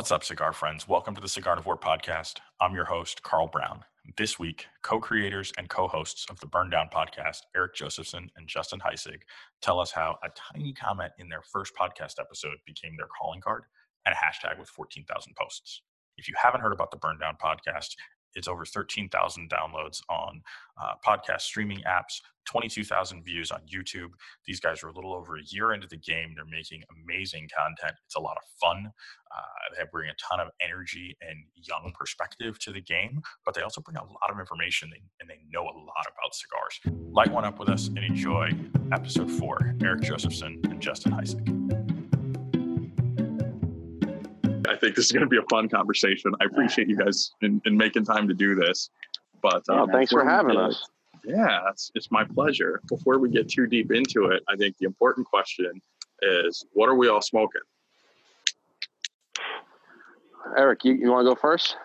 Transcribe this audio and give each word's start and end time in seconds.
What's 0.00 0.12
up, 0.12 0.24
cigar 0.24 0.54
friends? 0.54 0.88
Welcome 0.88 1.14
to 1.14 1.20
the 1.20 1.26
Cigarnivore 1.26 1.78
podcast. 1.78 2.38
I'm 2.58 2.74
your 2.74 2.86
host, 2.86 3.22
Carl 3.22 3.48
Brown. 3.48 3.84
This 4.16 4.38
week, 4.38 4.64
co 4.80 4.98
creators 4.98 5.52
and 5.58 5.68
co 5.68 5.88
hosts 5.88 6.24
of 6.30 6.40
the 6.40 6.46
Burndown 6.46 6.90
podcast, 6.90 7.40
Eric 7.54 7.74
Josefson 7.74 8.30
and 8.34 8.48
Justin 8.48 8.80
Heisig, 8.80 9.20
tell 9.60 9.78
us 9.78 9.92
how 9.92 10.16
a 10.24 10.30
tiny 10.30 10.72
comment 10.72 11.12
in 11.18 11.28
their 11.28 11.42
first 11.42 11.74
podcast 11.78 12.14
episode 12.18 12.56
became 12.64 12.96
their 12.96 13.08
calling 13.08 13.42
card 13.42 13.64
and 14.06 14.14
a 14.14 14.16
hashtag 14.16 14.58
with 14.58 14.70
14,000 14.70 15.36
posts. 15.36 15.82
If 16.16 16.28
you 16.28 16.34
haven't 16.42 16.62
heard 16.62 16.72
about 16.72 16.90
the 16.90 16.96
Burndown 16.96 17.38
podcast, 17.38 17.90
it's 18.34 18.48
over 18.48 18.64
13,000 18.64 19.50
downloads 19.50 20.00
on 20.08 20.42
uh, 20.80 20.92
podcast 21.06 21.42
streaming 21.42 21.82
apps, 21.86 22.20
22,000 22.46 23.22
views 23.24 23.50
on 23.50 23.60
YouTube. 23.72 24.10
These 24.46 24.60
guys 24.60 24.82
are 24.82 24.88
a 24.88 24.92
little 24.92 25.14
over 25.14 25.36
a 25.36 25.42
year 25.50 25.72
into 25.72 25.86
the 25.86 25.96
game. 25.96 26.32
They're 26.34 26.44
making 26.44 26.82
amazing 27.04 27.48
content. 27.56 27.96
It's 28.06 28.16
a 28.16 28.20
lot 28.20 28.36
of 28.36 28.42
fun. 28.60 28.90
Uh, 29.34 29.76
they 29.76 29.84
bring 29.92 30.10
a 30.10 30.14
ton 30.14 30.40
of 30.40 30.48
energy 30.62 31.16
and 31.20 31.38
young 31.54 31.92
perspective 31.98 32.58
to 32.60 32.72
the 32.72 32.80
game, 32.80 33.20
but 33.44 33.54
they 33.54 33.62
also 33.62 33.80
bring 33.80 33.96
a 33.96 34.04
lot 34.04 34.30
of 34.30 34.38
information 34.38 34.90
and 35.20 35.28
they 35.28 35.38
know 35.50 35.62
a 35.62 35.76
lot 35.76 36.06
about 36.06 36.34
cigars. 36.34 36.80
Light 37.12 37.30
one 37.30 37.44
up 37.44 37.58
with 37.58 37.68
us 37.68 37.88
and 37.88 37.98
enjoy 37.98 38.50
episode 38.92 39.30
four 39.30 39.74
Eric 39.82 40.02
Josefson 40.02 40.60
and 40.64 40.80
Justin 40.80 41.12
Heisig. 41.12 41.89
I 44.80 44.84
think 44.84 44.96
this 44.96 45.04
is 45.04 45.12
going 45.12 45.24
to 45.24 45.28
be 45.28 45.36
a 45.36 45.42
fun 45.50 45.68
conversation. 45.68 46.32
I 46.40 46.46
appreciate 46.46 46.88
you 46.88 46.96
guys 46.96 47.32
in, 47.42 47.60
in 47.66 47.76
making 47.76 48.06
time 48.06 48.26
to 48.28 48.32
do 48.32 48.54
this. 48.54 48.88
But 49.42 49.62
uh, 49.68 49.86
thanks 49.92 50.10
for 50.10 50.24
having 50.24 50.54
get, 50.54 50.64
us. 50.64 50.88
Yeah, 51.22 51.60
it's, 51.70 51.92
it's 51.94 52.10
my 52.10 52.24
pleasure. 52.24 52.80
Before 52.88 53.18
we 53.18 53.28
get 53.28 53.46
too 53.46 53.66
deep 53.66 53.92
into 53.92 54.26
it, 54.26 54.42
I 54.48 54.56
think 54.56 54.78
the 54.78 54.86
important 54.86 55.26
question 55.26 55.82
is 56.22 56.64
what 56.72 56.88
are 56.88 56.94
we 56.94 57.08
all 57.08 57.20
smoking? 57.20 57.60
Eric, 60.56 60.82
you, 60.84 60.94
you 60.94 61.10
want 61.10 61.26
to 61.26 61.34
go 61.34 61.38
first? 61.38 61.76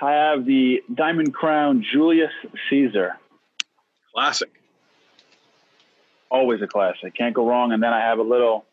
I 0.00 0.12
have 0.12 0.46
the 0.46 0.80
Diamond 0.94 1.34
Crown 1.34 1.84
Julius 1.92 2.30
Caesar. 2.70 3.18
Classic. 4.14 4.50
Always 6.30 6.62
a 6.62 6.68
classic. 6.68 7.16
Can't 7.16 7.34
go 7.34 7.48
wrong. 7.48 7.72
And 7.72 7.82
then 7.82 7.92
I 7.92 7.98
have 7.98 8.20
a 8.20 8.22
little 8.22 8.64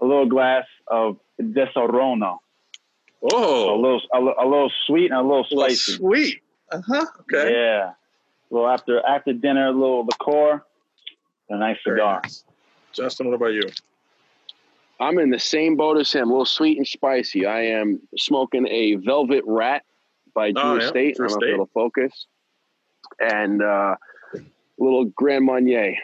a 0.00 0.06
little 0.06 0.26
glass 0.26 0.64
of 0.86 1.18
Disaronno. 1.38 2.38
Oh, 3.22 3.74
a 3.74 3.78
little, 3.80 4.00
a, 4.12 4.44
a, 4.44 4.46
little 4.46 4.72
sweet 4.86 5.10
and 5.10 5.20
a 5.20 5.22
little 5.22 5.44
spicy. 5.44 5.92
A 5.92 5.94
little 5.94 6.08
sweet. 6.08 6.42
Uh 6.70 6.80
huh. 6.86 7.06
Okay. 7.20 7.52
Yeah. 7.52 7.92
Well, 8.50 8.68
after 8.68 9.04
after 9.06 9.32
dinner, 9.32 9.68
a 9.68 9.72
little 9.72 10.04
liqueur, 10.04 10.62
a 11.48 11.56
nice 11.56 11.78
cigar. 11.84 12.20
Nice. 12.22 12.44
Justin, 12.92 13.28
what 13.28 13.34
about 13.34 13.52
you? 13.52 13.62
I'm 15.00 15.18
in 15.18 15.30
the 15.30 15.38
same 15.38 15.76
boat 15.76 15.98
as 15.98 16.12
him. 16.12 16.28
A 16.28 16.32
little 16.32 16.44
sweet 16.44 16.78
and 16.78 16.86
spicy. 16.86 17.46
I 17.46 17.62
am 17.62 18.00
smoking 18.16 18.66
a 18.68 18.96
Velvet 18.96 19.42
Rat 19.46 19.84
by 20.34 20.52
Drew 20.52 20.62
oh, 20.62 20.74
yeah. 20.76 20.84
Estate. 20.84 21.16
Drew 21.16 21.26
Estate. 21.26 21.50
little 21.50 21.70
focus, 21.72 22.26
and 23.20 23.62
uh, 23.62 23.96
a 24.34 24.38
little 24.78 25.06
Grand 25.06 25.44
Marnier. 25.44 25.94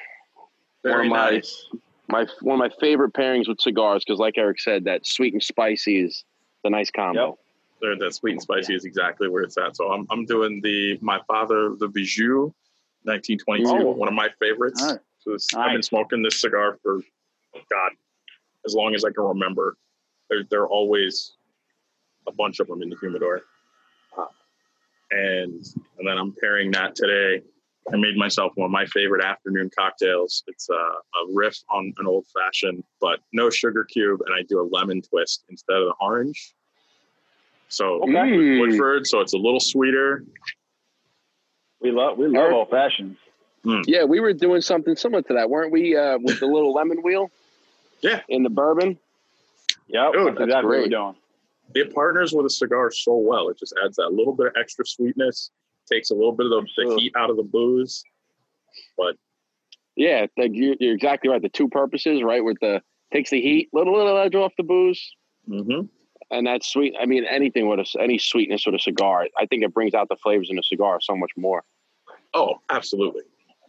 Very 0.83 1.09
nice. 1.09 1.67
My 2.09 2.27
one 2.41 2.55
of 2.55 2.59
my 2.59 2.75
favorite 2.81 3.13
pairings 3.13 3.49
with 3.49 3.61
cigars 3.61 4.05
because, 4.07 4.19
like 4.19 4.39
Eric 4.39 4.61
said, 4.61 4.85
that 4.85 5.07
sweet 5.07 5.35
and 5.35 5.43
spicy 5.43 6.03
is 6.03 6.25
the 6.65 6.71
nice 6.71 6.91
combo. 6.91 7.39
Yep. 7.81 7.99
That 8.01 8.13
sweet 8.13 8.33
and 8.33 8.43
spicy 8.43 8.75
is 8.75 8.85
exactly 8.85 9.29
where 9.29 9.43
it's 9.43 9.57
at. 9.57 9.77
So 9.77 9.93
I'm 9.93 10.07
I'm 10.11 10.25
doing 10.25 10.61
the 10.63 10.99
my 11.01 11.21
father 11.29 11.77
the 11.79 11.87
Bijou, 11.87 12.53
1922, 13.05 13.71
oh. 13.71 13.91
one 13.93 14.09
of 14.09 14.15
my 14.15 14.29
favorites. 14.41 14.83
Right. 14.83 14.99
So 15.21 15.33
this. 15.33 15.47
I've 15.55 15.73
been 15.73 15.83
smoking 15.83 16.23
this 16.23 16.41
cigar 16.41 16.79
for 16.83 17.01
God 17.55 17.93
as 18.67 18.75
long 18.75 18.95
as 18.95 19.05
I 19.05 19.11
can 19.11 19.25
remember. 19.25 19.77
There 20.29 20.43
there 20.51 20.63
are 20.63 20.69
always 20.69 21.35
a 22.27 22.33
bunch 22.33 22.59
of 22.59 22.67
them 22.67 22.83
in 22.83 22.91
the 22.91 22.97
humidor, 23.01 23.43
and 25.13 25.65
and 25.99 26.09
then 26.09 26.19
I'm 26.19 26.35
pairing 26.41 26.73
that 26.73 26.97
today 26.97 27.43
I 27.93 27.97
made 27.97 28.17
myself 28.17 28.53
one 28.57 28.67
of 28.67 28.71
my 28.71 28.87
favorite 28.87 29.25
afternoon 29.25 29.71
cocktails. 29.77 30.43
It's 30.47 30.69
a, 30.69 30.75
a 30.75 31.33
riff 31.33 31.57
on 31.71 31.93
an 31.99 32.07
old 32.07 32.27
fashioned, 32.27 32.85
but 33.01 33.21
no 33.33 33.51
sugar 33.51 33.85
cube, 33.85 34.21
and 34.27 34.35
I 34.35 34.43
do 34.49 34.61
a 34.61 34.67
lemon 34.71 35.01
twist 35.01 35.45
instead 35.49 35.77
of 35.77 35.87
the 35.87 35.95
orange. 36.01 36.55
So 37.69 38.03
okay. 38.03 38.59
Woodford, 38.59 39.07
so 39.07 39.21
it's 39.21 39.35
a 39.35 39.39
little 39.39 39.61
sweeter. 39.61 40.25
We 41.81 41.91
love 41.91 42.19
we 42.19 42.27
love 42.27 42.53
old 42.53 42.71
fashions. 42.71 43.19
Mm. 43.65 43.85
Yeah, 43.87 44.05
we 44.05 44.21
were 44.21 44.33
doing 44.33 44.61
something 44.61 44.97
similar 44.97 45.23
to 45.23 45.35
that, 45.35 45.51
weren't 45.51 45.73
we? 45.73 45.97
Uh, 45.97 46.19
with 46.21 46.41
the 46.41 46.47
little 46.47 46.73
lemon 46.73 47.03
wheel. 47.03 47.31
Yeah. 48.01 48.21
In 48.29 48.43
the 48.43 48.51
bourbon. 48.51 48.99
Yeah, 49.89 50.11
that's 50.15 50.29
exactly 50.29 50.63
great. 50.63 50.63
what 50.63 50.69
we're 50.69 50.89
doing. 50.89 51.15
It 51.75 51.95
partners 51.95 52.33
with 52.33 52.47
a 52.47 52.51
cigar 52.51 52.91
so 52.91 53.17
well. 53.17 53.49
It 53.49 53.59
just 53.59 53.75
adds 53.85 53.97
that 53.97 54.13
little 54.13 54.35
bit 54.35 54.47
of 54.47 54.53
extra 54.59 54.87
sweetness 54.87 55.51
takes 55.91 56.11
a 56.11 56.15
little 56.15 56.33
bit 56.33 56.47
of 56.47 56.53
the, 56.77 56.85
the 56.85 56.97
heat 56.97 57.13
out 57.17 57.31
of 57.31 57.37
the 57.37 57.43
booze. 57.43 58.05
But 58.97 59.17
yeah, 59.97 60.27
like 60.37 60.53
you, 60.55 60.73
are 60.73 60.93
exactly 60.93 61.31
right. 61.31 61.43
The 61.43 61.49
two 61.49 61.69
purposes, 61.69 62.23
right? 62.23 62.43
With 62.43 62.59
the 62.61 62.83
takes 63.13 63.31
the 63.31 63.41
heat, 63.41 63.69
little 63.73 63.97
little 63.97 64.17
edge 64.19 64.35
off 64.35 64.53
the 64.57 64.63
booze, 64.63 65.15
mm-hmm. 65.49 65.87
And 66.31 66.47
that's 66.47 66.69
sweet. 66.69 66.95
I 67.01 67.07
mean, 67.07 67.25
anything 67.25 67.69
with 67.69 67.81
a, 67.81 68.01
any 68.01 68.19
sweetness 68.19 68.67
with 68.67 68.75
a 68.75 68.79
cigar, 68.79 69.27
I 69.39 69.47
think 69.47 69.63
it 69.63 69.73
brings 69.73 69.95
out 69.95 70.09
the 70.09 70.17
flavors 70.17 70.49
in 70.51 70.59
a 70.59 70.63
cigar 70.63 71.01
so 71.01 71.17
much 71.17 71.33
more. 71.37 71.65
Oh, 72.35 72.61
absolutely. 72.69 73.23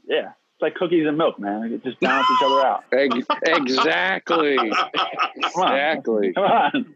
Yeah, 0.06 0.30
it's 0.53 0.62
like 0.62 0.75
cookies 0.75 1.08
and 1.08 1.18
milk, 1.18 1.40
man. 1.40 1.72
It 1.72 1.84
just 1.84 2.00
balance 2.00 2.28
each 2.31 2.46
other 2.46 2.66
out. 2.66 2.84
exactly. 2.92 4.58
exactly. 5.36 6.34
Come 6.34 6.44
on. 6.44 6.96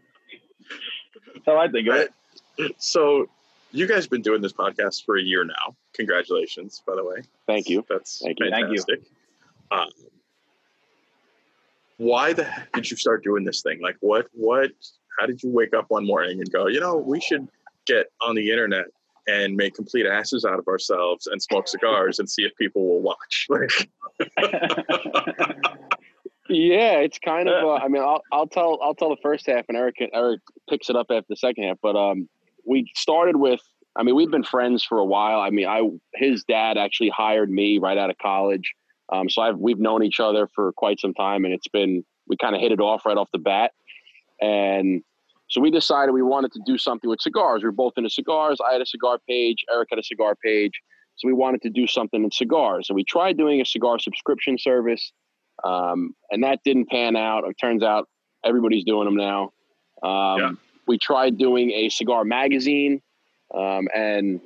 That's 1.34 1.46
how 1.46 1.58
I 1.58 1.68
think 1.68 1.88
of 1.88 1.94
it. 1.94 2.74
So 2.78 3.28
you 3.72 3.86
guys 3.86 4.04
have 4.04 4.10
been 4.10 4.22
doing 4.22 4.40
this 4.40 4.52
podcast 4.52 5.04
for 5.04 5.16
a 5.16 5.22
year 5.22 5.44
now. 5.44 5.74
Congratulations, 5.94 6.82
by 6.86 6.94
the 6.94 7.04
way. 7.04 7.22
Thank 7.46 7.68
you. 7.68 7.84
That's 7.88 8.20
Thank 8.22 8.38
you. 8.40 8.50
fantastic. 8.50 9.00
Thank 9.00 9.08
you. 9.72 9.76
Um, 9.78 9.88
why 11.96 12.32
the 12.32 12.44
heck 12.44 12.72
did 12.72 12.90
you 12.90 12.96
start 12.96 13.22
doing 13.24 13.44
this 13.44 13.62
thing? 13.62 13.80
Like, 13.80 13.96
what, 14.00 14.26
what, 14.32 14.70
how 15.18 15.26
did 15.26 15.42
you 15.42 15.50
wake 15.50 15.74
up 15.74 15.86
one 15.88 16.06
morning 16.06 16.38
and 16.38 16.50
go, 16.52 16.66
you 16.66 16.80
know, 16.80 16.96
we 16.96 17.20
should 17.20 17.48
get 17.86 18.06
on 18.20 18.34
the 18.34 18.50
internet 18.50 18.86
and 19.26 19.56
make 19.56 19.74
complete 19.74 20.06
asses 20.06 20.44
out 20.44 20.58
of 20.58 20.68
ourselves 20.68 21.26
and 21.26 21.42
smoke 21.42 21.68
cigars 21.68 22.18
and 22.18 22.28
see 22.28 22.42
if 22.42 22.54
people 22.56 22.86
will 22.86 23.00
watch? 23.00 23.46
yeah, 26.48 26.98
it's 26.98 27.18
kind 27.18 27.48
of. 27.48 27.64
Uh, 27.64 27.74
I 27.74 27.88
mean, 27.88 28.02
I'll, 28.02 28.22
I'll 28.32 28.46
tell 28.46 28.78
I'll 28.82 28.94
tell 28.94 29.10
the 29.10 29.16
first 29.22 29.46
half, 29.46 29.64
and 29.68 29.76
Eric 29.76 29.96
Eric 30.12 30.40
picks 30.68 30.90
it 30.90 30.96
up 30.96 31.06
after 31.10 31.26
the 31.28 31.36
second 31.36 31.64
half. 31.64 31.78
But 31.82 31.96
um, 31.96 32.28
we 32.66 32.90
started 32.94 33.36
with 33.36 33.60
I 33.96 34.02
mean, 34.02 34.16
we've 34.16 34.30
been 34.30 34.44
friends 34.44 34.84
for 34.84 34.98
a 34.98 35.04
while. 35.04 35.40
I 35.40 35.50
mean, 35.50 35.66
I 35.66 35.88
his 36.14 36.44
dad 36.44 36.76
actually 36.76 37.10
hired 37.10 37.50
me 37.50 37.78
right 37.78 37.96
out 37.96 38.10
of 38.10 38.18
college, 38.18 38.74
um, 39.12 39.28
so 39.30 39.42
I've 39.42 39.58
we've 39.58 39.78
known 39.78 40.02
each 40.02 40.20
other 40.20 40.48
for 40.54 40.72
quite 40.72 41.00
some 41.00 41.14
time, 41.14 41.44
and 41.44 41.54
it's 41.54 41.68
been 41.68 42.04
we 42.26 42.36
kind 42.36 42.54
of 42.54 42.60
hit 42.60 42.72
it 42.72 42.80
off 42.80 43.06
right 43.06 43.16
off 43.16 43.28
the 43.32 43.38
bat, 43.38 43.72
and 44.40 45.02
so 45.48 45.60
we 45.60 45.70
decided 45.70 46.12
we 46.12 46.22
wanted 46.22 46.52
to 46.52 46.60
do 46.66 46.78
something 46.78 47.08
with 47.08 47.20
cigars. 47.20 47.62
We 47.62 47.68
were 47.68 47.72
both 47.72 47.94
into 47.96 48.10
cigars. 48.10 48.58
I 48.66 48.72
had 48.72 48.80
a 48.80 48.86
cigar 48.86 49.18
page. 49.28 49.64
Eric 49.70 49.88
had 49.90 49.98
a 49.98 50.02
cigar 50.02 50.34
page. 50.42 50.72
So 51.16 51.28
we 51.28 51.34
wanted 51.34 51.62
to 51.62 51.70
do 51.70 51.86
something 51.86 52.24
in 52.24 52.30
cigars, 52.32 52.86
and 52.88 52.96
we 52.96 53.04
tried 53.04 53.36
doing 53.36 53.60
a 53.60 53.64
cigar 53.64 54.00
subscription 54.00 54.58
service, 54.58 55.12
um, 55.62 56.14
and 56.30 56.42
that 56.42 56.58
didn't 56.64 56.90
pan 56.90 57.14
out. 57.14 57.44
It 57.44 57.54
turns 57.60 57.84
out 57.84 58.08
everybody's 58.44 58.84
doing 58.84 59.04
them 59.04 59.16
now. 59.16 59.52
Um, 60.02 60.40
yeah 60.40 60.50
we 60.86 60.98
tried 60.98 61.38
doing 61.38 61.70
a 61.70 61.88
cigar 61.88 62.24
magazine, 62.24 63.00
um, 63.54 63.88
and 63.94 64.40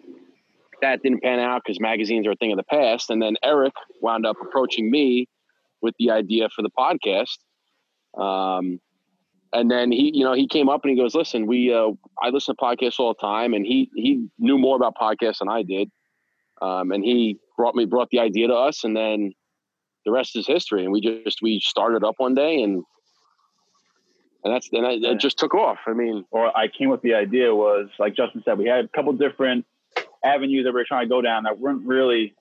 that 0.83 1.03
didn't 1.03 1.23
pan 1.23 1.41
out 1.41 1.63
because 1.65 1.81
magazines 1.81 2.27
are 2.27 2.33
a 2.33 2.37
thing 2.37 2.53
of 2.53 2.57
the 2.57 2.65
past. 2.65 3.11
And 3.11 3.21
then 3.21 3.37
Eric 3.43 3.73
wound 4.01 4.27
up 4.27 4.37
approaching 4.41 4.91
me 4.91 5.29
with 5.81 5.95
the 5.99 6.11
idea 6.11 6.49
for 6.55 6.63
the 6.63 6.71
podcast. 6.71 7.39
Um, 8.17 8.81
and 9.53 9.71
then 9.71 9.91
he, 9.91 10.11
you 10.15 10.25
know, 10.25 10.35
he 10.35 10.47
came 10.47 10.69
up 10.69 10.83
and 10.85 10.91
he 10.91 10.97
goes, 10.97 11.15
"Listen, 11.15 11.47
we, 11.47 11.73
uh, 11.73 11.91
I 12.23 12.31
listen 12.31 12.55
to 12.55 12.63
podcasts 12.63 12.99
all 12.99 13.15
the 13.15 13.21
time, 13.21 13.55
and 13.55 13.65
he 13.65 13.91
he 13.95 14.29
knew 14.39 14.59
more 14.59 14.77
about 14.77 14.95
podcasts 14.95 15.39
than 15.39 15.49
I 15.49 15.63
did, 15.63 15.91
um, 16.61 16.93
and 16.93 17.05
he 17.05 17.39
brought 17.57 17.75
me 17.75 17.85
brought 17.85 18.11
the 18.11 18.21
idea 18.21 18.49
to 18.49 18.55
us, 18.55 18.85
and 18.85 18.97
then 18.97 19.33
the 20.05 20.13
rest 20.13 20.37
is 20.37 20.47
history. 20.47 20.85
And 20.85 20.93
we 20.93 21.01
just 21.01 21.39
we 21.43 21.61
started 21.61 22.05
up 22.05 22.15
one 22.19 22.35
day 22.35 22.63
and 22.63 22.85
and 24.45 24.55
that's 24.55 24.69
and 24.73 25.05
it, 25.05 25.19
just 25.19 25.39
took 25.39 25.55
off. 25.55 25.79
I 25.87 25.93
mean, 25.93 26.25
or 26.31 26.57
I 26.57 26.69
came 26.69 26.89
with 26.89 27.03
the 27.03 27.15
idea 27.15 27.55
was 27.55 27.89
like 27.99 28.15
Justin 28.15 28.43
said, 28.45 28.59
we 28.59 28.67
had 28.67 28.85
a 28.85 28.89
couple 28.89 29.13
different 29.13 29.67
avenues 30.25 30.65
that 30.65 30.73
we 30.73 30.81
were 30.81 30.87
trying 30.87 31.05
to 31.05 31.09
go 31.09 31.21
down 31.21 31.45
that 31.45 31.59
weren't 31.59 31.87
really, 31.87 32.35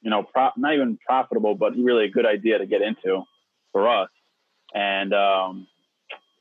you 0.00 0.10
know, 0.10 0.22
pro- 0.22 0.50
not 0.56 0.74
even 0.74 0.98
profitable, 1.04 1.54
but 1.54 1.76
really 1.76 2.04
a 2.04 2.10
good 2.10 2.26
idea 2.26 2.58
to 2.58 2.66
get 2.66 2.82
into 2.82 3.22
for 3.72 3.88
us. 3.88 4.08
And 4.74 5.12
um, 5.12 5.66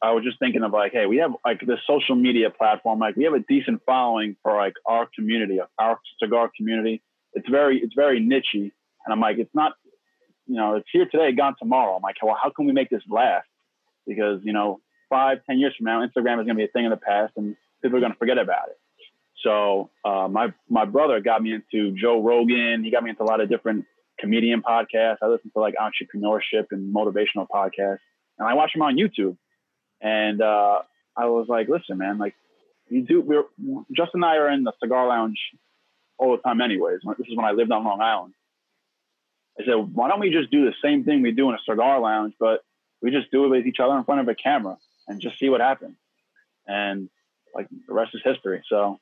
I 0.01 0.11
was 0.11 0.23
just 0.23 0.39
thinking 0.39 0.63
of 0.63 0.71
like, 0.71 0.91
hey, 0.91 1.05
we 1.05 1.17
have 1.17 1.31
like 1.45 1.61
this 1.65 1.79
social 1.87 2.15
media 2.15 2.49
platform, 2.49 2.99
like 2.99 3.15
we 3.15 3.23
have 3.23 3.33
a 3.33 3.39
decent 3.39 3.81
following 3.85 4.35
for 4.43 4.55
like 4.55 4.73
our 4.85 5.07
community, 5.15 5.59
our 5.79 5.99
cigar 6.21 6.51
community. 6.55 7.01
It's 7.33 7.49
very, 7.49 7.79
it's 7.79 7.93
very 7.95 8.21
nichey, 8.21 8.71
and 9.05 9.11
I'm 9.11 9.19
like, 9.19 9.37
it's 9.39 9.53
not, 9.53 9.73
you 10.47 10.55
know, 10.55 10.75
it's 10.75 10.87
here 10.91 11.05
today, 11.05 11.31
gone 11.31 11.55
tomorrow. 11.59 11.95
I'm 11.95 12.01
like, 12.01 12.15
well, 12.21 12.37
how 12.41 12.49
can 12.49 12.65
we 12.65 12.71
make 12.71 12.89
this 12.89 13.01
last? 13.09 13.47
because 14.07 14.39
you 14.43 14.53
know 14.53 14.79
five, 15.09 15.39
ten 15.47 15.59
years 15.59 15.73
from 15.77 15.85
now, 15.85 16.05
Instagram 16.05 16.39
is 16.39 16.45
going 16.45 16.49
to 16.49 16.55
be 16.55 16.63
a 16.63 16.67
thing 16.67 16.85
in 16.85 16.91
the 16.91 16.97
past, 16.97 17.33
and 17.37 17.55
people 17.81 17.97
are 17.97 18.01
going 18.01 18.11
to 18.11 18.17
forget 18.17 18.37
about 18.37 18.69
it. 18.69 18.77
So 19.43 19.89
uh, 20.03 20.27
my 20.29 20.53
my 20.69 20.85
brother 20.85 21.19
got 21.19 21.41
me 21.41 21.53
into 21.53 21.95
Joe 21.99 22.21
Rogan. 22.21 22.83
He 22.83 22.91
got 22.91 23.03
me 23.03 23.11
into 23.11 23.23
a 23.23 23.25
lot 23.25 23.41
of 23.41 23.49
different 23.49 23.85
comedian 24.19 24.61
podcasts. 24.61 25.17
I 25.21 25.27
listen 25.27 25.51
to 25.53 25.59
like 25.59 25.75
entrepreneurship 25.75 26.65
and 26.71 26.93
motivational 26.93 27.47
podcasts, 27.53 27.99
and 28.39 28.47
I 28.47 28.53
watch 28.53 28.73
them 28.73 28.81
on 28.81 28.95
YouTube. 28.95 29.37
And 30.05 30.39
uh, 30.39 30.83
I 31.17 31.25
was 31.25 31.47
like, 31.49 31.67
listen, 31.67 31.97
man, 31.97 32.19
like 32.19 32.35
you 32.89 33.01
do. 33.01 33.21
We're 33.21 33.45
Justin 33.91 34.21
and 34.21 34.25
I 34.25 34.35
are 34.35 34.51
in 34.51 34.63
the 34.63 34.71
cigar 34.79 35.07
lounge 35.07 35.39
all 36.19 36.37
the 36.37 36.43
time, 36.43 36.61
anyways. 36.61 36.99
This 37.17 37.27
is 37.27 37.35
when 37.35 37.45
I 37.45 37.53
lived 37.53 37.71
on 37.71 37.83
Long 37.83 38.01
Island. 38.01 38.35
I 39.59 39.65
said, 39.65 39.73
why 39.73 40.07
don't 40.07 40.19
we 40.19 40.29
just 40.29 40.51
do 40.51 40.65
the 40.65 40.75
same 40.83 41.05
thing 41.05 41.23
we 41.23 41.31
do 41.31 41.49
in 41.49 41.55
a 41.55 41.59
cigar 41.67 41.99
lounge, 41.99 42.35
but 42.39 42.63
we 43.01 43.09
just 43.09 43.31
do 43.31 43.45
it 43.45 43.47
with 43.47 43.65
each 43.65 43.79
other 43.79 43.97
in 43.97 44.03
front 44.03 44.21
of 44.21 44.27
a 44.27 44.35
camera 44.35 44.77
and 45.07 45.19
just 45.19 45.39
see 45.39 45.49
what 45.49 45.59
happens. 45.59 45.95
And 46.67 47.09
like 47.55 47.67
the 47.87 47.93
rest 47.93 48.13
is 48.13 48.21
history. 48.23 48.61
So 48.69 48.99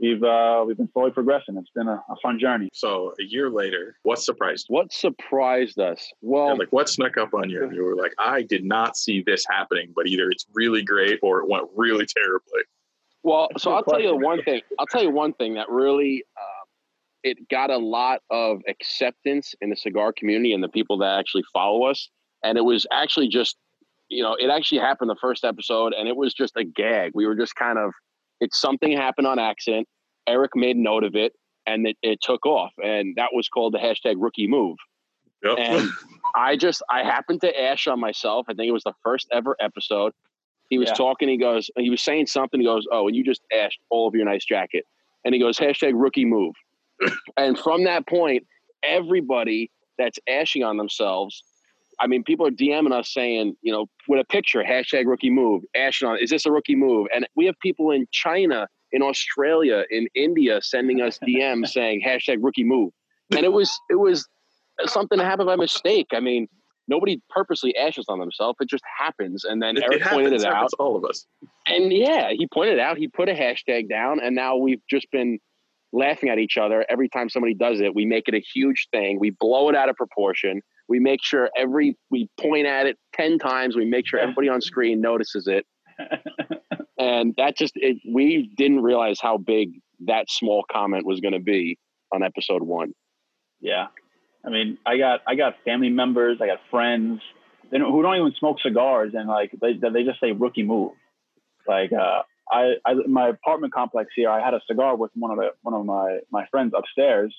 we've 0.00 0.22
uh, 0.22 0.64
we've 0.66 0.76
been 0.76 0.90
slowly 0.92 1.10
progressing. 1.10 1.56
It's 1.56 1.70
been 1.74 1.88
a, 1.88 2.02
a, 2.08 2.16
fun 2.22 2.38
journey. 2.38 2.68
So 2.72 3.14
a 3.20 3.24
year 3.24 3.50
later, 3.50 3.96
what 4.02 4.18
surprised? 4.18 4.66
You? 4.68 4.76
What 4.76 4.92
surprised 4.92 5.78
us? 5.78 6.10
Well, 6.22 6.58
like 6.58 6.72
what 6.72 6.88
snuck 6.88 7.16
up 7.16 7.34
on 7.34 7.50
you? 7.50 7.70
You 7.72 7.84
were 7.84 7.96
like, 7.96 8.12
I 8.18 8.42
did 8.42 8.64
not 8.64 8.96
see 8.96 9.22
this 9.24 9.44
happening, 9.48 9.92
but 9.94 10.06
either 10.06 10.30
it's 10.30 10.46
really 10.54 10.82
great 10.82 11.18
or 11.22 11.40
it 11.40 11.48
went 11.48 11.66
really 11.76 12.06
terribly. 12.16 12.62
Well, 13.22 13.48
so 13.58 13.72
I'll 13.72 13.84
tell 13.84 14.00
you 14.00 14.16
one 14.16 14.42
thing. 14.42 14.62
I'll 14.78 14.86
tell 14.86 15.02
you 15.02 15.10
one 15.10 15.34
thing 15.34 15.54
that 15.54 15.68
really 15.68 16.24
uh, 16.36 16.60
it 17.22 17.48
got 17.48 17.70
a 17.70 17.76
lot 17.76 18.20
of 18.30 18.60
acceptance 18.68 19.54
in 19.60 19.70
the 19.70 19.76
cigar 19.76 20.12
community 20.12 20.52
and 20.52 20.62
the 20.62 20.68
people 20.68 20.98
that 20.98 21.18
actually 21.18 21.44
follow 21.52 21.84
us. 21.84 22.08
And 22.42 22.56
it 22.56 22.62
was 22.62 22.86
actually 22.90 23.28
just, 23.28 23.56
you 24.08 24.22
know, 24.22 24.34
it 24.38 24.48
actually 24.48 24.80
happened 24.80 25.10
the 25.10 25.16
first 25.20 25.44
episode, 25.44 25.92
and 25.92 26.08
it 26.08 26.16
was 26.16 26.32
just 26.32 26.56
a 26.56 26.64
gag. 26.64 27.12
We 27.14 27.26
were 27.26 27.36
just 27.36 27.54
kind 27.54 27.78
of, 27.78 27.92
it's 28.40 28.60
something 28.60 28.92
happened 28.92 29.26
on 29.26 29.38
accident. 29.38 29.88
Eric 30.26 30.52
made 30.54 30.76
note 30.76 31.04
of 31.04 31.14
it, 31.14 31.32
and 31.66 31.86
it, 31.86 31.96
it 32.02 32.20
took 32.22 32.44
off, 32.46 32.72
and 32.82 33.14
that 33.16 33.30
was 33.32 33.48
called 33.48 33.74
the 33.74 33.78
hashtag 33.78 34.14
rookie 34.18 34.46
move. 34.46 34.76
Yep. 35.42 35.58
And 35.58 35.90
I 36.36 36.56
just, 36.56 36.82
I 36.90 37.02
happened 37.02 37.40
to 37.42 37.60
ash 37.60 37.86
on 37.86 38.00
myself. 38.00 38.46
I 38.48 38.54
think 38.54 38.68
it 38.68 38.72
was 38.72 38.84
the 38.84 38.94
first 39.02 39.28
ever 39.32 39.56
episode. 39.60 40.12
He 40.68 40.78
was 40.78 40.88
yeah. 40.88 40.94
talking. 40.94 41.28
He 41.28 41.36
goes, 41.36 41.70
he 41.76 41.90
was 41.90 42.02
saying 42.02 42.26
something. 42.26 42.60
He 42.60 42.66
goes, 42.66 42.86
"Oh, 42.92 43.08
and 43.08 43.16
you 43.16 43.24
just 43.24 43.42
ashed 43.52 43.80
all 43.90 44.06
of 44.06 44.14
your 44.14 44.24
nice 44.24 44.44
jacket." 44.44 44.84
And 45.24 45.34
he 45.34 45.40
goes, 45.40 45.58
"Hashtag 45.58 45.92
rookie 45.94 46.24
move." 46.24 46.54
and 47.36 47.58
from 47.58 47.84
that 47.84 48.06
point, 48.06 48.46
everybody 48.84 49.70
that's 49.98 50.18
ashing 50.28 50.62
on 50.62 50.76
themselves. 50.76 51.42
I 52.00 52.06
mean, 52.06 52.24
people 52.24 52.46
are 52.46 52.50
DMing 52.50 52.92
us 52.92 53.12
saying, 53.12 53.56
you 53.62 53.72
know, 53.72 53.86
with 54.08 54.20
a 54.20 54.24
picture, 54.24 54.62
hashtag 54.62 55.06
rookie 55.06 55.30
move, 55.30 55.62
ashing 55.76 56.08
on, 56.08 56.18
is 56.18 56.30
this 56.30 56.46
a 56.46 56.50
rookie 56.50 56.74
move? 56.74 57.06
And 57.14 57.26
we 57.36 57.46
have 57.46 57.54
people 57.60 57.90
in 57.90 58.06
China, 58.10 58.68
in 58.90 59.02
Australia, 59.02 59.84
in 59.90 60.08
India 60.14 60.60
sending 60.62 61.00
us 61.00 61.18
DMs 61.28 61.68
saying 61.68 62.02
hashtag 62.06 62.38
rookie 62.40 62.64
move. 62.64 62.92
And 63.30 63.44
it 63.44 63.52
was, 63.52 63.70
it 63.90 63.96
was 63.96 64.26
something 64.86 65.18
that 65.18 65.24
happened 65.24 65.46
by 65.46 65.56
mistake. 65.56 66.08
I 66.12 66.20
mean, 66.20 66.48
nobody 66.88 67.20
purposely 67.30 67.76
ashes 67.76 68.06
on 68.08 68.18
themselves. 68.18 68.56
It 68.60 68.68
just 68.68 68.84
happens. 68.98 69.44
And 69.44 69.62
then 69.62 69.76
it, 69.76 69.84
Eric 69.84 69.96
it 69.96 70.02
happens, 70.02 70.16
pointed 70.16 70.32
it 70.40 70.44
out. 70.44 70.70
All 70.78 70.96
of 70.96 71.04
us. 71.04 71.26
And 71.66 71.92
yeah, 71.92 72.30
he 72.32 72.48
pointed 72.52 72.74
it 72.74 72.80
out. 72.80 72.98
He 72.98 73.08
put 73.08 73.28
a 73.28 73.34
hashtag 73.34 73.88
down, 73.88 74.20
and 74.20 74.34
now 74.34 74.56
we've 74.56 74.82
just 74.90 75.10
been 75.12 75.38
laughing 75.92 76.28
at 76.28 76.38
each 76.38 76.56
other 76.56 76.84
every 76.88 77.08
time 77.08 77.28
somebody 77.28 77.54
does 77.54 77.80
it. 77.80 77.94
We 77.94 78.04
make 78.04 78.28
it 78.28 78.34
a 78.34 78.40
huge 78.40 78.88
thing. 78.92 79.18
We 79.18 79.30
blow 79.30 79.68
it 79.68 79.76
out 79.76 79.88
of 79.88 79.96
proportion. 79.96 80.62
We 80.90 80.98
make 80.98 81.20
sure 81.22 81.48
every 81.56 81.96
we 82.10 82.28
point 82.38 82.66
at 82.66 82.86
it 82.86 82.98
ten 83.14 83.38
times. 83.38 83.76
We 83.76 83.84
make 83.84 84.06
sure 84.06 84.18
everybody 84.18 84.48
on 84.48 84.60
screen 84.60 85.00
notices 85.00 85.46
it. 85.46 85.64
and 86.98 87.32
that 87.36 87.56
just 87.56 87.74
it, 87.76 87.98
we 88.12 88.50
didn't 88.56 88.82
realize 88.82 89.20
how 89.20 89.38
big 89.38 89.80
that 90.06 90.28
small 90.28 90.64
comment 90.70 91.06
was 91.06 91.20
going 91.20 91.34
to 91.34 91.40
be 91.40 91.78
on 92.12 92.24
episode 92.24 92.62
one. 92.62 92.92
Yeah, 93.60 93.86
I 94.44 94.50
mean, 94.50 94.78
I 94.84 94.98
got 94.98 95.20
I 95.28 95.36
got 95.36 95.54
family 95.64 95.90
members, 95.90 96.38
I 96.40 96.46
got 96.46 96.58
friends 96.70 97.20
who 97.70 98.02
don't 98.02 98.16
even 98.16 98.34
smoke 98.38 98.60
cigars, 98.60 99.12
and 99.14 99.28
like 99.28 99.52
they 99.60 99.74
they 99.74 100.02
just 100.02 100.20
say 100.20 100.32
rookie 100.32 100.64
move. 100.64 100.92
Like 101.68 101.92
uh, 101.92 102.22
I, 102.50 102.74
I 102.84 102.94
my 103.06 103.28
apartment 103.28 103.72
complex 103.72 104.10
here, 104.16 104.28
I 104.28 104.44
had 104.44 104.54
a 104.54 104.60
cigar 104.66 104.96
with 104.96 105.12
one 105.14 105.30
of 105.30 105.36
the 105.36 105.50
one 105.62 105.74
of 105.74 105.86
my 105.86 106.18
my 106.32 106.46
friends 106.46 106.74
upstairs, 106.76 107.32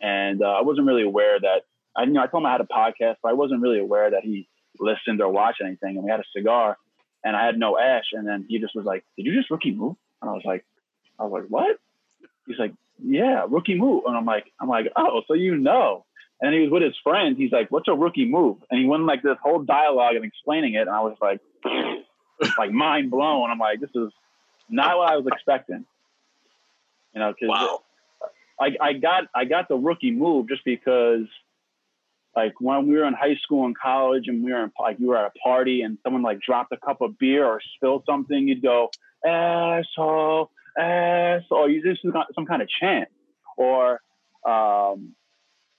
and 0.00 0.42
uh, 0.42 0.46
I 0.46 0.60
wasn't 0.60 0.86
really 0.86 1.04
aware 1.04 1.40
that 1.40 1.62
I 1.96 2.04
you 2.04 2.12
know 2.12 2.22
I 2.22 2.26
told 2.26 2.42
him 2.42 2.46
I 2.46 2.52
had 2.52 2.60
a 2.60 2.64
podcast, 2.64 3.16
but 3.22 3.30
I 3.30 3.32
wasn't 3.32 3.62
really 3.62 3.78
aware 3.78 4.10
that 4.10 4.22
he 4.22 4.48
listened 4.78 5.20
or 5.20 5.28
watched 5.28 5.60
anything. 5.60 5.96
And 5.96 6.04
we 6.04 6.10
had 6.10 6.20
a 6.20 6.24
cigar, 6.36 6.76
and 7.24 7.36
I 7.36 7.44
had 7.44 7.58
no 7.58 7.78
ash, 7.78 8.06
and 8.12 8.26
then 8.26 8.46
he 8.48 8.58
just 8.58 8.74
was 8.74 8.84
like, 8.84 9.04
"Did 9.16 9.26
you 9.26 9.34
just 9.34 9.50
rookie 9.50 9.72
move?" 9.72 9.96
And 10.20 10.30
I 10.30 10.34
was 10.34 10.42
like, 10.44 10.64
"I 11.18 11.24
was 11.24 11.32
like, 11.32 11.50
what?" 11.50 11.78
He's 12.46 12.58
like, 12.58 12.72
"Yeah, 13.02 13.46
rookie 13.48 13.78
move," 13.78 14.04
and 14.06 14.16
I'm 14.16 14.24
like, 14.24 14.52
"I'm 14.60 14.68
like, 14.68 14.90
oh, 14.96 15.22
so 15.26 15.34
you 15.34 15.56
know." 15.56 16.04
And 16.40 16.52
he 16.52 16.60
was 16.60 16.70
with 16.70 16.82
his 16.82 16.96
friends. 17.04 17.38
He's 17.38 17.52
like, 17.52 17.70
"What's 17.70 17.88
a 17.88 17.94
rookie 17.94 18.28
move?" 18.28 18.58
And 18.70 18.80
he 18.80 18.86
went 18.86 19.04
like 19.04 19.22
this 19.22 19.38
whole 19.42 19.62
dialogue 19.62 20.16
and 20.16 20.24
explaining 20.24 20.74
it, 20.74 20.82
and 20.82 20.90
I 20.90 21.00
was 21.00 21.16
like, 21.20 21.40
like 22.58 22.72
mind 22.72 23.10
blown. 23.10 23.50
I'm 23.50 23.58
like, 23.58 23.80
"This 23.80 23.94
is 23.94 24.10
not 24.68 24.98
what 24.98 25.12
I 25.12 25.16
was 25.16 25.26
expecting." 25.26 25.84
You 27.14 27.20
know, 27.20 27.32
because 27.32 27.48
wow. 27.48 27.82
I, 28.60 28.76
I 28.80 28.92
got 28.94 29.24
I 29.34 29.44
got 29.44 29.68
the 29.68 29.76
rookie 29.76 30.10
move 30.10 30.48
just 30.48 30.64
because, 30.64 31.26
like 32.36 32.54
when 32.60 32.86
we 32.86 32.94
were 32.94 33.04
in 33.04 33.14
high 33.14 33.36
school 33.42 33.66
and 33.66 33.76
college, 33.76 34.24
and 34.26 34.42
we 34.44 34.52
were 34.52 34.64
in 34.64 34.72
like 34.80 34.98
you 34.98 35.08
were 35.08 35.18
at 35.18 35.26
a 35.26 35.38
party, 35.38 35.82
and 35.82 35.98
someone 36.02 36.22
like 36.22 36.40
dropped 36.40 36.72
a 36.72 36.76
cup 36.76 37.00
of 37.00 37.18
beer 37.18 37.44
or 37.44 37.60
spilled 37.76 38.04
something, 38.06 38.48
you'd 38.48 38.62
go 38.62 38.90
asshole, 39.26 40.50
asshole. 40.78 41.68
You 41.68 41.82
just 41.82 42.00
got 42.12 42.34
some 42.34 42.46
kind 42.46 42.62
of 42.62 42.68
chant, 42.80 43.08
or 43.56 44.00
um, 44.46 45.14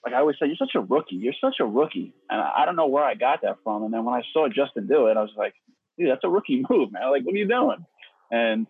like 0.06 0.14
I 0.14 0.20
always 0.20 0.36
say, 0.40 0.48
you're 0.48 0.58
such 0.58 0.76
a 0.76 0.82
rookie. 0.82 1.16
You're 1.16 1.34
such 1.40 1.56
a 1.60 1.66
rookie. 1.66 2.14
And 2.30 2.42
I, 2.42 2.66
don't 2.66 2.76
know 2.76 2.88
where 2.88 3.04
I 3.04 3.16
got 3.16 3.42
that 3.44 3.58
from. 3.64 3.84
And 3.84 3.94
then 3.94 4.04
when 4.04 4.14
I 4.14 4.22
saw 4.34 4.48
Justin 4.50 4.88
do 4.88 5.08
it, 5.08 5.16
I 5.16 5.22
was 5.22 5.32
like, 5.38 5.54
dude, 5.98 6.10
that's 6.10 6.24
a 6.24 6.30
rookie 6.30 6.64
move, 6.70 6.92
man. 6.92 7.10
Like, 7.10 7.24
what 7.24 7.34
are 7.34 7.38
you 7.38 7.48
doing? 7.48 7.86
And 8.32 8.68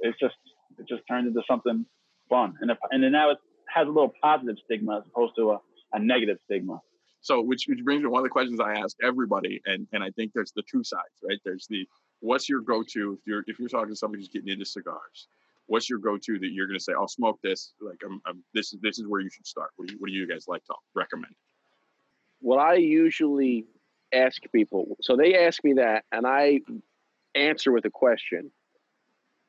it's 0.00 0.18
just, 0.20 0.36
it 0.78 0.86
just 0.88 1.02
turned 1.08 1.26
into 1.26 1.42
something 1.48 1.84
fun. 2.30 2.54
And, 2.60 2.70
and 2.90 3.02
then 3.02 3.12
now 3.12 3.30
it 3.30 3.38
has 3.74 3.86
a 3.86 3.90
little 3.90 4.12
positive 4.22 4.56
stigma 4.64 4.98
as 4.98 5.04
opposed 5.12 5.34
to 5.36 5.52
a, 5.52 5.60
a 5.92 5.98
negative 5.98 6.38
stigma. 6.44 6.80
So, 7.20 7.40
which, 7.42 7.66
which 7.66 7.82
brings 7.84 7.98
me 7.98 8.04
to 8.04 8.10
one 8.10 8.20
of 8.20 8.24
the 8.24 8.30
questions 8.30 8.60
I 8.60 8.74
ask 8.74 8.96
everybody. 9.02 9.60
And, 9.66 9.86
and 9.92 10.04
I 10.04 10.10
think 10.10 10.32
there's 10.32 10.52
the 10.52 10.62
two 10.70 10.84
sides, 10.84 11.18
right? 11.22 11.38
There's 11.44 11.66
the, 11.68 11.86
what's 12.20 12.48
your 12.48 12.60
go-to 12.60 13.14
if 13.14 13.26
you're, 13.26 13.44
if 13.46 13.58
you're 13.58 13.68
talking 13.68 13.90
to 13.90 13.96
somebody 13.96 14.22
who's 14.22 14.28
getting 14.28 14.48
into 14.48 14.64
cigars? 14.64 15.26
what's 15.68 15.88
your 15.88 15.98
go-to 15.98 16.38
that 16.38 16.48
you're 16.48 16.66
going 16.66 16.78
to 16.78 16.82
say 16.82 16.92
i'll 16.98 17.06
smoke 17.06 17.38
this 17.42 17.72
like 17.80 18.00
I'm, 18.04 18.20
I'm, 18.26 18.42
this 18.52 18.72
is 18.72 18.80
this 18.80 18.98
is 18.98 19.06
where 19.06 19.20
you 19.20 19.30
should 19.30 19.46
start 19.46 19.70
what 19.76 19.86
do 19.86 19.94
you, 19.94 20.00
what 20.00 20.08
do 20.08 20.12
you 20.14 20.26
guys 20.26 20.48
like 20.48 20.64
to 20.64 20.74
recommend 20.94 21.34
what 22.40 22.58
i 22.58 22.74
usually 22.74 23.64
ask 24.12 24.42
people 24.52 24.96
so 25.00 25.16
they 25.16 25.38
ask 25.38 25.62
me 25.62 25.74
that 25.74 26.04
and 26.10 26.26
i 26.26 26.60
answer 27.34 27.70
with 27.70 27.84
a 27.84 27.90
question 27.90 28.50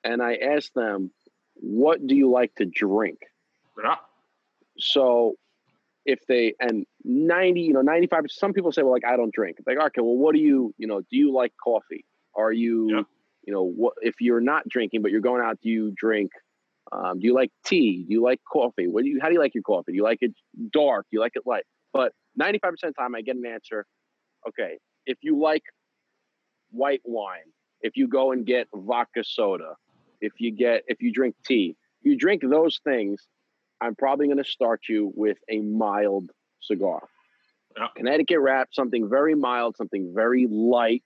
and 0.03 0.21
i 0.21 0.35
ask 0.35 0.71
them 0.73 1.09
what 1.55 2.05
do 2.05 2.15
you 2.15 2.29
like 2.29 2.53
to 2.55 2.65
drink 2.65 3.19
yeah. 3.83 3.95
so 4.77 5.35
if 6.09 6.19
they 6.27 6.53
and 6.59 6.85
90 7.03 7.61
you 7.61 7.73
know 7.73 7.81
95 7.81 8.25
some 8.29 8.53
people 8.53 8.71
say 8.71 8.81
well 8.81 8.91
like 8.91 9.05
i 9.05 9.15
don't 9.15 9.33
drink. 9.33 9.57
It's 9.59 9.67
like 9.67 9.77
okay 9.77 10.01
well 10.01 10.17
what 10.17 10.33
do 10.35 10.41
you 10.41 10.73
you 10.77 10.87
know 10.87 11.01
do 11.01 11.17
you 11.17 11.33
like 11.33 11.53
coffee? 11.63 12.05
Are 12.35 12.51
you 12.51 12.89
yeah. 12.89 13.01
you 13.45 13.53
know 13.53 13.63
what 13.63 13.93
if 14.01 14.15
you're 14.19 14.41
not 14.41 14.67
drinking 14.67 15.01
but 15.01 15.11
you're 15.11 15.21
going 15.21 15.41
out 15.41 15.59
do 15.61 15.69
you 15.69 15.93
drink 15.95 16.31
um, 16.91 17.19
do 17.19 17.27
you 17.27 17.35
like 17.35 17.51
tea? 17.63 18.03
Do 18.07 18.13
you 18.13 18.23
like 18.23 18.41
coffee? 18.51 18.87
What 18.87 19.03
do 19.03 19.09
you 19.09 19.19
how 19.21 19.27
do 19.27 19.33
you 19.33 19.39
like 19.39 19.53
your 19.53 19.63
coffee? 19.63 19.91
Do 19.91 19.95
you 19.95 20.03
like 20.03 20.19
it 20.21 20.33
dark? 20.73 21.05
Do 21.11 21.17
you 21.17 21.19
like 21.19 21.33
it 21.35 21.43
light? 21.45 21.63
But 21.93 22.13
95% 22.39 22.63
of 22.63 22.79
the 22.81 22.91
time 22.97 23.15
i 23.15 23.21
get 23.21 23.35
an 23.35 23.45
answer 23.45 23.85
okay 24.47 24.77
if 25.05 25.17
you 25.21 25.39
like 25.39 25.63
white 26.71 27.01
wine 27.03 27.49
if 27.81 27.95
you 27.95 28.07
go 28.07 28.31
and 28.31 28.45
get 28.45 28.67
vodka 28.73 29.23
soda 29.23 29.75
if 30.21 30.33
you 30.39 30.51
get 30.51 30.83
if 30.87 31.01
you 31.01 31.11
drink 31.11 31.35
tea 31.45 31.75
you 32.01 32.17
drink 32.17 32.41
those 32.41 32.79
things 32.83 33.27
i'm 33.81 33.95
probably 33.95 34.27
going 34.27 34.37
to 34.37 34.49
start 34.49 34.81
you 34.89 35.11
with 35.15 35.37
a 35.49 35.59
mild 35.59 36.29
cigar 36.61 37.01
yeah. 37.77 37.87
connecticut 37.95 38.39
wrap 38.39 38.69
something 38.71 39.09
very 39.09 39.35
mild 39.35 39.75
something 39.77 40.11
very 40.13 40.47
light 40.49 41.03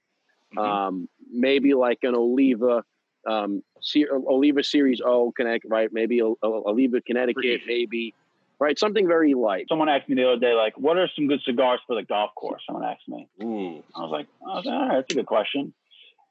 mm-hmm. 0.56 0.60
um, 0.60 1.10
maybe 1.32 1.74
like 1.74 2.00
an 2.03 2.15
Oliva, 2.15 2.84
um, 3.27 3.63
Oliva 4.12 4.63
Series 4.63 5.01
O, 5.03 5.34
Connecticut, 5.36 5.70
right? 5.70 5.89
Maybe 5.92 6.20
a, 6.20 6.27
a 6.27 6.36
Oliva 6.42 7.01
Connecticut, 7.01 7.62
maybe, 7.68 8.13
right? 8.60 8.77
Something 8.77 9.08
very 9.08 9.34
light. 9.34 9.65
Someone 9.70 9.89
asked 9.89 10.08
me 10.08 10.15
the 10.15 10.27
other 10.27 10.39
day, 10.39 10.53
like, 10.53 10.77
what 10.77 10.98
are 10.98 11.10
some 11.15 11.27
good 11.27 11.42
cigars 11.46 11.80
for 11.88 11.96
the 11.96 12.03
golf 12.03 12.32
course? 12.36 12.62
Someone 12.65 12.86
asked 12.86 13.08
me. 13.08 13.27
Mm. 13.42 13.84
I 13.96 14.01
was 14.01 14.12
like, 14.12 14.27
oh, 14.46 14.62
that's 14.63 15.12
a 15.12 15.15
good 15.15 15.25
question. 15.25 15.74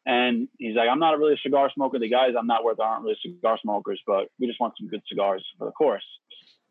And 0.05 0.49
he's 0.59 0.75
like, 0.75 0.89
I'm 0.89 0.99
not 0.99 1.17
really 1.19 1.35
a 1.35 1.39
cigar 1.39 1.71
smoker. 1.73 1.99
The 1.99 2.09
guys 2.09 2.31
I'm 2.37 2.49
not 2.49 2.65
with 2.65 2.81
aren't 2.81 3.05
really 3.05 3.19
cigar 3.23 3.59
smokers, 3.63 4.01
but 4.07 4.29
we 4.39 4.49
just 4.49 4.59
want 4.59 4.75
some 4.79 4.89
good 4.89 5.03
cigars 5.09 5.45
for 5.59 5.67
the 5.67 5.73
course. 5.73 6.05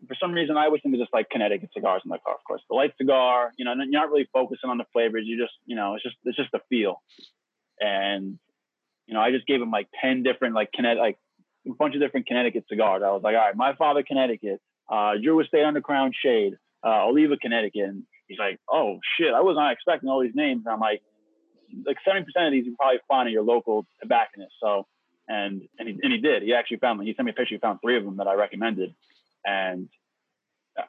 For 0.07 0.15
some 0.19 0.31
reason, 0.31 0.57
I 0.57 0.65
always 0.65 0.81
think 0.81 0.95
of 0.95 1.01
just 1.01 1.13
like 1.13 1.29
Connecticut 1.29 1.69
cigars 1.73 2.01
in 2.03 2.09
the 2.09 2.15
of 2.15 2.43
course. 2.47 2.61
The 2.69 2.75
light 2.75 2.93
cigar, 2.97 3.51
you 3.57 3.65
know, 3.65 3.73
you're 3.73 4.01
not 4.01 4.09
really 4.09 4.27
focusing 4.33 4.69
on 4.69 4.77
the 4.77 4.85
flavors. 4.91 5.23
You 5.25 5.37
just, 5.39 5.53
you 5.65 5.75
know, 5.75 5.95
it's 5.95 6.03
just 6.03 6.15
it's 6.25 6.37
just 6.37 6.51
the 6.51 6.59
feel. 6.69 7.01
And 7.79 8.39
you 9.11 9.13
know, 9.13 9.21
I 9.21 9.31
just 9.31 9.45
gave 9.45 9.61
him 9.61 9.71
like 9.71 9.89
10 10.01 10.23
different, 10.23 10.55
like, 10.55 10.71
Connecticut, 10.71 11.01
like 11.01 11.17
a 11.67 11.73
bunch 11.73 11.95
of 11.95 12.01
different 12.01 12.27
Connecticut 12.27 12.63
cigars. 12.69 13.03
I 13.05 13.11
was 13.11 13.21
like, 13.23 13.35
all 13.35 13.41
right, 13.41 13.55
my 13.55 13.75
father, 13.75 14.03
Connecticut, 14.07 14.61
uh, 14.89 15.13
Drew 15.21 15.39
Estate 15.41 15.65
Undercrown 15.65 16.11
Shade, 16.13 16.53
uh, 16.85 17.05
Oliva, 17.05 17.35
Connecticut. 17.35 17.89
And 17.89 18.03
he's 18.27 18.39
like, 18.39 18.59
oh 18.69 18.99
shit, 19.17 19.33
I 19.33 19.41
was 19.41 19.55
not 19.57 19.73
expecting 19.73 20.09
all 20.09 20.21
these 20.21 20.35
names. 20.35 20.63
And 20.65 20.73
I'm 20.73 20.79
like, 20.79 21.01
like 21.85 21.97
70% 22.07 22.21
of 22.23 22.51
these 22.51 22.65
you 22.65 22.75
probably 22.79 22.99
find 23.07 23.27
at 23.27 23.33
your 23.33 23.43
local 23.43 23.85
tobacconist. 24.01 24.53
So, 24.61 24.87
and, 25.27 25.61
and 25.77 25.89
he, 25.89 25.99
and 26.01 26.13
he 26.13 26.19
did, 26.19 26.43
he 26.43 26.53
actually 26.53 26.77
found. 26.77 27.01
He 27.03 27.13
sent 27.13 27.25
me 27.25 27.31
a 27.31 27.35
picture. 27.35 27.55
He 27.55 27.59
found 27.59 27.79
three 27.81 27.97
of 27.97 28.05
them 28.05 28.15
that 28.17 28.27
I 28.27 28.33
recommended. 28.35 28.95
And 29.45 29.89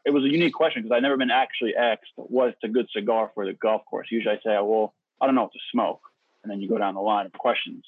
it 0.04 0.10
was 0.10 0.24
a 0.24 0.28
unique 0.28 0.54
question 0.54 0.82
because 0.82 0.94
I'd 0.94 1.02
never 1.02 1.16
been 1.16 1.30
actually 1.30 1.74
asked 1.74 2.12
what's 2.16 2.62
a 2.62 2.68
good 2.68 2.88
cigar 2.94 3.30
for 3.34 3.46
the 3.46 3.52
golf 3.52 3.82
course. 3.84 4.08
Usually 4.10 4.34
I 4.34 4.38
say, 4.38 4.56
well, 4.62 4.94
I 5.20 5.26
don't 5.26 5.34
know 5.34 5.42
what 5.42 5.52
to 5.52 5.58
smoke. 5.70 6.02
And 6.42 6.50
then 6.50 6.60
you 6.60 6.68
go 6.68 6.78
down 6.78 6.94
the 6.94 7.00
line 7.00 7.26
of 7.26 7.32
questions. 7.32 7.84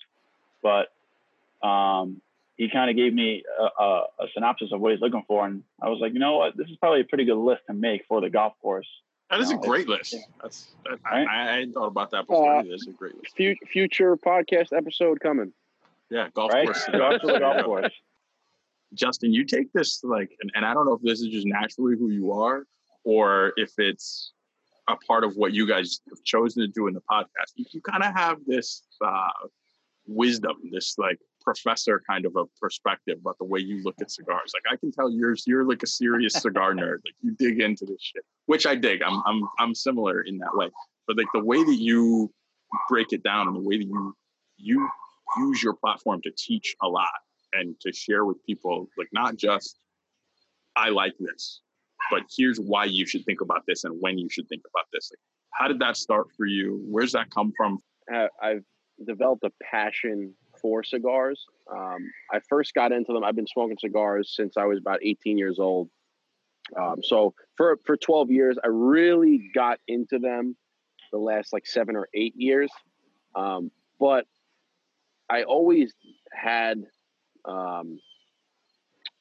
But 0.62 0.92
um, 1.66 2.20
he 2.56 2.68
kind 2.70 2.90
of 2.90 2.96
gave 2.96 3.12
me 3.12 3.42
a, 3.58 3.82
a, 3.82 4.04
a, 4.20 4.26
synopsis 4.32 4.70
of 4.72 4.80
what 4.80 4.92
he's 4.92 5.00
looking 5.00 5.24
for. 5.26 5.44
And 5.44 5.62
I 5.82 5.88
was 5.88 5.98
like, 6.00 6.12
you 6.12 6.20
know 6.20 6.36
what? 6.36 6.56
This 6.56 6.68
is 6.68 6.76
probably 6.76 7.00
a 7.00 7.04
pretty 7.04 7.24
good 7.24 7.36
list 7.36 7.62
to 7.68 7.74
make 7.74 8.04
for 8.06 8.20
the 8.20 8.30
golf 8.30 8.54
course. 8.62 8.86
That 9.30 9.40
is 9.40 9.50
you 9.50 9.58
a 9.58 9.60
great 9.60 9.88
list. 9.88 10.14
That's 10.42 10.68
that, 10.84 10.98
right? 11.04 11.26
I, 11.26 11.60
I 11.60 11.66
thought 11.72 11.86
about 11.86 12.10
that 12.12 12.26
before. 12.26 12.58
Uh, 12.58 12.62
That's 12.62 12.86
a 12.86 12.92
great 12.92 13.14
list. 13.16 13.34
Future 13.72 14.16
podcast 14.16 14.76
episode 14.76 15.20
coming. 15.20 15.52
Yeah, 16.10 16.28
golf 16.34 16.52
right? 16.52 16.66
course. 16.66 16.86
golf 16.92 17.20
to 17.22 17.26
the 17.26 17.38
golf 17.38 17.64
course. 17.64 17.92
Justin, 18.94 19.32
you 19.32 19.44
take 19.44 19.72
this 19.72 20.00
like, 20.02 20.30
and, 20.40 20.50
and 20.54 20.64
I 20.64 20.74
don't 20.74 20.86
know 20.86 20.94
if 20.94 21.02
this 21.02 21.20
is 21.20 21.28
just 21.28 21.46
naturally 21.46 21.96
who 21.98 22.10
you 22.10 22.32
are, 22.32 22.64
or 23.04 23.52
if 23.56 23.72
it's 23.78 24.32
a 24.88 24.96
part 24.96 25.24
of 25.24 25.36
what 25.36 25.52
you 25.52 25.66
guys 25.66 26.00
have 26.10 26.22
chosen 26.24 26.62
to 26.62 26.68
do 26.68 26.86
in 26.86 26.94
the 26.94 27.02
podcast. 27.10 27.52
You, 27.56 27.64
you 27.72 27.80
kind 27.80 28.02
of 28.02 28.14
have 28.14 28.38
this 28.46 28.82
uh, 29.04 29.28
wisdom, 30.06 30.56
this 30.70 30.96
like 30.98 31.18
professor 31.40 32.02
kind 32.08 32.26
of 32.26 32.36
a 32.36 32.44
perspective 32.60 33.18
about 33.20 33.36
the 33.38 33.44
way 33.44 33.60
you 33.60 33.82
look 33.82 33.94
at 34.00 34.10
cigars. 34.10 34.52
Like 34.54 34.72
I 34.72 34.76
can 34.76 34.92
tell 34.92 35.10
you're 35.10 35.36
you're 35.46 35.64
like 35.64 35.82
a 35.82 35.86
serious 35.86 36.34
cigar 36.34 36.72
nerd. 36.74 36.98
Like 37.04 37.14
you 37.22 37.34
dig 37.38 37.60
into 37.60 37.84
this 37.84 38.00
shit, 38.00 38.24
which 38.46 38.66
I 38.66 38.74
dig. 38.74 39.02
I'm 39.02 39.22
I'm 39.26 39.42
I'm 39.58 39.74
similar 39.74 40.22
in 40.22 40.38
that 40.38 40.54
way. 40.54 40.68
But 41.06 41.16
like 41.16 41.26
the 41.34 41.44
way 41.44 41.62
that 41.62 41.76
you 41.78 42.32
break 42.88 43.12
it 43.12 43.22
down 43.22 43.46
and 43.46 43.56
the 43.56 43.60
way 43.60 43.78
that 43.78 43.84
you 43.84 44.14
you 44.56 44.88
use 45.38 45.62
your 45.62 45.74
platform 45.74 46.20
to 46.22 46.30
teach 46.36 46.74
a 46.82 46.88
lot 46.88 47.08
and 47.58 47.78
to 47.80 47.92
share 47.92 48.24
with 48.24 48.44
people 48.44 48.88
like 48.98 49.08
not 49.12 49.36
just 49.36 49.78
I 50.76 50.88
like 50.88 51.14
this, 51.18 51.60
but 52.10 52.22
here's 52.36 52.58
why 52.58 52.84
you 52.84 53.06
should 53.06 53.24
think 53.24 53.40
about 53.40 53.62
this 53.66 53.84
and 53.84 53.96
when 54.00 54.18
you 54.18 54.28
should 54.28 54.48
think 54.48 54.62
about 54.72 54.86
this. 54.92 55.10
Like, 55.12 55.20
how 55.50 55.68
did 55.68 55.78
that 55.78 55.96
start 55.96 56.28
for 56.36 56.46
you? 56.46 56.82
Where's 56.88 57.12
that 57.12 57.30
come 57.30 57.52
from? 57.56 57.78
I've 58.42 58.64
developed 59.06 59.44
a 59.44 59.52
passion 59.62 60.34
for 60.60 60.82
cigars. 60.82 61.44
Um, 61.70 62.10
I 62.32 62.40
first 62.48 62.74
got 62.74 62.92
into 62.92 63.12
them. 63.12 63.24
I've 63.24 63.36
been 63.36 63.46
smoking 63.46 63.76
cigars 63.78 64.32
since 64.36 64.56
I 64.56 64.64
was 64.64 64.78
about 64.78 65.00
18 65.02 65.38
years 65.38 65.58
old. 65.58 65.88
Um, 66.76 67.02
so 67.02 67.34
for 67.56 67.78
for 67.84 67.96
12 67.96 68.30
years, 68.30 68.56
I 68.64 68.68
really 68.68 69.50
got 69.54 69.78
into 69.86 70.18
them 70.18 70.56
the 71.12 71.18
last 71.18 71.52
like 71.52 71.66
seven 71.66 71.94
or 71.94 72.08
eight 72.14 72.34
years. 72.36 72.70
Um, 73.34 73.70
but 74.00 74.26
I 75.30 75.42
always 75.44 75.92
had 76.32 76.84
um, 77.44 77.98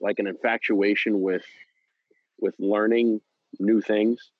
like 0.01 0.19
an 0.19 0.27
infatuation 0.27 1.21
with 1.21 1.45
with 2.39 2.55
learning 2.59 3.21
new 3.59 3.81
things. 3.81 4.31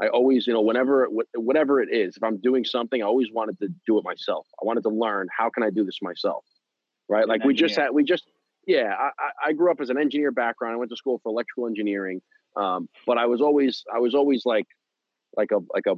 I 0.00 0.08
always, 0.08 0.46
you 0.46 0.52
know, 0.52 0.62
whenever 0.62 1.08
whatever 1.34 1.80
it 1.80 1.88
is, 1.92 2.16
if 2.16 2.22
I'm 2.24 2.38
doing 2.38 2.64
something, 2.64 3.02
I 3.02 3.06
always 3.06 3.28
wanted 3.32 3.58
to 3.60 3.68
do 3.86 3.98
it 3.98 4.04
myself. 4.04 4.46
I 4.60 4.64
wanted 4.64 4.82
to 4.82 4.88
learn 4.88 5.28
how 5.36 5.48
can 5.50 5.62
I 5.62 5.70
do 5.70 5.84
this 5.84 5.98
myself, 6.02 6.44
right? 7.08 7.28
Like 7.28 7.44
we 7.44 7.54
just 7.54 7.76
had, 7.76 7.90
we 7.92 8.02
just, 8.02 8.24
yeah. 8.66 8.94
I, 8.98 9.10
I 9.48 9.52
grew 9.52 9.70
up 9.70 9.80
as 9.80 9.90
an 9.90 9.98
engineer 9.98 10.32
background. 10.32 10.74
I 10.74 10.76
went 10.76 10.90
to 10.90 10.96
school 10.96 11.20
for 11.22 11.28
electrical 11.28 11.68
engineering, 11.68 12.20
um, 12.56 12.88
but 13.06 13.16
I 13.16 13.26
was 13.26 13.40
always, 13.40 13.84
I 13.94 14.00
was 14.00 14.14
always 14.14 14.44
like, 14.44 14.66
like 15.36 15.52
a, 15.52 15.58
like 15.72 15.86
a, 15.86 15.94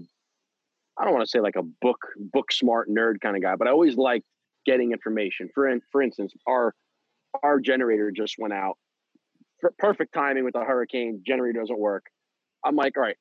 I 0.98 1.04
don't 1.04 1.14
want 1.14 1.24
to 1.24 1.30
say 1.30 1.40
like 1.40 1.56
a 1.56 1.62
book, 1.62 1.98
book 2.18 2.52
smart 2.52 2.90
nerd 2.90 3.20
kind 3.22 3.36
of 3.36 3.42
guy, 3.42 3.56
but 3.56 3.68
I 3.68 3.70
always 3.70 3.96
liked 3.96 4.26
getting 4.66 4.92
information. 4.92 5.48
For 5.54 5.66
in, 5.68 5.80
for 5.90 6.02
instance, 6.02 6.34
our 6.46 6.74
our 7.42 7.60
generator 7.60 8.10
just 8.10 8.36
went 8.38 8.52
out. 8.52 8.76
perfect 9.78 10.12
timing 10.14 10.44
with 10.44 10.54
the 10.54 10.64
hurricane. 10.64 11.22
Generator 11.26 11.60
doesn't 11.60 11.78
work. 11.78 12.04
I'm 12.64 12.76
like, 12.76 12.96
all 12.96 13.02
right, 13.02 13.16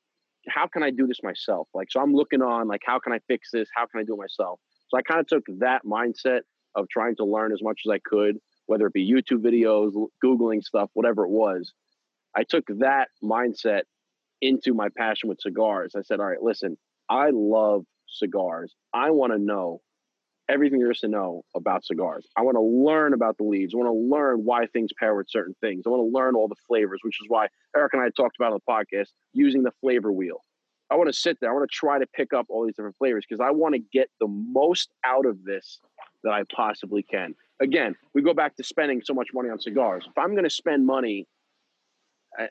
how 0.48 0.66
can 0.66 0.82
I 0.82 0.90
do 0.90 1.06
this 1.06 1.22
myself? 1.22 1.68
Like, 1.74 1.90
so 1.90 2.00
I'm 2.00 2.14
looking 2.14 2.42
on 2.42 2.68
like, 2.68 2.82
how 2.84 2.98
can 2.98 3.12
I 3.12 3.18
fix 3.28 3.50
this? 3.52 3.68
How 3.74 3.86
can 3.86 4.00
I 4.00 4.04
do 4.04 4.14
it 4.14 4.18
myself? 4.18 4.60
So 4.88 4.98
I 4.98 5.02
kind 5.02 5.20
of 5.20 5.26
took 5.26 5.44
that 5.60 5.82
mindset 5.84 6.40
of 6.74 6.88
trying 6.88 7.16
to 7.16 7.24
learn 7.24 7.52
as 7.52 7.62
much 7.62 7.82
as 7.86 7.90
I 7.90 7.98
could, 8.04 8.38
whether 8.66 8.86
it 8.86 8.92
be 8.92 9.10
YouTube 9.10 9.42
videos, 9.42 9.92
Googling 10.24 10.62
stuff, 10.62 10.90
whatever 10.94 11.24
it 11.24 11.30
was. 11.30 11.72
I 12.36 12.42
took 12.42 12.64
that 12.78 13.08
mindset 13.22 13.82
into 14.40 14.74
my 14.74 14.88
passion 14.96 15.28
with 15.28 15.40
cigars. 15.40 15.92
I 15.96 16.02
said, 16.02 16.20
all 16.20 16.26
right, 16.26 16.42
listen, 16.42 16.76
I 17.08 17.30
love 17.32 17.84
cigars. 18.08 18.74
I 18.92 19.10
want 19.10 19.32
to 19.32 19.38
know 19.38 19.80
everything 20.48 20.78
there 20.78 20.90
is 20.90 21.00
to 21.00 21.08
know 21.08 21.42
about 21.56 21.84
cigars. 21.84 22.26
I 22.36 22.42
want 22.42 22.56
to 22.56 22.60
learn 22.60 23.14
about 23.14 23.36
the 23.38 23.44
leaves. 23.44 23.74
I 23.74 23.78
want 23.78 23.88
to 23.88 24.14
learn 24.16 24.44
why 24.44 24.66
things 24.66 24.90
pair 24.98 25.14
with 25.14 25.26
certain 25.30 25.54
things. 25.60 25.84
I 25.86 25.90
want 25.90 26.00
to 26.02 26.16
learn 26.16 26.34
all 26.34 26.48
the 26.48 26.56
flavors, 26.68 27.00
which 27.02 27.16
is 27.22 27.26
why 27.28 27.48
Eric 27.76 27.94
and 27.94 28.02
I 28.02 28.10
talked 28.16 28.36
about 28.38 28.52
on 28.52 28.58
the 28.64 28.72
podcast 28.72 29.08
using 29.32 29.62
the 29.62 29.72
flavor 29.80 30.12
wheel. 30.12 30.42
I 30.90 30.96
want 30.96 31.08
to 31.08 31.14
sit 31.14 31.38
there. 31.40 31.50
I 31.50 31.54
want 31.54 31.68
to 31.68 31.74
try 31.74 31.98
to 31.98 32.06
pick 32.06 32.32
up 32.32 32.46
all 32.48 32.64
these 32.66 32.76
different 32.76 32.96
flavors 32.98 33.24
because 33.28 33.40
I 33.40 33.50
want 33.50 33.74
to 33.74 33.80
get 33.92 34.10
the 34.20 34.28
most 34.28 34.90
out 35.04 35.26
of 35.26 35.42
this 35.44 35.78
that 36.22 36.32
I 36.32 36.42
possibly 36.54 37.02
can. 37.02 37.34
Again, 37.60 37.94
we 38.14 38.22
go 38.22 38.34
back 38.34 38.56
to 38.56 38.64
spending 38.64 39.00
so 39.04 39.14
much 39.14 39.28
money 39.32 39.48
on 39.48 39.58
cigars. 39.58 40.04
If 40.06 40.18
I'm 40.18 40.32
going 40.32 40.44
to 40.44 40.50
spend 40.50 40.86
money 40.86 41.26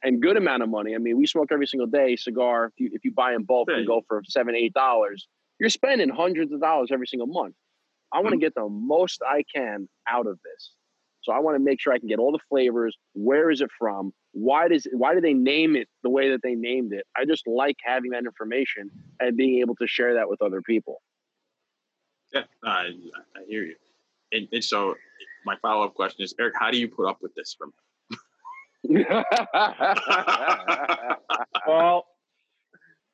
and 0.01 0.21
good 0.21 0.38
amount 0.38 0.63
of 0.63 0.69
money, 0.69 0.95
I 0.95 0.97
mean, 0.97 1.17
we 1.17 1.27
smoke 1.27 1.50
every 1.51 1.67
single 1.67 1.88
day 1.88 2.15
cigar. 2.15 2.65
If 2.65 2.73
you, 2.77 2.89
if 2.93 3.05
you 3.05 3.12
buy 3.12 3.33
in 3.33 3.43
bulk 3.43 3.67
and 3.69 3.85
go 3.85 4.01
for 4.07 4.23
seven, 4.27 4.55
eight 4.55 4.73
dollars, 4.73 5.27
you're 5.59 5.69
spending 5.69 6.09
hundreds 6.09 6.51
of 6.51 6.59
dollars 6.59 6.89
every 6.91 7.07
single 7.07 7.27
month. 7.27 7.53
I 8.13 8.17
want 8.17 8.27
to 8.27 8.36
mm-hmm. 8.36 8.41
get 8.41 8.55
the 8.55 8.70
most 8.70 9.22
I 9.27 9.43
can 9.53 9.89
out 10.08 10.27
of 10.27 10.38
this. 10.43 10.72
So 11.24 11.32
I 11.32 11.39
want 11.39 11.55
to 11.55 11.63
make 11.63 11.79
sure 11.82 11.93
I 11.93 12.00
can 12.00 12.10
get 12.10 12.20
all 12.20 12.32
the 12.32 12.39
flavors. 12.50 12.96
Where 13.13 13.50
is 13.50 13.62
it 13.62 13.70
from? 13.79 14.12
Why 14.34 14.67
does 14.67 14.86
why 14.91 15.15
do 15.15 15.22
they 15.22 15.34
name 15.34 15.75
it 15.75 15.88
the 16.03 16.10
way 16.10 16.29
that 16.32 16.41
they 16.43 16.53
named 16.53 16.91
it? 16.93 17.05
I 17.17 17.25
just 17.25 17.48
like 17.48 17.77
having 17.84 18.12
that 18.12 18.25
information 18.25 18.91
and 19.20 19.38
being 19.38 19.60
able 19.60 19.75
to 19.75 19.88
share 19.88 20.15
that 20.15 20.29
with 20.29 20.41
other 20.41 20.62
people. 20.62 21.01
Yeah, 22.34 22.43
I, 22.63 22.89
I 23.36 23.46
hear 23.48 23.63
you. 23.63 23.75
And, 24.32 24.48
and 24.51 24.63
so 24.63 24.96
my 25.46 25.55
follow 25.62 25.86
up 25.86 25.93
question 25.93 26.24
is, 26.24 26.34
Eric, 26.39 26.55
how 26.60 26.72
do 26.72 26.77
you 26.77 26.88
put 26.89 27.08
up 27.08 27.20
with 27.22 27.34
this 27.36 27.55
from 27.58 27.70
him? 27.70 27.79
well, 31.67 32.05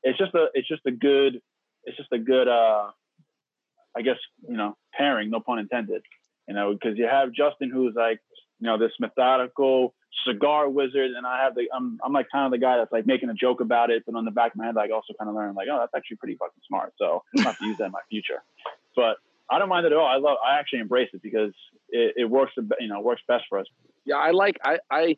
it's 0.02 0.18
just 0.18 0.34
a 0.34 0.48
it's 0.54 0.68
just 0.68 0.82
a 0.88 0.92
good 0.92 1.42
it's 1.84 1.98
just 1.98 2.12
a 2.12 2.18
good 2.18 2.48
uh 2.48 2.88
I 3.96 4.02
guess, 4.02 4.18
you 4.48 4.58
know, 4.58 4.78
pairing, 4.94 5.30
no 5.30 5.40
pun 5.40 5.60
intended, 5.60 6.04
you 6.48 6.54
know, 6.54 6.74
because 6.74 6.98
you 6.98 7.06
have 7.06 7.32
Justin 7.32 7.70
who's 7.72 7.94
like, 7.96 8.20
you 8.60 8.68
know, 8.68 8.78
this 8.78 8.92
methodical 9.00 9.96
cigar 10.26 10.70
wizard, 10.70 11.12
and 11.12 11.26
I 11.26 11.44
have 11.44 11.56
the, 11.56 11.68
I'm, 11.74 11.98
I'm 12.04 12.12
like 12.12 12.28
kind 12.32 12.46
of 12.46 12.52
the 12.52 12.58
guy 12.58 12.78
that's 12.78 12.92
like 12.92 13.06
making 13.06 13.30
a 13.30 13.34
joke 13.34 13.62
about 13.62 13.90
it, 13.90 14.04
but 14.06 14.16
on 14.16 14.26
the 14.26 14.32
back 14.32 14.52
of 14.52 14.58
my 14.58 14.66
head, 14.66 14.76
like 14.76 14.92
also 14.92 15.14
kind 15.18 15.30
of 15.30 15.36
learning, 15.36 15.56
like, 15.56 15.68
oh, 15.72 15.78
that's 15.80 15.94
actually 15.96 16.18
pretty 16.18 16.36
fucking 16.36 16.62
smart. 16.68 16.94
So 16.98 17.24
I'm 17.38 17.44
have 17.44 17.58
to 17.58 17.66
use 17.66 17.78
that 17.78 17.86
in 17.86 17.92
my 17.92 18.02
future. 18.10 18.44
But 18.96 19.18
I 19.50 19.60
don't 19.60 19.70
mind 19.70 19.86
it 19.86 19.94
at 19.94 19.98
all. 19.98 20.06
I 20.06 20.18
love, 20.18 20.38
I 20.46 20.60
actually 20.60 20.80
embrace 20.80 21.10
it 21.14 21.22
because 21.22 21.54
it, 21.90 22.16
it 22.18 22.26
works, 22.26 22.54
you 22.80 22.88
know, 22.88 23.00
works 23.00 23.22
best 23.28 23.46
for 23.48 23.60
us. 23.60 23.66
Yeah, 24.06 24.18
I 24.18 24.32
like, 24.32 24.60
I, 24.64 24.80
I, 24.92 25.18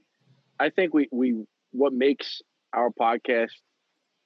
I 0.59 0.69
think 0.69 0.93
we, 0.93 1.07
we, 1.11 1.45
what 1.71 1.93
makes 1.93 2.41
our 2.73 2.89
podcast 2.91 3.49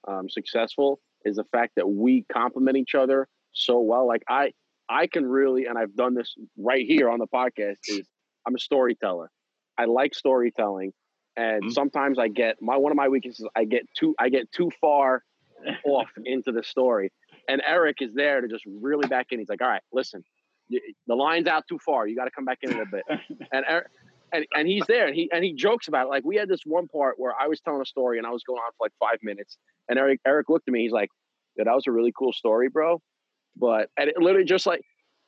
um, 0.08 0.30
successful 0.30 1.00
is 1.24 1.38
the 1.38 1.46
fact 1.46 1.76
that 1.78 1.88
we 1.88 2.26
complement 2.32 2.78
each 2.78 2.96
other 2.96 3.28
so 3.56 3.80
well. 3.80 4.08
Like 4.08 4.24
I 4.30 4.52
I 4.88 5.08
can 5.08 5.26
really, 5.26 5.66
and 5.66 5.78
I've 5.78 5.96
done 5.96 6.14
this 6.14 6.36
right 6.58 6.86
here 6.86 7.10
on 7.10 7.20
the 7.20 7.28
podcast, 7.28 7.78
is 7.88 8.08
I'm 8.46 8.56
a 8.56 8.60
storyteller. 8.60 9.32
I 9.78 9.86
like 9.86 10.14
storytelling. 10.14 10.94
And 11.38 11.64
mm-hmm. 11.64 11.72
sometimes 11.72 12.20
I 12.20 12.28
get 12.28 12.62
my 12.62 12.78
one 12.78 12.92
of 12.92 12.96
my 12.96 13.10
weaknesses, 13.10 13.48
I 13.56 13.66
get 13.66 13.84
too 13.98 14.16
I 14.20 14.30
get 14.30 14.52
too 14.52 14.72
far 14.80 15.24
off 15.86 16.10
into 16.24 16.52
the 16.52 16.64
story. 16.64 17.12
And 17.50 17.62
Eric 17.66 17.98
is 18.02 18.14
there 18.14 18.42
to 18.42 18.48
just 18.48 18.64
really 18.66 19.08
back 19.08 19.28
in. 19.32 19.40
He's 19.40 19.50
like, 19.50 19.62
all 19.62 19.68
right, 19.68 19.82
listen, 19.94 20.24
the 20.70 21.16
line's 21.16 21.48
out 21.48 21.66
too 21.68 21.78
far. 21.86 22.08
You 22.08 22.16
got 22.16 22.26
to 22.26 22.32
come 22.32 22.46
back 22.46 22.60
in 22.62 22.72
a 22.72 22.78
little 22.78 22.92
bit. 22.92 23.04
And 23.52 23.64
Eric, 23.70 23.88
and, 24.34 24.46
and 24.56 24.68
he's 24.68 24.86
there 24.88 25.08
and 25.08 25.16
he 25.16 25.30
and 25.32 25.44
he 25.44 25.54
jokes 25.54 25.88
about 25.88 26.08
it. 26.08 26.10
Like 26.10 26.26
we 26.26 26.36
had 26.36 26.50
this 26.50 26.62
one 26.66 26.88
part 26.88 27.16
where 27.18 27.34
I 27.40 27.48
was 27.48 27.60
telling 27.62 27.82
a 27.82 27.86
story 27.86 28.18
and 28.18 28.26
I 28.28 28.32
was 28.32 28.44
going 28.44 28.60
on 28.60 28.72
for 28.78 28.86
like 28.86 28.94
five 29.00 29.20
minutes. 29.22 29.58
And 29.88 30.00
Eric 30.00 30.20
Eric 30.26 30.50
looked 30.50 30.68
at 30.68 30.74
me, 30.74 30.82
he's 30.82 30.92
like, 30.92 31.10
yeah, 31.58 31.66
that 31.66 31.76
was 31.76 31.88
a 31.88 31.92
really 31.92 32.14
cool 32.18 32.34
story, 32.34 32.70
bro. 32.70 33.02
But 33.58 33.90
and 33.98 34.10
it 34.10 34.18
literally 34.18 34.46
just 34.46 34.66
like 34.66 34.82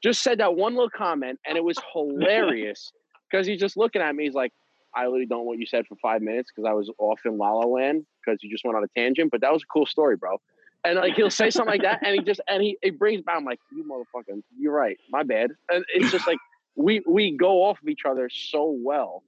just 0.03 0.21
said 0.21 0.39
that 0.39 0.55
one 0.55 0.73
little 0.73 0.89
comment, 0.89 1.39
and 1.47 1.57
it 1.57 1.63
was 1.63 1.77
hilarious 1.93 2.91
because 3.31 3.47
he's 3.47 3.59
just 3.59 3.77
looking 3.77 4.01
at 4.01 4.15
me. 4.15 4.25
He's 4.25 4.33
like, 4.33 4.51
"I 4.95 5.05
literally 5.05 5.25
don't 5.25 5.39
know 5.39 5.43
what 5.43 5.59
you 5.59 5.65
said 5.65 5.85
for 5.87 5.95
five 6.01 6.21
minutes 6.21 6.51
because 6.53 6.67
I 6.69 6.73
was 6.73 6.91
off 6.99 7.21
in 7.25 7.37
La 7.37 7.51
La 7.51 7.65
Land 7.65 8.05
because 8.23 8.39
you 8.43 8.49
just 8.49 8.65
went 8.65 8.77
on 8.77 8.83
a 8.83 8.99
tangent." 8.99 9.31
But 9.31 9.41
that 9.41 9.51
was 9.51 9.63
a 9.63 9.67
cool 9.71 9.85
story, 9.85 10.17
bro. 10.17 10.37
And 10.83 10.97
like 10.97 11.13
he'll 11.15 11.29
say 11.29 11.49
something 11.49 11.71
like 11.71 11.81
that, 11.81 12.05
and 12.05 12.15
he 12.15 12.21
just 12.21 12.41
and 12.47 12.61
he 12.61 12.77
it 12.81 12.99
brings 12.99 13.21
back. 13.21 13.37
I'm 13.37 13.45
like, 13.45 13.59
"You 13.71 13.83
motherfucker, 13.83 14.41
you're 14.57 14.73
right. 14.73 14.97
My 15.09 15.23
bad." 15.23 15.51
And 15.69 15.83
it's 15.93 16.11
just 16.11 16.27
like 16.27 16.37
we 16.75 17.01
we 17.07 17.35
go 17.35 17.63
off 17.63 17.81
of 17.81 17.89
each 17.89 18.05
other 18.05 18.29
so 18.31 18.77
well 18.79 19.23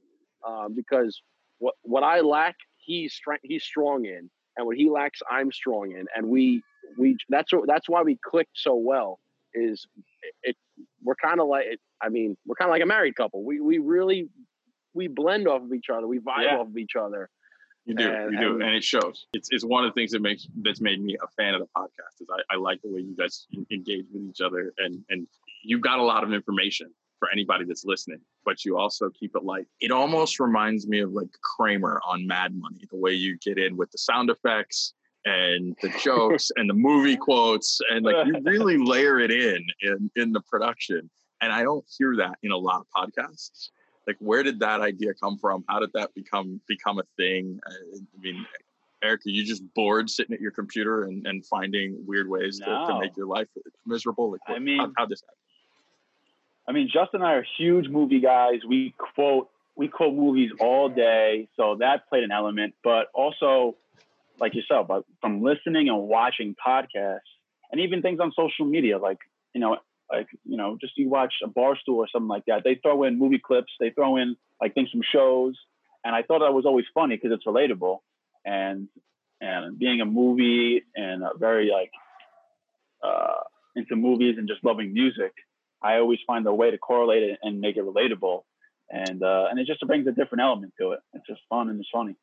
um, 0.48 0.76
because 0.76 1.22
what 1.58 1.76
what 1.82 2.04
I 2.04 2.22
lack, 2.22 2.56
he's 2.78 3.14
strong 3.14 3.38
he's 3.44 3.64
strong 3.64 4.06
in, 4.06 4.30
and 4.56 4.66
what 4.66 4.78
he 4.78 4.90
lacks, 4.90 5.22
I'm 5.30 5.52
strong 5.52 5.92
in, 5.92 6.06
and 6.16 6.28
we 6.28 6.62
we 6.98 7.18
that's 7.30 7.52
that's 7.68 7.90
why 7.90 8.02
we 8.02 8.18
clicked 8.24 8.56
so 8.56 8.76
well. 8.76 9.20
Is 9.54 9.88
it, 10.24 10.36
it 10.44 10.58
we're 11.04 11.16
kind 11.16 11.40
of 11.40 11.48
like 11.48 11.66
I 12.02 12.10
mean 12.10 12.38
we're 12.46 12.56
kind 12.56 12.70
of 12.70 12.74
like 12.74 12.84
a 12.84 12.88
married 12.88 13.16
couple. 13.16 13.44
We 13.44 13.60
we 13.60 13.80
really 13.80 14.30
we 14.94 15.08
blend 15.08 15.48
off 15.48 15.64
of 15.64 15.74
each 15.74 15.90
other. 15.90 16.08
We 16.08 16.20
vibe 16.20 16.44
yeah. 16.44 16.58
off 16.58 16.68
of 16.68 16.78
each 16.78 16.96
other. 17.00 17.30
You 17.86 17.96
do, 17.96 18.08
and, 18.08 18.34
you 18.34 18.40
do, 18.40 18.54
and, 18.56 18.64
and, 18.64 18.76
it 18.76 18.84
shows. 18.84 19.26
It's 19.34 19.50
it's 19.52 19.64
one 19.64 19.84
of 19.84 19.92
the 19.92 20.00
things 20.00 20.12
that 20.12 20.22
makes 20.22 20.48
that's 20.62 20.82
made 20.82 21.02
me 21.02 21.18
a 21.22 21.28
fan 21.42 21.56
of 21.56 21.62
the 21.62 21.68
podcast. 21.76 22.22
Is 22.22 22.28
I, 22.32 22.54
I 22.54 22.58
like 22.58 22.82
the 22.82 22.90
way 22.92 23.02
you 23.02 23.16
guys 23.16 23.48
engage 23.72 24.06
with 24.14 24.30
each 24.30 24.42
other, 24.42 24.74
and 24.78 25.04
and 25.10 25.28
you've 25.64 25.82
got 25.82 26.00
a 26.00 26.04
lot 26.04 26.24
of 26.24 26.32
information 26.34 26.92
for 27.18 27.30
anybody 27.32 27.66
that's 27.66 27.86
listening, 27.86 28.20
but 28.46 28.64
you 28.64 28.78
also 28.78 29.10
keep 29.10 29.36
it 29.36 29.44
light. 29.44 29.66
It 29.82 29.92
almost 29.92 30.40
reminds 30.40 30.88
me 30.88 31.00
of 31.00 31.12
like 31.12 31.30
Cramer 31.42 32.00
on 32.06 32.26
Mad 32.26 32.56
Money, 32.56 32.86
the 32.90 32.98
way 32.98 33.12
you 33.12 33.38
get 33.40 33.58
in 33.58 33.76
with 33.76 33.92
the 33.92 33.98
sound 33.98 34.30
effects 34.30 34.94
and 35.26 35.76
the 35.82 35.90
jokes 36.04 36.52
and 36.56 36.70
the 36.70 36.74
movie 36.74 37.18
quotes, 37.18 37.80
and 37.92 38.06
like 38.06 38.28
you 38.28 38.40
really 38.44 38.78
layer 38.84 39.20
it 39.20 39.32
in 39.32 39.66
in 39.82 40.12
in 40.16 40.32
the 40.32 40.42
production. 40.42 41.10
And 41.42 41.54
I 41.54 41.64
don't 41.64 41.86
hear 41.98 42.16
that 42.18 42.38
in 42.44 42.52
a 42.52 42.58
lot 42.58 42.82
of 42.82 42.88
podcasts. 42.94 43.70
Like, 44.06 44.18
where 44.20 44.44
did 44.44 44.60
that 44.60 44.82
idea 44.82 45.14
come 45.14 45.38
from? 45.38 45.64
How 45.70 45.80
did 45.80 45.94
that 45.94 46.14
become 46.14 46.60
become 46.68 47.00
a 47.00 47.04
thing? 47.16 47.60
I 47.66 48.22
mean, 48.22 48.46
Eric, 49.02 49.22
are 49.26 49.30
you 49.30 49.46
just 49.46 49.64
bored 49.74 50.10
sitting 50.10 50.34
at 50.34 50.42
your 50.42 50.52
computer 50.52 51.04
and, 51.04 51.26
and 51.26 51.46
finding 51.46 52.04
weird 52.06 52.28
ways 52.28 52.60
no. 52.60 52.66
to, 52.66 52.94
to 52.94 53.00
make 53.00 53.16
your 53.16 53.28
life 53.28 53.48
miserable? 53.86 54.32
Like, 54.32 54.48
what, 54.48 54.56
I 54.56 54.60
mean, 54.60 54.80
how, 54.80 54.92
how 54.98 55.06
this 55.06 55.22
happen? 55.22 55.36
I 56.68 56.72
mean, 56.72 56.88
Justin 56.92 57.22
and 57.22 57.26
I 57.26 57.34
are 57.34 57.46
huge 57.58 57.88
movie 57.88 58.20
guys. 58.20 58.60
We 58.68 58.94
quote 58.98 59.50
we 59.76 59.88
quote 59.88 60.14
movies 60.14 60.52
all 60.60 60.90
day, 60.90 61.48
so 61.56 61.78
that 61.80 62.10
played 62.10 62.24
an 62.24 62.32
element. 62.32 62.76
But 62.84 63.08
also, 63.14 63.76
like 64.40 64.56
yourself, 64.56 64.88
but 64.88 65.04
from 65.22 65.42
listening 65.42 65.90
and 65.90 66.08
watching 66.08 66.56
podcasts, 66.66 67.20
and 67.72 67.82
even 67.82 68.02
things 68.02 68.20
on 68.20 68.32
social 68.36 68.66
media, 68.66 68.98
like 68.98 69.20
you 69.54 69.62
know, 69.62 69.78
like 70.12 70.28
you 70.46 70.58
know, 70.58 70.78
just 70.80 70.98
you 70.98 71.10
watch 71.10 71.34
a 71.44 71.48
Barstool 71.48 71.96
or 71.96 72.08
something 72.12 72.28
like 72.28 72.46
that. 72.48 72.64
They 72.64 72.76
throw 72.76 73.04
in 73.04 73.20
movie 73.20 73.42
clips. 73.44 73.72
They 73.80 73.92
throw 73.92 74.18
in 74.18 74.36
like 74.62 74.74
things 74.74 74.90
from 74.90 75.02
shows, 75.14 75.56
and 76.04 76.16
I 76.16 76.24
thought 76.24 76.40
that 76.40 76.54
was 76.54 76.66
always 76.66 76.86
funny 76.94 77.16
because 77.16 77.32
it's 77.32 77.46
relatable. 77.46 78.00
And 78.46 78.88
and 79.42 79.78
being 79.78 80.02
a 80.02 80.06
movie 80.06 80.84
and 80.96 81.24
a 81.24 81.32
very 81.38 81.70
like 81.72 81.92
uh, 83.04 83.42
into 83.76 83.96
movies 83.96 84.36
and 84.38 84.48
just 84.48 84.64
loving 84.64 84.94
music, 84.94 85.32
I 85.82 85.96
always 85.96 86.20
find 86.26 86.46
a 86.48 86.54
way 86.54 86.72
to 86.72 86.78
correlate 86.78 87.24
it 87.24 87.40
and 87.42 87.62
make 87.62 87.78
it 87.78 87.86
relatable, 87.86 88.44
and 88.90 89.22
uh, 89.22 89.46
and 89.50 89.60
it 89.60 89.68
just 89.68 89.86
brings 89.86 90.08
a 90.08 90.12
different 90.12 90.42
element 90.42 90.74
to 90.80 90.92
it. 90.92 91.00
It's 91.14 91.28
just 91.28 91.42
fun 91.50 91.70
and 91.70 91.80
it's 91.80 91.90
funny. 91.94 92.16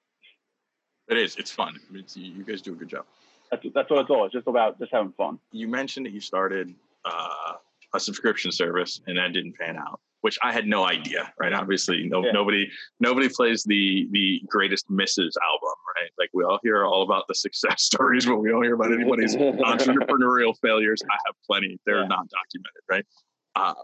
It 1.09 1.19
is. 1.19 1.37
It's 1.37 1.51
fun. 1.51 1.79
It's, 1.95 2.17
you 2.17 2.43
guys 2.43 2.63
do 2.63 2.73
a 2.73 2.77
good 2.77 2.89
job. 2.89 3.05
That's 3.51 3.65
that's 3.75 3.91
what 3.91 4.01
it's 4.01 4.11
all. 4.11 4.25
It's 4.25 4.35
just 4.35 4.49
about 4.49 4.79
just 4.79 4.93
having 4.93 5.13
fun. 5.13 5.39
You 5.53 5.69
mentioned 5.69 6.07
that 6.07 6.13
you 6.13 6.21
started 6.21 6.75
uh, 7.05 7.53
a 7.95 8.01
subscription 8.01 8.51
service 8.51 9.01
and 9.07 9.17
that 9.19 9.33
didn't 9.33 9.57
pan 9.57 9.77
out, 9.77 10.01
which 10.23 10.37
I 10.43 10.53
had 10.53 10.67
no 10.67 10.85
idea. 10.85 11.33
Right? 11.39 11.53
Obviously, 11.53 12.09
no, 12.09 12.25
yeah. 12.25 12.33
nobody 12.33 12.69
nobody 12.99 13.29
plays 13.29 13.63
the 13.63 14.09
the 14.11 14.43
greatest 14.49 14.91
misses 14.91 15.37
album. 15.43 15.75
Right? 15.97 16.11
Like 16.19 16.31
we 16.35 16.43
all 16.43 16.59
hear 16.65 16.85
all 16.85 17.03
about 17.03 17.29
the 17.29 17.37
success 17.37 17.83
stories, 17.85 18.27
but 18.27 18.39
we 18.39 18.51
don't 18.51 18.65
hear 18.65 18.75
about 18.75 18.93
anybody's 18.93 19.37
entrepreneurial 19.37 20.55
failures. 20.61 21.01
I 21.09 21.17
have 21.27 21.37
plenty. 21.47 21.79
They're 21.87 22.01
yeah. 22.01 22.09
not 22.09 22.27
documented. 22.29 22.83
Right? 22.91 23.07
Uh, 23.55 23.75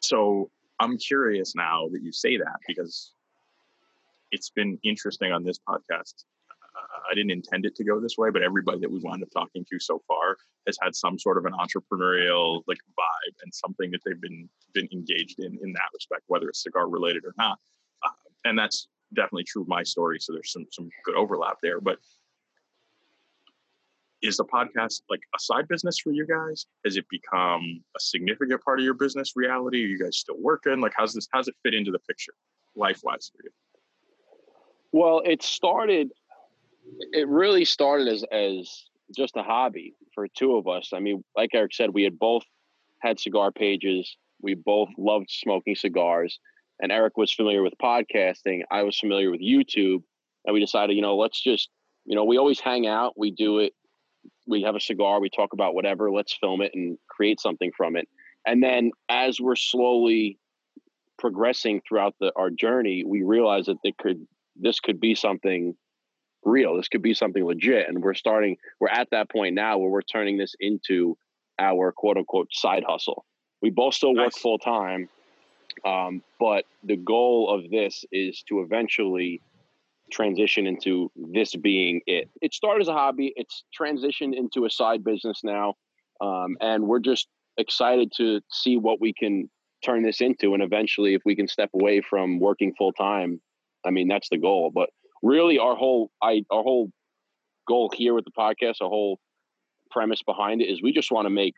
so 0.00 0.50
I'm 0.80 0.96
curious 0.98 1.54
now 1.54 1.88
that 1.92 2.02
you 2.02 2.12
say 2.12 2.36
that 2.38 2.56
because 2.66 3.12
it's 4.32 4.50
been 4.50 4.78
interesting 4.82 5.32
on 5.32 5.44
this 5.44 5.58
podcast. 5.68 6.24
I 7.10 7.14
didn't 7.14 7.30
intend 7.30 7.66
it 7.66 7.74
to 7.76 7.84
go 7.84 8.00
this 8.00 8.16
way, 8.16 8.30
but 8.30 8.42
everybody 8.42 8.78
that 8.80 8.90
we 8.90 9.00
wound 9.00 9.22
up 9.22 9.30
talking 9.30 9.64
to 9.70 9.78
so 9.78 10.02
far 10.06 10.36
has 10.66 10.76
had 10.80 10.94
some 10.94 11.18
sort 11.18 11.38
of 11.38 11.44
an 11.44 11.52
entrepreneurial 11.52 12.62
like 12.66 12.78
vibe 12.98 13.34
and 13.42 13.52
something 13.54 13.90
that 13.90 14.00
they've 14.04 14.20
been 14.20 14.48
been 14.72 14.88
engaged 14.92 15.38
in 15.40 15.58
in 15.62 15.72
that 15.72 15.90
respect, 15.92 16.22
whether 16.28 16.48
it's 16.48 16.62
cigar 16.62 16.88
related 16.88 17.24
or 17.24 17.34
not. 17.36 17.58
Uh, 18.04 18.10
and 18.44 18.58
that's 18.58 18.88
definitely 19.14 19.44
true 19.44 19.62
of 19.62 19.68
my 19.68 19.82
story. 19.82 20.18
So 20.20 20.32
there's 20.32 20.52
some 20.52 20.66
some 20.70 20.88
good 21.04 21.14
overlap 21.14 21.58
there. 21.62 21.80
But 21.80 21.98
is 24.22 24.38
the 24.38 24.44
podcast 24.44 25.02
like 25.10 25.20
a 25.36 25.38
side 25.38 25.68
business 25.68 25.98
for 25.98 26.10
you 26.10 26.26
guys? 26.26 26.66
Has 26.84 26.96
it 26.96 27.04
become 27.10 27.82
a 27.94 28.00
significant 28.00 28.62
part 28.62 28.80
of 28.80 28.84
your 28.84 28.94
business 28.94 29.32
reality? 29.36 29.84
Are 29.84 29.86
you 29.86 29.98
guys 29.98 30.16
still 30.16 30.38
working? 30.40 30.80
Like, 30.80 30.94
how's 30.96 31.12
this? 31.12 31.28
How's 31.32 31.48
it 31.48 31.54
fit 31.62 31.74
into 31.74 31.90
the 31.90 31.98
picture, 32.00 32.32
life 32.74 33.00
wise 33.04 33.30
for 33.34 33.42
you? 33.44 33.50
Well, 34.92 35.22
it 35.24 35.42
started. 35.42 36.10
It 37.12 37.28
really 37.28 37.64
started 37.64 38.08
as 38.08 38.24
as 38.32 38.84
just 39.16 39.36
a 39.36 39.42
hobby 39.42 39.94
for 40.14 40.26
two 40.28 40.56
of 40.56 40.66
us. 40.68 40.90
I 40.94 41.00
mean, 41.00 41.24
like 41.36 41.50
Eric 41.54 41.74
said, 41.74 41.90
we 41.90 42.04
had 42.04 42.18
both 42.18 42.44
had 43.00 43.20
cigar 43.20 43.52
pages. 43.52 44.16
We 44.40 44.54
both 44.54 44.88
loved 44.98 45.30
smoking 45.30 45.74
cigars, 45.74 46.38
and 46.80 46.92
Eric 46.92 47.16
was 47.16 47.32
familiar 47.32 47.62
with 47.62 47.74
podcasting. 47.82 48.62
I 48.70 48.82
was 48.82 48.98
familiar 48.98 49.30
with 49.30 49.40
YouTube, 49.40 50.02
and 50.44 50.54
we 50.54 50.60
decided, 50.60 50.96
you 50.96 51.02
know, 51.02 51.16
let's 51.16 51.42
just, 51.42 51.70
you 52.04 52.14
know, 52.14 52.24
we 52.24 52.36
always 52.36 52.60
hang 52.60 52.86
out. 52.86 53.14
We 53.16 53.30
do 53.30 53.60
it 53.60 53.72
we 54.46 54.62
have 54.62 54.76
a 54.76 54.80
cigar, 54.80 55.20
we 55.20 55.30
talk 55.30 55.52
about 55.52 55.74
whatever, 55.74 56.10
let's 56.10 56.34
film 56.34 56.60
it 56.60 56.72
and 56.74 56.98
create 57.08 57.40
something 57.40 57.70
from 57.76 57.96
it. 57.96 58.08
And 58.46 58.62
then 58.62 58.90
as 59.08 59.40
we're 59.40 59.56
slowly 59.56 60.38
progressing 61.18 61.80
throughout 61.86 62.14
the 62.20 62.32
our 62.36 62.50
journey, 62.50 63.04
we 63.04 63.22
realized 63.22 63.68
that 63.68 63.78
it 63.84 63.96
could 63.96 64.26
this 64.56 64.80
could 64.80 65.00
be 65.00 65.14
something 65.14 65.74
real. 66.44 66.76
This 66.76 66.88
could 66.88 67.02
be 67.02 67.14
something 67.14 67.44
legit. 67.44 67.88
And 67.88 68.02
we're 68.02 68.14
starting, 68.14 68.56
we're 68.80 68.88
at 68.88 69.08
that 69.10 69.30
point 69.30 69.54
now 69.54 69.78
where 69.78 69.90
we're 69.90 70.02
turning 70.02 70.38
this 70.38 70.54
into 70.60 71.16
our 71.58 71.92
quote 71.92 72.16
unquote 72.16 72.48
side 72.52 72.84
hustle. 72.86 73.24
We 73.62 73.70
both 73.70 73.94
still 73.94 74.14
work 74.14 74.32
nice. 74.34 74.38
full 74.38 74.58
time. 74.58 75.08
Um, 75.84 76.22
but 76.38 76.64
the 76.82 76.96
goal 76.96 77.52
of 77.52 77.70
this 77.70 78.04
is 78.12 78.42
to 78.48 78.60
eventually 78.60 79.40
transition 80.12 80.66
into 80.66 81.10
this 81.16 81.54
being 81.56 82.00
it. 82.06 82.28
It 82.40 82.54
started 82.54 82.82
as 82.82 82.88
a 82.88 82.92
hobby. 82.92 83.32
It's 83.36 83.64
transitioned 83.78 84.36
into 84.36 84.64
a 84.64 84.70
side 84.70 85.02
business 85.02 85.40
now, 85.42 85.74
um, 86.20 86.56
and 86.60 86.86
we're 86.86 87.00
just 87.00 87.28
excited 87.58 88.12
to 88.16 88.40
see 88.50 88.76
what 88.76 89.00
we 89.00 89.12
can 89.12 89.50
turn 89.84 90.02
this 90.02 90.20
into. 90.20 90.54
And 90.54 90.62
eventually, 90.62 91.14
if 91.14 91.22
we 91.24 91.36
can 91.36 91.48
step 91.48 91.70
away 91.74 92.00
from 92.00 92.38
working 92.38 92.74
full 92.76 92.92
time, 92.92 93.40
I 93.84 93.90
mean 93.90 94.08
that's 94.08 94.28
the 94.28 94.38
goal. 94.38 94.70
But 94.74 94.90
really, 95.24 95.58
our 95.58 95.74
whole 95.74 96.10
I 96.22 96.44
our 96.50 96.62
whole 96.62 96.90
goal 97.66 97.90
here 97.94 98.14
with 98.14 98.24
the 98.24 98.30
podcast, 98.30 98.76
our 98.80 98.88
whole 98.88 99.18
premise 99.90 100.22
behind 100.22 100.60
it 100.60 100.66
is 100.66 100.82
we 100.82 100.92
just 100.92 101.10
want 101.10 101.26
to 101.26 101.30
make 101.30 101.54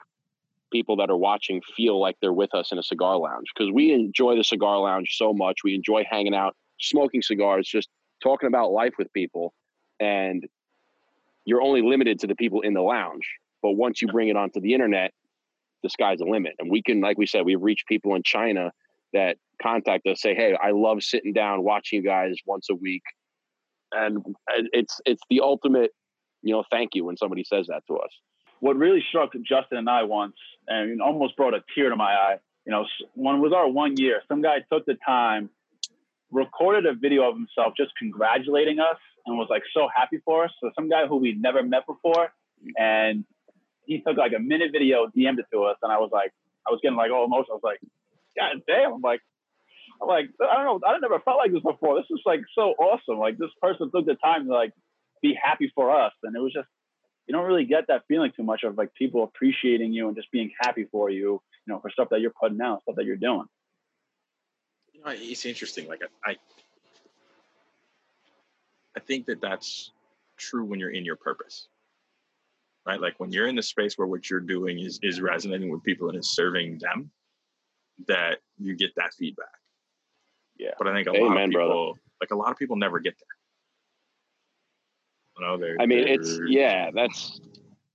people 0.72 0.96
that 0.96 1.10
are 1.10 1.16
watching 1.16 1.60
feel 1.76 2.00
like 2.00 2.16
they're 2.20 2.32
with 2.32 2.54
us 2.54 2.72
in 2.72 2.78
a 2.78 2.82
cigar 2.82 3.16
lounge 3.16 3.46
because 3.54 3.72
we 3.72 3.92
enjoy 3.92 4.36
the 4.36 4.44
cigar 4.44 4.78
lounge 4.78 5.16
so 5.16 5.32
much. 5.32 5.58
We 5.64 5.74
enjoy 5.74 6.04
hanging 6.08 6.34
out, 6.34 6.56
smoking 6.80 7.22
cigars, 7.22 7.68
just 7.68 7.88
talking 8.22 8.46
about 8.46 8.72
life 8.72 8.94
with 8.98 9.12
people 9.12 9.52
and 10.00 10.44
you're 11.44 11.62
only 11.62 11.82
limited 11.82 12.18
to 12.20 12.26
the 12.26 12.34
people 12.34 12.62
in 12.62 12.74
the 12.74 12.80
lounge. 12.80 13.28
But 13.62 13.72
once 13.72 14.02
you 14.02 14.08
bring 14.08 14.28
it 14.28 14.36
onto 14.36 14.60
the 14.60 14.74
internet 14.74 15.12
the 15.82 15.90
sky's 15.90 16.18
the 16.18 16.24
limit. 16.24 16.54
And 16.58 16.70
we 16.70 16.82
can 16.82 17.00
like 17.00 17.16
we 17.18 17.26
said 17.26 17.44
we've 17.44 17.62
reached 17.62 17.86
people 17.86 18.14
in 18.14 18.22
china 18.22 18.72
that 19.12 19.36
contact 19.62 20.06
us 20.06 20.20
say 20.20 20.34
hey 20.34 20.56
i 20.62 20.70
love 20.72 21.02
sitting 21.02 21.32
down 21.32 21.62
watching 21.62 22.02
you 22.02 22.04
guys 22.04 22.34
once 22.44 22.68
a 22.70 22.74
week 22.74 23.02
and 23.92 24.24
it's 24.72 25.00
it's 25.04 25.22
the 25.30 25.40
ultimate 25.40 25.92
you 26.42 26.52
know 26.52 26.64
thank 26.70 26.90
you 26.94 27.04
when 27.04 27.16
somebody 27.16 27.44
says 27.44 27.66
that 27.68 27.82
to 27.86 27.96
us 27.96 28.10
what 28.60 28.76
really 28.76 29.04
struck 29.08 29.32
justin 29.42 29.78
and 29.78 29.88
i 29.88 30.02
once 30.02 30.36
and 30.68 31.00
almost 31.00 31.36
brought 31.36 31.54
a 31.54 31.62
tear 31.74 31.90
to 31.90 31.96
my 31.96 32.12
eye 32.12 32.36
you 32.64 32.72
know 32.72 32.84
when 33.14 33.40
was 33.40 33.52
our 33.52 33.68
one 33.68 33.96
year 33.96 34.22
some 34.28 34.42
guy 34.42 34.58
took 34.70 34.84
the 34.86 34.96
time 35.06 35.48
recorded 36.30 36.86
a 36.86 36.94
video 36.94 37.28
of 37.28 37.36
himself 37.36 37.72
just 37.76 37.92
congratulating 37.98 38.78
us 38.80 38.98
and 39.26 39.36
was 39.36 39.48
like 39.50 39.62
so 39.74 39.88
happy 39.94 40.18
for 40.24 40.44
us. 40.44 40.50
So 40.60 40.70
some 40.74 40.88
guy 40.88 41.06
who 41.06 41.16
we'd 41.16 41.40
never 41.40 41.62
met 41.62 41.86
before, 41.86 42.32
and 42.78 43.24
he 43.84 44.00
took 44.00 44.16
like 44.16 44.32
a 44.36 44.40
minute 44.40 44.70
video, 44.72 45.06
DM'd 45.06 45.38
it 45.38 45.46
to 45.52 45.64
us, 45.64 45.76
and 45.82 45.92
I 45.92 45.98
was 45.98 46.10
like, 46.12 46.32
I 46.66 46.70
was 46.70 46.80
getting 46.82 46.96
like 46.96 47.10
all 47.10 47.24
emotional. 47.24 47.54
I 47.54 47.54
was 47.54 47.62
like, 47.62 47.80
God 48.36 48.62
damn! 48.66 48.94
I'm 48.94 49.00
like, 49.00 49.20
Like, 50.00 50.30
I 50.40 50.62
don't 50.62 50.82
know, 50.82 50.88
I 50.88 50.98
never 50.98 51.20
felt 51.20 51.38
like 51.38 51.52
this 51.52 51.62
before. 51.62 51.96
This 51.96 52.06
is 52.10 52.20
like 52.26 52.40
so 52.54 52.74
awesome. 52.78 53.18
Like 53.18 53.38
this 53.38 53.50
person 53.62 53.90
took 53.94 54.06
the 54.06 54.14
time 54.16 54.46
to 54.46 54.52
like 54.52 54.72
be 55.22 55.38
happy 55.40 55.72
for 55.74 55.90
us, 55.90 56.12
and 56.22 56.34
it 56.36 56.40
was 56.40 56.52
just 56.52 56.68
you 57.26 57.34
don't 57.34 57.46
really 57.46 57.64
get 57.64 57.86
that 57.88 58.02
feeling 58.08 58.32
too 58.36 58.44
much 58.44 58.62
of 58.64 58.78
like 58.78 58.94
people 58.94 59.24
appreciating 59.24 59.92
you 59.92 60.08
and 60.08 60.16
just 60.16 60.30
being 60.32 60.50
happy 60.60 60.86
for 60.92 61.10
you, 61.10 61.40
you 61.66 61.72
know, 61.74 61.80
for 61.80 61.90
stuff 61.90 62.08
that 62.10 62.20
you're 62.20 62.32
putting 62.40 62.60
out, 62.60 62.82
stuff 62.82 62.96
that 62.96 63.04
you're 63.04 63.16
doing 63.16 63.46
it's 65.06 65.44
interesting. 65.46 65.88
Like 65.88 66.02
I, 66.24 66.36
I 68.96 69.00
think 69.00 69.26
that 69.26 69.40
that's 69.40 69.92
true 70.36 70.64
when 70.64 70.80
you're 70.80 70.90
in 70.90 71.04
your 71.04 71.16
purpose, 71.16 71.68
right? 72.86 73.00
Like 73.00 73.18
when 73.18 73.30
you're 73.32 73.48
in 73.48 73.56
the 73.56 73.62
space 73.62 73.96
where 73.96 74.06
what 74.06 74.28
you're 74.30 74.40
doing 74.40 74.78
is 74.78 74.98
is 75.02 75.20
resonating 75.20 75.70
with 75.70 75.82
people 75.82 76.08
and 76.08 76.18
is 76.18 76.30
serving 76.34 76.78
them. 76.78 77.10
that 78.08 78.38
you 78.58 78.76
get 78.76 78.94
that 78.96 79.14
feedback. 79.14 79.55
Yeah. 80.58 80.70
But 80.78 80.88
I 80.88 80.94
think 80.94 81.08
a 81.08 81.10
Amen, 81.10 81.22
lot 81.22 81.42
of 81.42 81.50
people, 81.50 81.68
brother. 81.68 82.00
like 82.20 82.30
a 82.30 82.36
lot 82.36 82.50
of 82.50 82.58
people, 82.58 82.76
never 82.76 82.98
get 82.98 83.14
there. 83.18 83.26
You 85.38 85.58
know, 85.58 85.76
I 85.80 85.86
mean, 85.86 86.08
it's 86.08 86.40
yeah. 86.48 86.90
That's 86.94 87.40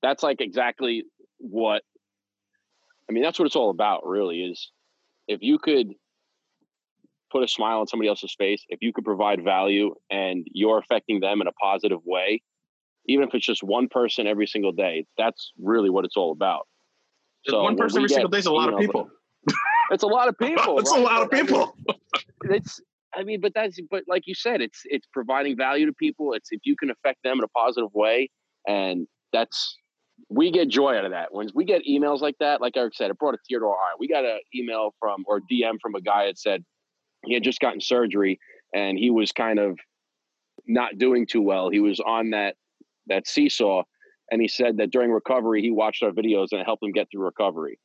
that's 0.01 0.23
like 0.23 0.41
exactly 0.41 1.05
what. 1.37 1.81
I 3.09 3.13
mean, 3.13 3.23
that's 3.23 3.39
what 3.39 3.45
it's 3.45 3.55
all 3.55 3.71
about. 3.71 4.05
Really, 4.05 4.43
is 4.43 4.71
if 5.27 5.41
you 5.41 5.57
could 5.57 5.93
put 7.31 7.43
a 7.43 7.47
smile 7.47 7.79
on 7.79 7.87
somebody 7.87 8.09
else's 8.09 8.35
face, 8.37 8.63
if 8.69 8.79
you 8.81 8.93
could 8.93 9.05
provide 9.05 9.43
value 9.43 9.95
and 10.09 10.45
you're 10.51 10.77
affecting 10.77 11.19
them 11.19 11.41
in 11.41 11.47
a 11.47 11.51
positive 11.53 12.01
way, 12.05 12.41
even 13.07 13.27
if 13.27 13.33
it's 13.33 13.45
just 13.45 13.63
one 13.63 13.87
person 13.87 14.27
every 14.27 14.45
single 14.45 14.71
day, 14.71 15.05
that's 15.17 15.51
really 15.59 15.89
what 15.89 16.05
it's 16.05 16.17
all 16.17 16.31
about. 16.31 16.67
So 17.45 17.63
one 17.63 17.75
person 17.75 17.99
every 17.99 18.09
get, 18.09 18.15
single 18.15 18.29
day 18.29 18.39
is 18.39 18.45
a 18.45 18.51
lot 18.51 18.67
of 18.67 18.73
know, 18.73 18.79
people. 18.79 19.09
It's 19.91 20.03
a 20.03 20.07
lot 20.07 20.27
of 20.27 20.37
people. 20.39 20.79
it's 20.79 20.91
right? 20.91 20.99
a 20.99 21.03
lot 21.03 21.21
of 21.21 21.31
people. 21.31 21.75
It's 22.43 22.81
I 23.13 23.23
mean, 23.23 23.39
but 23.39 23.53
that's 23.53 23.79
but 23.91 24.03
like 24.07 24.23
you 24.25 24.33
said, 24.33 24.61
it's 24.61 24.81
it's 24.85 25.05
providing 25.13 25.55
value 25.55 25.85
to 25.85 25.93
people. 25.93 26.33
It's 26.33 26.49
if 26.51 26.61
you 26.63 26.75
can 26.75 26.89
affect 26.89 27.19
them 27.23 27.37
in 27.37 27.43
a 27.43 27.47
positive 27.49 27.91
way, 27.93 28.31
and 28.67 29.05
that's 29.31 29.77
we 30.29 30.51
get 30.51 30.67
joy 30.67 30.95
out 30.97 31.05
of 31.05 31.11
that. 31.11 31.27
When 31.31 31.49
we 31.53 31.65
get 31.65 31.83
emails 31.87 32.19
like 32.21 32.35
that, 32.39 32.59
like 32.61 32.75
Eric 32.75 32.95
said, 32.95 33.11
it 33.11 33.19
brought 33.19 33.35
a 33.35 33.37
tear 33.47 33.59
to 33.59 33.65
our 33.65 33.73
eye. 33.73 33.95
We 33.99 34.07
got 34.07 34.25
an 34.25 34.39
email 34.55 34.95
from 34.99 35.23
or 35.27 35.39
DM 35.39 35.75
from 35.81 35.93
a 35.95 36.01
guy 36.01 36.25
that 36.25 36.39
said 36.39 36.63
he 37.25 37.35
had 37.35 37.43
just 37.43 37.59
gotten 37.59 37.79
surgery 37.79 38.39
and 38.73 38.97
he 38.97 39.11
was 39.11 39.31
kind 39.31 39.59
of 39.59 39.77
not 40.67 40.97
doing 40.97 41.27
too 41.27 41.41
well. 41.41 41.69
He 41.69 41.79
was 41.79 41.99
on 41.99 42.31
that 42.31 42.55
that 43.07 43.27
seesaw, 43.27 43.83
and 44.31 44.41
he 44.41 44.47
said 44.47 44.77
that 44.77 44.91
during 44.91 45.11
recovery 45.11 45.61
he 45.61 45.71
watched 45.71 46.01
our 46.03 46.11
videos 46.11 46.47
and 46.51 46.61
it 46.61 46.65
helped 46.65 46.83
him 46.83 46.91
get 46.91 47.07
through 47.11 47.25
recovery. 47.25 47.77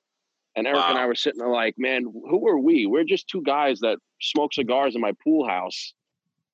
And 0.56 0.66
Eric 0.66 0.80
wow. 0.80 0.90
and 0.90 0.98
I 0.98 1.06
were 1.06 1.14
sitting 1.14 1.38
there 1.38 1.48
like, 1.48 1.74
man, 1.76 2.04
who 2.04 2.48
are 2.48 2.58
we? 2.58 2.86
We're 2.86 3.04
just 3.04 3.28
two 3.28 3.42
guys 3.42 3.80
that 3.80 3.98
smoke 4.20 4.54
cigars 4.54 4.94
in 4.94 5.00
my 5.00 5.12
pool 5.22 5.46
house, 5.46 5.92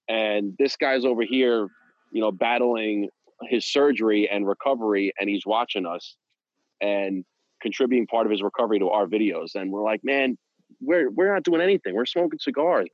and 0.09 0.55
this 0.59 0.77
guy's 0.77 1.05
over 1.05 1.23
here, 1.23 1.69
you 2.11 2.21
know, 2.21 2.33
battling 2.33 3.09
his 3.49 3.65
surgery 3.65 4.29
and 4.29 4.47
recovery, 4.47 5.13
and 5.19 5.31
he's 5.31 5.47
watching 5.47 5.87
us 5.87 6.17
and 6.81 7.25
contributing 7.61 8.07
part 8.09 8.27
of 8.27 8.33
his 8.33 8.43
recovery 8.43 8.81
to 8.81 8.89
our 8.89 9.07
videos. 9.07 9.55
And 9.55 9.71
we're 9.71 9.85
like, 9.85 10.01
man, 10.03 10.37
we're 10.81 11.09
we're 11.11 11.33
not 11.33 11.45
doing 11.45 11.61
anything. 11.61 11.95
We're 11.95 12.07
smoking 12.07 12.41
cigars 12.41 12.89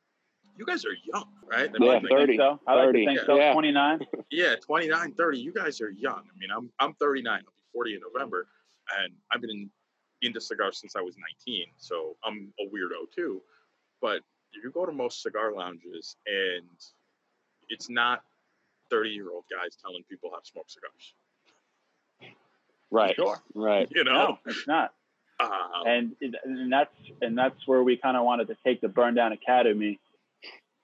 you 0.58 0.66
guys 0.66 0.84
are 0.84 0.96
young, 1.12 1.28
right? 1.48 1.70
I 1.70 1.84
yeah, 1.84 2.00
30. 2.10 2.36
So. 2.36 2.60
I 2.66 2.74
30. 2.74 2.86
like 2.86 2.92
to 2.92 3.14
think 3.14 3.26
so. 3.26 3.36
Yeah. 3.36 3.52
29. 3.52 4.00
yeah, 4.30 4.54
29, 4.56 5.14
30. 5.14 5.38
You 5.38 5.52
guys 5.52 5.80
are 5.80 5.90
young. 5.90 6.18
I 6.18 6.38
mean, 6.38 6.50
I'm 6.54 6.70
I'm 6.80 6.94
39. 6.94 7.32
I'll 7.32 7.40
be 7.40 7.46
40 7.72 7.94
in 7.94 8.00
November, 8.12 8.48
and 8.98 9.12
I've 9.32 9.40
been 9.40 9.50
in, 9.50 9.70
into 10.22 10.40
cigars 10.40 10.78
since 10.80 10.96
I 10.96 11.00
was 11.00 11.16
19. 11.46 11.66
So 11.76 12.16
I'm 12.24 12.52
a 12.60 12.64
weirdo 12.64 13.10
too. 13.14 13.42
But 14.00 14.22
you 14.52 14.70
go 14.70 14.86
to 14.86 14.92
most 14.92 15.22
cigar 15.22 15.52
lounges, 15.52 16.16
and 16.26 16.66
it's 17.68 17.90
not 17.90 18.22
30 18.90 19.10
year 19.10 19.30
old 19.30 19.44
guys 19.50 19.76
telling 19.82 20.02
people 20.08 20.30
how 20.32 20.38
to 20.38 20.46
smoke 20.46 20.66
cigars. 20.68 22.34
Right. 22.90 23.14
Sure. 23.16 23.38
Right. 23.54 23.88
You 23.90 24.04
know, 24.04 24.12
no, 24.12 24.38
it's 24.46 24.66
not. 24.66 24.94
Um, 25.40 25.50
and 25.86 26.16
and 26.20 26.72
that's 26.72 26.94
and 27.22 27.38
that's 27.38 27.66
where 27.66 27.82
we 27.82 27.96
kind 27.96 28.16
of 28.16 28.24
wanted 28.24 28.48
to 28.48 28.56
take 28.64 28.80
the 28.80 28.88
Burndown 28.88 29.32
Academy 29.32 30.00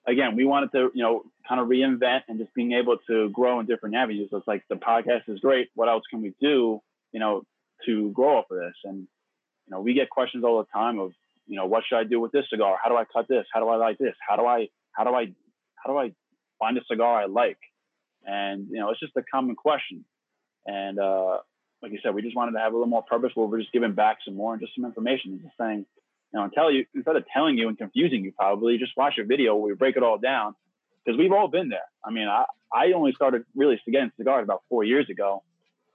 again, 0.07 0.37
we 0.37 0.45
wanted 0.45 0.73
to, 0.73 0.91
you 0.95 1.03
know, 1.03 1.25
kind 1.49 1.61
of 1.61 1.69
reinvent 1.69 2.23
and 2.29 2.39
just 2.39 2.53
being 2.55 2.73
able 2.73 2.99
to 3.09 3.31
grow 3.31 3.61
in 3.61 3.67
different 3.67 3.95
avenues. 3.95 4.31
So 4.31 4.39
it's 4.39 4.49
like 4.49 4.65
the 4.69 4.77
podcast 4.77 5.29
is 5.29 5.41
great. 5.41 5.69
What 5.75 5.89
else 5.89 6.05
can 6.11 6.23
we 6.23 6.35
do, 6.41 6.81
you 7.13 7.21
know, 7.21 7.43
to 7.87 8.11
grow 8.11 8.39
off 8.39 8.51
of 8.51 8.59
this? 8.59 8.75
And, 8.85 9.07
you 9.67 9.71
know, 9.71 9.81
we 9.81 9.95
get 9.95 10.11
questions 10.11 10.45
all 10.45 10.59
the 10.59 10.69
time 10.73 10.99
of, 10.99 11.13
you 11.47 11.57
know, 11.57 11.67
what 11.67 11.85
should 11.87 11.97
I 11.97 12.05
do 12.05 12.21
with 12.21 12.33
this 12.33 12.45
cigar? 12.51 12.77
How 12.83 12.89
do 12.89 12.97
I 12.97 13.05
cut 13.05 13.29
this? 13.29 13.47
How 13.53 13.61
do 13.61 13.69
I 13.69 13.77
like 13.77 13.99
this? 13.99 14.15
How 14.27 14.37
do 14.37 14.47
I, 14.47 14.69
how 14.93 15.05
do 15.05 15.15
I, 15.15 15.27
how 15.77 15.93
do 15.93 15.99
I 15.99 16.13
find 16.59 16.79
a 16.79 16.85
cigar 16.91 17.21
I 17.21 17.27
like? 17.27 17.59
And, 18.27 18.69
you 18.71 18.79
know, 18.79 18.91
it's 18.91 19.01
just 19.01 19.17
a 19.17 19.23
common 19.23 19.55
question. 19.57 20.05
And, 20.67 20.99
uh, 20.99 21.39
like 21.83 21.93
you 21.93 21.99
said, 22.03 22.15
we 22.15 22.23
just 22.23 22.35
wanted 22.35 22.53
to 22.53 22.61
have 22.61 22.73
a 22.73 22.77
little 22.77 22.89
more 22.89 23.03
purpose 23.03 23.33
where 23.35 23.47
we're 23.47 23.61
just 23.61 23.73
giving 23.73 23.93
back 23.93 24.19
some 24.25 24.35
more 24.35 24.55
and 24.55 24.61
just 24.63 24.75
some 24.75 24.87
information 24.87 25.33
and 25.33 25.43
just 25.43 25.55
saying, 25.61 25.85
you 26.33 26.39
know, 26.39 26.45
and 26.45 26.53
tell 26.53 26.71
you 26.71 26.87
instead 26.95 27.17
of 27.17 27.25
telling 27.33 27.59
you 27.59 27.69
and 27.69 27.77
confusing 27.77 28.25
you, 28.25 28.33
probably 28.33 28.79
just 28.79 28.93
watch 28.97 29.19
a 29.19 29.25
video 29.25 29.55
where 29.55 29.73
we 29.73 29.75
break 29.75 29.97
it 29.97 30.03
all 30.03 30.19
down 30.19 30.55
because 31.05 31.19
we've 31.19 31.33
all 31.33 31.49
been 31.49 31.69
there. 31.69 31.87
I 32.03 32.11
mean, 32.11 32.27
I, 32.27 32.45
I 32.73 32.93
only 32.93 33.13
started 33.13 33.45
really 33.55 33.79
getting 33.87 34.11
cigars 34.17 34.45
about 34.45 34.63
four 34.69 34.83
years 34.83 35.09
ago. 35.11 35.43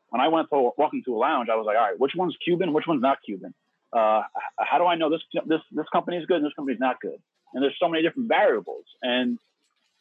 When 0.10 0.22
I 0.22 0.28
went 0.28 0.50
to 0.50 0.72
walk 0.78 0.94
into 0.94 1.16
a 1.16 1.20
lounge, 1.20 1.50
I 1.50 1.56
was 1.56 1.66
like, 1.66 1.78
all 1.78 1.84
right, 1.84 2.00
which 2.00 2.14
one's 2.16 2.36
Cuban, 2.44 2.74
which 2.74 2.88
one's 2.88 3.02
not 3.02 3.20
Cuban? 3.24 3.54
Uh, 3.92 4.22
how 4.58 4.78
do 4.78 4.86
I 4.86 4.96
know 4.96 5.10
this 5.10 5.22
this 5.46 5.62
this 5.72 5.86
company 5.92 6.18
is 6.18 6.26
good 6.26 6.38
and 6.38 6.46
this 6.46 6.54
company 6.54 6.76
is 6.76 6.80
not 6.80 7.00
good? 7.02 7.20
And 7.54 7.64
there's 7.64 7.76
so 7.80 7.88
many 7.90 8.04
different 8.04 8.28
variables. 8.28 8.86
And 9.02 9.40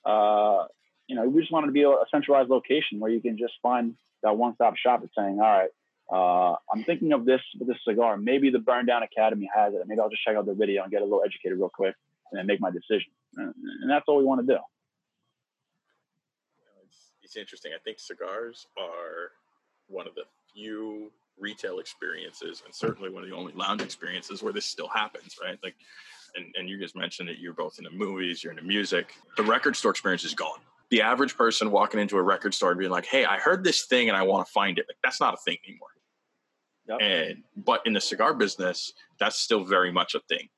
uh, 0.04 0.66
you 1.06 1.16
know, 1.16 1.26
we 1.28 1.40
just 1.40 1.52
wanted 1.52 1.68
to 1.68 1.72
be 1.72 1.82
a 1.82 1.94
centralized 2.10 2.50
location 2.50 3.00
where 3.00 3.10
you 3.10 3.20
can 3.20 3.38
just 3.38 3.54
find 3.62 3.94
that 4.22 4.36
one-stop 4.36 4.76
shop. 4.76 5.00
It's 5.04 5.14
saying, 5.16 5.40
all 5.40 5.46
right, 5.46 5.70
uh, 6.10 6.56
I'm 6.72 6.84
thinking 6.84 7.12
of 7.12 7.24
this 7.24 7.40
with 7.58 7.68
this 7.68 7.78
cigar. 7.86 8.16
Maybe 8.16 8.50
the 8.50 8.58
Burndown 8.58 9.02
Academy 9.02 9.48
has 9.54 9.74
it. 9.74 9.80
Maybe 9.86 10.00
I'll 10.00 10.10
just 10.10 10.22
check 10.22 10.36
out 10.36 10.46
the 10.46 10.54
video 10.54 10.82
and 10.82 10.90
get 10.90 11.00
a 11.00 11.04
little 11.04 11.22
educated 11.24 11.58
real 11.58 11.70
quick 11.70 11.94
and 12.30 12.38
then 12.38 12.46
make 12.46 12.60
my 12.60 12.70
decision. 12.70 13.10
And, 13.36 13.54
and 13.82 13.90
that's 13.90 14.04
all 14.06 14.18
we 14.18 14.24
want 14.24 14.46
to 14.46 14.46
do. 14.46 14.58
It's, 16.84 17.10
it's 17.22 17.36
interesting. 17.36 17.72
I 17.74 17.78
think 17.82 18.00
cigars 18.00 18.66
are 18.78 19.32
one 19.88 20.06
of 20.06 20.14
the 20.14 20.22
few 20.54 21.10
retail 21.38 21.78
experiences 21.78 22.62
and 22.64 22.74
certainly 22.74 23.10
one 23.10 23.22
of 23.22 23.30
the 23.30 23.36
only 23.36 23.52
lounge 23.52 23.82
experiences 23.82 24.42
where 24.42 24.52
this 24.52 24.66
still 24.66 24.88
happens, 24.88 25.36
right? 25.42 25.58
Like, 25.62 25.74
and, 26.36 26.46
and 26.56 26.68
you 26.68 26.78
just 26.78 26.96
mentioned 26.96 27.28
that 27.28 27.38
you're 27.38 27.54
both 27.54 27.78
into 27.78 27.90
movies, 27.90 28.42
you're 28.42 28.52
into 28.52 28.64
music. 28.64 29.14
The 29.36 29.42
record 29.42 29.76
store 29.76 29.90
experience 29.90 30.24
is 30.24 30.34
gone 30.34 30.58
the 30.90 31.02
average 31.02 31.36
person 31.36 31.70
walking 31.70 32.00
into 32.00 32.16
a 32.16 32.22
record 32.22 32.54
store 32.54 32.70
and 32.70 32.78
being 32.78 32.90
like, 32.90 33.06
"Hey, 33.06 33.24
I 33.24 33.38
heard 33.38 33.64
this 33.64 33.84
thing 33.86 34.08
and 34.08 34.16
I 34.16 34.22
want 34.22 34.46
to 34.46 34.52
find 34.52 34.78
it." 34.78 34.86
Like 34.88 34.96
that's 35.02 35.20
not 35.20 35.34
a 35.34 35.36
thing 35.38 35.58
anymore. 35.66 35.88
Yep. 36.88 36.98
And 37.00 37.42
but 37.56 37.82
in 37.86 37.92
the 37.92 38.00
cigar 38.00 38.34
business, 38.34 38.92
that's 39.20 39.36
still 39.36 39.64
very 39.64 39.92
much 39.92 40.14
a 40.14 40.20
thing. 40.28 40.48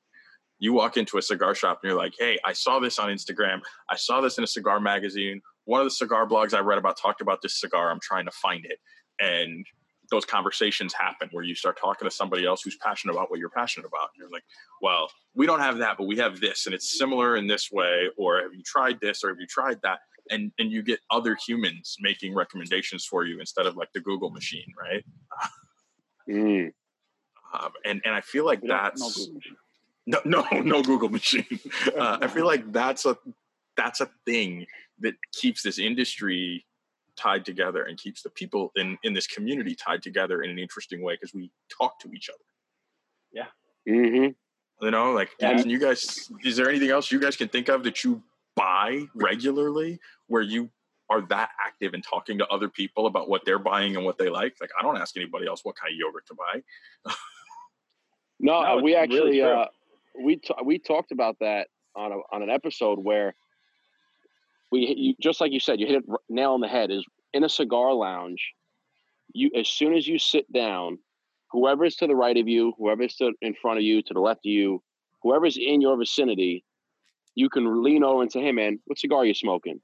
You 0.59 0.73
walk 0.73 0.95
into 0.95 1.17
a 1.17 1.21
cigar 1.21 1.55
shop 1.55 1.79
and 1.81 1.89
you're 1.89 1.97
like, 1.97 2.13
"Hey, 2.17 2.39
I 2.45 2.53
saw 2.53 2.79
this 2.79 2.99
on 2.99 3.09
Instagram. 3.09 3.61
I 3.89 3.95
saw 3.95 4.21
this 4.21 4.37
in 4.37 4.43
a 4.43 4.47
cigar 4.47 4.79
magazine. 4.79 5.41
One 5.65 5.81
of 5.81 5.85
the 5.85 5.91
cigar 5.91 6.27
blogs 6.27 6.53
I 6.53 6.59
read 6.59 6.77
about 6.77 6.97
talked 6.97 7.21
about 7.21 7.41
this 7.41 7.59
cigar. 7.59 7.91
I'm 7.91 7.99
trying 8.01 8.25
to 8.25 8.31
find 8.31 8.65
it." 8.65 8.79
And 9.21 9.65
those 10.11 10.25
conversations 10.25 10.93
happen 10.93 11.29
where 11.31 11.43
you 11.43 11.55
start 11.55 11.79
talking 11.79 12.07
to 12.07 12.13
somebody 12.13 12.45
else 12.45 12.61
who's 12.61 12.75
passionate 12.75 13.13
about 13.13 13.31
what 13.31 13.39
you're 13.39 13.49
passionate 13.49 13.87
about. 13.87 14.09
And 14.13 14.19
you're 14.19 14.29
like, 14.29 14.43
well, 14.81 15.09
we 15.33 15.45
don't 15.45 15.61
have 15.61 15.77
that, 15.77 15.97
but 15.97 16.05
we 16.05 16.17
have 16.17 16.41
this, 16.41 16.65
and 16.65 16.75
it's 16.75 16.97
similar 16.97 17.37
in 17.37 17.47
this 17.47 17.71
way. 17.71 18.09
Or 18.17 18.41
have 18.41 18.53
you 18.53 18.61
tried 18.63 18.99
this? 18.99 19.23
Or 19.23 19.29
have 19.29 19.39
you 19.39 19.47
tried 19.47 19.79
that? 19.83 19.99
And 20.29 20.51
and 20.59 20.71
you 20.71 20.83
get 20.83 20.99
other 21.09 21.35
humans 21.35 21.95
making 21.99 22.35
recommendations 22.35 23.05
for 23.05 23.25
you 23.25 23.39
instead 23.39 23.65
of 23.65 23.75
like 23.75 23.91
the 23.93 24.01
Google 24.01 24.29
machine, 24.29 24.71
right? 24.79 25.03
Mm. 26.29 26.71
Um, 27.53 27.71
and 27.85 28.01
and 28.05 28.13
I 28.13 28.21
feel 28.21 28.45
like 28.45 28.61
that's 28.61 29.29
no 30.05 30.19
no 30.25 30.45
no 30.51 30.83
Google 30.83 31.09
machine. 31.09 31.59
Uh, 31.97 32.19
I 32.21 32.27
feel 32.27 32.45
like 32.45 32.71
that's 32.71 33.05
a 33.05 33.17
that's 33.77 34.01
a 34.01 34.09
thing 34.25 34.67
that 34.99 35.15
keeps 35.33 35.63
this 35.63 35.79
industry 35.79 36.65
tied 37.21 37.45
together 37.45 37.83
and 37.83 37.97
keeps 37.97 38.21
the 38.21 38.29
people 38.29 38.71
in 38.75 38.97
in 39.03 39.13
this 39.13 39.27
community 39.27 39.75
tied 39.75 40.01
together 40.01 40.41
in 40.41 40.49
an 40.49 40.59
interesting 40.59 41.01
way 41.01 41.13
because 41.13 41.33
we 41.33 41.51
talk 41.69 41.99
to 41.99 42.11
each 42.13 42.29
other. 42.29 42.43
Yeah. 43.31 43.47
Mm-hmm. 43.87 44.85
You 44.85 44.91
know, 44.91 45.11
like 45.11 45.29
yeah. 45.39 45.61
you 45.61 45.79
guys, 45.79 46.31
is 46.43 46.55
there 46.57 46.69
anything 46.69 46.89
else 46.89 47.11
you 47.11 47.19
guys 47.19 47.35
can 47.35 47.49
think 47.49 47.69
of 47.69 47.83
that 47.83 48.03
you 48.03 48.23
buy 48.55 49.05
regularly 49.13 49.99
where 50.27 50.41
you 50.41 50.69
are 51.09 51.21
that 51.21 51.49
active 51.63 51.93
in 51.93 52.01
talking 52.01 52.37
to 52.37 52.47
other 52.47 52.69
people 52.69 53.05
about 53.05 53.29
what 53.29 53.43
they're 53.45 53.59
buying 53.59 53.95
and 53.95 54.05
what 54.05 54.17
they 54.17 54.29
like. 54.29 54.55
Like 54.61 54.71
I 54.79 54.81
don't 54.81 54.97
ask 54.97 55.15
anybody 55.17 55.45
else 55.45 55.63
what 55.63 55.75
kind 55.75 55.91
of 55.93 55.97
yogurt 55.99 56.25
to 56.27 56.35
buy. 56.35 57.13
no, 58.39 58.63
no 58.63 58.81
we 58.81 58.95
actually 58.95 59.19
really 59.19 59.41
uh, 59.41 59.65
we 60.23 60.37
t- 60.37 60.55
we 60.63 60.79
talked 60.79 61.11
about 61.11 61.37
that 61.41 61.67
on 61.95 62.13
a, 62.13 62.15
on 62.31 62.41
an 62.41 62.49
episode 62.49 62.97
where 62.97 63.35
we 64.71 64.95
you, 64.97 65.15
just 65.21 65.41
like 65.41 65.51
you 65.51 65.59
said, 65.59 65.79
you 65.79 65.87
hit 65.87 65.97
it 65.97 66.05
nail 66.29 66.51
on 66.51 66.61
the 66.61 66.67
head. 66.67 66.91
Is 66.91 67.05
in 67.33 67.43
a 67.43 67.49
cigar 67.49 67.93
lounge, 67.93 68.53
you 69.33 69.49
as 69.55 69.67
soon 69.67 69.93
as 69.93 70.07
you 70.07 70.17
sit 70.17 70.51
down, 70.51 70.99
whoever's 71.51 71.95
to 71.97 72.07
the 72.07 72.15
right 72.15 72.37
of 72.37 72.47
you, 72.47 72.73
whoever's 72.77 73.15
to, 73.17 73.33
in 73.41 73.53
front 73.53 73.77
of 73.77 73.83
you, 73.83 74.01
to 74.03 74.13
the 74.13 74.19
left 74.19 74.39
of 74.39 74.51
you, 74.51 74.81
whoever's 75.21 75.57
in 75.57 75.81
your 75.81 75.97
vicinity, 75.97 76.63
you 77.35 77.49
can 77.49 77.83
lean 77.83 78.03
over 78.03 78.21
and 78.21 78.31
say, 78.31 78.41
"Hey, 78.41 78.51
man, 78.51 78.79
what 78.85 78.99
cigar 78.99 79.19
are 79.19 79.25
you 79.25 79.33
smoking?" 79.33 79.81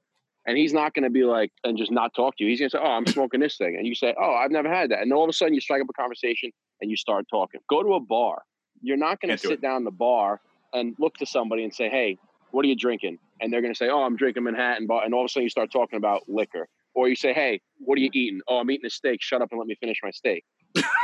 and 0.48 0.56
he's 0.56 0.72
not 0.72 0.94
going 0.94 1.02
to 1.02 1.10
be 1.10 1.24
like 1.24 1.52
and 1.62 1.76
just 1.76 1.92
not 1.92 2.14
talk 2.14 2.36
to 2.38 2.44
you. 2.44 2.48
He's 2.50 2.58
going 2.58 2.70
to 2.70 2.78
say, 2.78 2.82
"Oh, 2.82 2.90
I'm 2.90 3.06
smoking 3.06 3.38
this 3.40 3.58
thing," 3.58 3.76
and 3.76 3.86
you 3.86 3.94
say, 3.94 4.14
"Oh, 4.18 4.32
I've 4.32 4.50
never 4.50 4.68
had 4.68 4.90
that," 4.90 5.02
and 5.02 5.12
all 5.12 5.22
of 5.22 5.28
a 5.28 5.32
sudden 5.32 5.52
you 5.52 5.60
strike 5.60 5.82
up 5.82 5.88
a 5.90 5.92
conversation 5.92 6.50
and 6.80 6.90
you 6.90 6.96
start 6.96 7.26
talking. 7.30 7.60
Go 7.68 7.82
to 7.82 7.94
a 7.94 8.00
bar. 8.00 8.42
You're 8.80 8.96
not 8.96 9.20
going 9.20 9.30
to 9.30 9.38
sit 9.38 9.60
down 9.60 9.78
in 9.78 9.84
the 9.84 9.90
bar 9.90 10.40
and 10.72 10.96
look 10.98 11.16
to 11.16 11.26
somebody 11.26 11.64
and 11.64 11.74
say, 11.74 11.90
"Hey, 11.90 12.16
what 12.50 12.64
are 12.64 12.68
you 12.68 12.76
drinking?" 12.76 13.18
And 13.40 13.52
they're 13.52 13.62
going 13.62 13.72
to 13.72 13.78
say, 13.78 13.88
"Oh, 13.88 14.02
I'm 14.02 14.16
drinking 14.16 14.44
Manhattan," 14.44 14.86
bar. 14.86 15.04
and 15.04 15.14
all 15.14 15.22
of 15.22 15.26
a 15.26 15.28
sudden 15.28 15.44
you 15.44 15.50
start 15.50 15.70
talking 15.70 15.96
about 15.96 16.28
liquor. 16.28 16.68
Or 16.94 17.08
you 17.08 17.16
say, 17.16 17.32
"Hey, 17.32 17.60
what 17.78 17.98
are 17.98 18.00
you 18.00 18.10
eating?" 18.12 18.40
"Oh, 18.48 18.58
I'm 18.58 18.70
eating 18.70 18.86
a 18.86 18.90
steak." 18.90 19.22
Shut 19.22 19.42
up 19.42 19.50
and 19.50 19.58
let 19.58 19.68
me 19.68 19.76
finish 19.76 19.98
my 20.02 20.10
steak. 20.10 20.44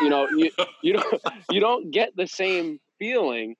you 0.01 0.09
know, 0.09 0.29
you 0.31 0.51
you 0.83 0.93
don't 0.95 1.23
you 1.51 1.61
don't 1.61 1.91
get 1.91 2.15
the 2.17 2.27
same 2.27 2.81
feeling 2.99 3.57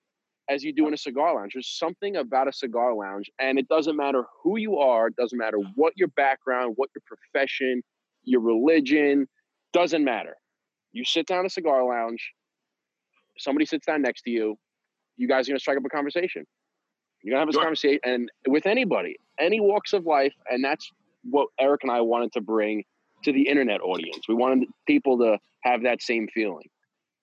as 0.49 0.63
you 0.63 0.73
do 0.73 0.87
in 0.87 0.95
a 0.95 0.97
cigar 0.97 1.35
lounge. 1.35 1.53
There's 1.55 1.69
something 1.69 2.17
about 2.17 2.49
a 2.49 2.53
cigar 2.53 2.95
lounge, 2.95 3.31
and 3.39 3.59
it 3.59 3.69
doesn't 3.69 3.97
matter 3.97 4.25
who 4.43 4.59
you 4.59 4.79
are, 4.79 5.07
it 5.09 5.17
doesn't 5.17 5.39
matter 5.39 5.59
what 5.75 5.95
your 5.97 6.09
background, 6.09 6.75
what 6.77 6.91
your 6.95 7.03
profession, 7.07 7.83
your 8.25 8.41
religion, 8.41 9.27
doesn't 9.73 10.05
matter. 10.05 10.37
You 10.93 11.05
sit 11.05 11.27
down 11.27 11.41
at 11.41 11.47
a 11.47 11.51
cigar 11.51 11.85
lounge, 11.85 12.33
somebody 13.39 13.67
sits 13.67 13.87
down 13.87 14.03
next 14.03 14.23
to 14.23 14.31
you, 14.31 14.57
you 15.17 15.29
guys 15.29 15.49
are 15.49 15.53
gonna 15.53 15.61
strike 15.61 15.79
up 15.79 15.85
a 15.85 15.89
conversation. 15.89 16.45
You're 17.25 17.33
gonna 17.33 17.41
have 17.41 17.49
this 17.49 17.55
sure. 17.55 17.63
conversation 17.63 18.01
and 18.05 18.31
with 18.47 18.67
anybody, 18.67 19.17
any 19.41 19.59
walks 19.59 19.95
of 19.95 20.05
life, 20.05 20.35
and 20.51 20.63
that's 20.63 20.93
what 21.25 21.49
Eric 21.59 21.83
and 21.83 21.91
I 21.91 22.03
wanted 22.03 22.33
to 22.35 22.43
bring 22.43 22.85
to 23.25 23.33
the 23.33 23.49
internet 23.49 23.81
audience. 23.81 24.29
We 24.29 24.35
wanted 24.35 24.69
people 24.87 25.17
to 25.19 25.39
have 25.63 25.83
that 25.85 26.03
same 26.03 26.29
feeling. 26.35 26.69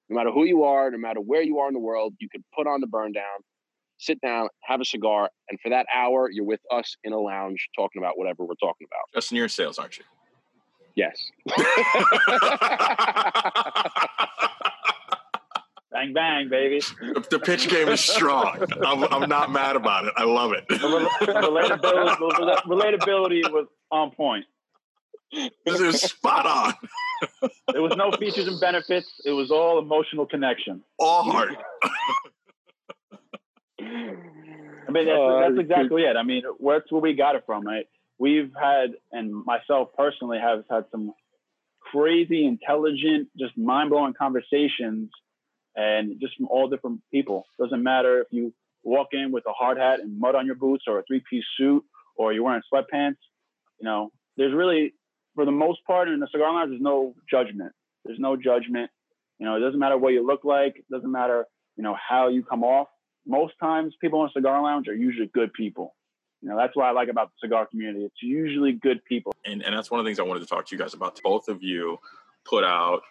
No 0.10 0.16
matter 0.16 0.32
who 0.32 0.46
you 0.46 0.64
are, 0.64 0.90
no 0.90 0.98
matter 0.98 1.22
where 1.22 1.44
you 1.44 1.60
are 1.60 1.68
in 1.68 1.76
the 1.76 1.80
world, 1.80 2.16
you 2.20 2.28
can 2.30 2.44
put 2.56 2.66
on 2.66 2.82
the 2.82 2.88
Burndown, 2.88 3.44
sit 4.00 4.20
down, 4.22 4.50
have 4.64 4.82
a 4.82 4.86
cigar, 4.86 5.30
and 5.50 5.60
for 5.62 5.70
that 5.70 5.86
hour, 5.96 6.32
you're 6.32 6.46
with 6.46 6.62
us 6.72 6.98
in 7.04 7.14
a 7.14 7.20
lounge 7.20 7.70
talking 7.78 8.02
about 8.02 8.18
whatever 8.18 8.44
we're 8.44 8.56
talking 8.56 8.88
about. 8.90 9.04
Justin, 9.14 9.38
you're 9.38 9.46
in 9.46 9.50
sales, 9.50 9.78
aren't 9.78 10.00
you? 10.00 10.04
Yes. 10.96 11.30
bang 16.02 16.14
bang, 16.14 16.50
baby. 16.50 16.82
The 17.30 17.40
pitch 17.40 17.70
game 17.70 17.90
is 17.90 18.00
strong. 18.00 18.66
I'm, 18.86 19.04
I'm 19.06 19.30
not 19.30 19.52
mad 19.52 19.76
about 19.76 20.06
it. 20.06 20.14
I 20.18 20.24
love 20.24 20.52
it. 20.54 20.68
relatability, 20.70 22.16
relatability 22.66 23.52
was 23.52 23.68
on 23.92 24.12
point. 24.12 24.46
This 25.66 25.80
is 25.80 26.02
spot 26.02 26.46
on. 26.46 26.74
there 27.72 27.82
was 27.82 27.96
no 27.96 28.12
features 28.12 28.48
and 28.48 28.60
benefits. 28.60 29.10
It 29.24 29.32
was 29.32 29.52
all 29.52 29.80
emotional 29.80 30.26
connection. 30.26 30.82
All 31.00 31.24
heart. 31.24 31.56
I 33.80 34.92
mean, 34.92 35.06
that's, 35.06 35.20
uh, 35.20 35.40
that's 35.40 35.60
exactly 35.60 36.04
it. 36.04 36.18
I 36.18 36.24
mean, 36.24 36.44
where's 36.58 36.84
where 36.90 37.02
we 37.02 37.14
got 37.14 37.36
it 37.36 37.44
from, 37.46 37.66
right? 37.66 37.86
We've 38.18 38.52
had, 38.60 38.92
and 39.12 39.46
myself 39.46 39.90
personally 39.98 40.38
have 40.40 40.64
had 40.70 40.86
some 40.92 41.14
crazy, 41.80 42.46
intelligent, 42.46 43.30
just 43.40 43.58
mind 43.58 43.90
blowing 43.90 44.14
conversations, 44.18 45.10
and 45.76 46.20
just 46.20 46.36
from 46.36 46.48
all 46.48 46.68
different 46.68 47.02
people. 47.12 47.46
Doesn't 47.60 47.84
matter 47.84 48.22
if 48.22 48.28
you 48.32 48.54
walk 48.84 49.10
in 49.12 49.32
with 49.32 49.46
a 49.48 49.54
hard 49.54 49.78
hat 49.78 50.00
and 50.00 50.20
mud 50.20 50.36
on 50.36 50.46
your 50.46 50.56
boots, 50.56 50.86
or 50.88 51.00
a 51.00 51.04
three 51.04 51.22
piece 51.30 51.46
suit, 51.58 51.84
or 52.16 52.34
you're 52.34 52.44
wearing 52.44 52.62
sweatpants. 52.72 53.18
You 53.80 53.86
know, 53.86 54.12
there's 54.38 54.54
really 54.54 54.94
for 55.36 55.46
the 55.46 55.52
most 55.52 55.84
part 55.86 56.10
in 56.10 56.20
the 56.20 56.28
cigar 56.32 56.54
lounge, 56.54 56.70
there's 56.70 56.82
no 56.82 57.16
judgment. 57.30 57.72
There's 58.06 58.20
no 58.20 58.36
judgment. 58.36 58.90
You 59.40 59.46
know, 59.46 59.56
it 59.56 59.60
doesn't 59.60 59.80
matter 59.80 59.98
what 59.98 60.14
you 60.14 60.26
look 60.26 60.44
like. 60.44 60.76
It 60.78 60.86
doesn't 60.92 61.12
matter, 61.12 61.46
you 61.78 61.84
know, 61.84 61.96
how 61.96 62.28
you 62.28 62.44
come 62.44 62.64
off. 62.64 62.88
Most 63.26 63.54
times, 63.60 63.96
people 64.02 64.22
in 64.24 64.30
a 64.30 64.32
cigar 64.34 64.62
lounge 64.62 64.88
are 64.88 64.96
usually 64.96 65.30
good 65.34 65.54
people. 65.54 65.96
You 66.42 66.50
know, 66.50 66.58
that's 66.58 66.76
what 66.76 66.86
I 66.86 66.92
like 66.92 67.08
about 67.08 67.30
the 67.30 67.48
cigar 67.48 67.68
community. 67.68 68.04
It's 68.04 68.22
usually 68.22 68.74
good 68.74 69.04
people. 69.06 69.34
And, 69.46 69.64
and 69.64 69.76
that's 69.76 69.92
one 69.92 70.00
of 70.00 70.06
the 70.06 70.10
things 70.10 70.20
I 70.20 70.24
wanted 70.24 70.40
to 70.42 70.48
talk 70.48 70.66
to 70.68 70.76
you 70.76 70.80
guys 70.80 70.94
about. 70.96 71.20
Both 71.24 71.48
of 71.48 71.62
you 71.62 72.00
put 72.46 72.64
out 72.64 73.04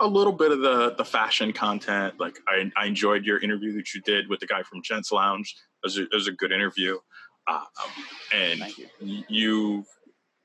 a 0.00 0.06
little 0.06 0.32
bit 0.32 0.52
of 0.52 0.60
the 0.60 0.94
the 0.96 1.04
fashion 1.04 1.52
content. 1.52 2.14
Like 2.18 2.38
I, 2.48 2.70
I 2.76 2.86
enjoyed 2.86 3.24
your 3.24 3.38
interview 3.38 3.72
that 3.74 3.94
you 3.94 4.00
did 4.02 4.28
with 4.28 4.40
the 4.40 4.46
guy 4.46 4.62
from 4.62 4.82
Gents 4.82 5.12
Lounge. 5.12 5.54
It 5.82 5.86
was 5.86 5.98
a, 5.98 6.02
it 6.02 6.14
was 6.14 6.28
a 6.28 6.32
good 6.32 6.52
interview. 6.52 6.98
Uh, 7.46 7.60
um, 7.82 8.04
and 8.32 8.64
you. 9.00 9.24
you 9.28 9.84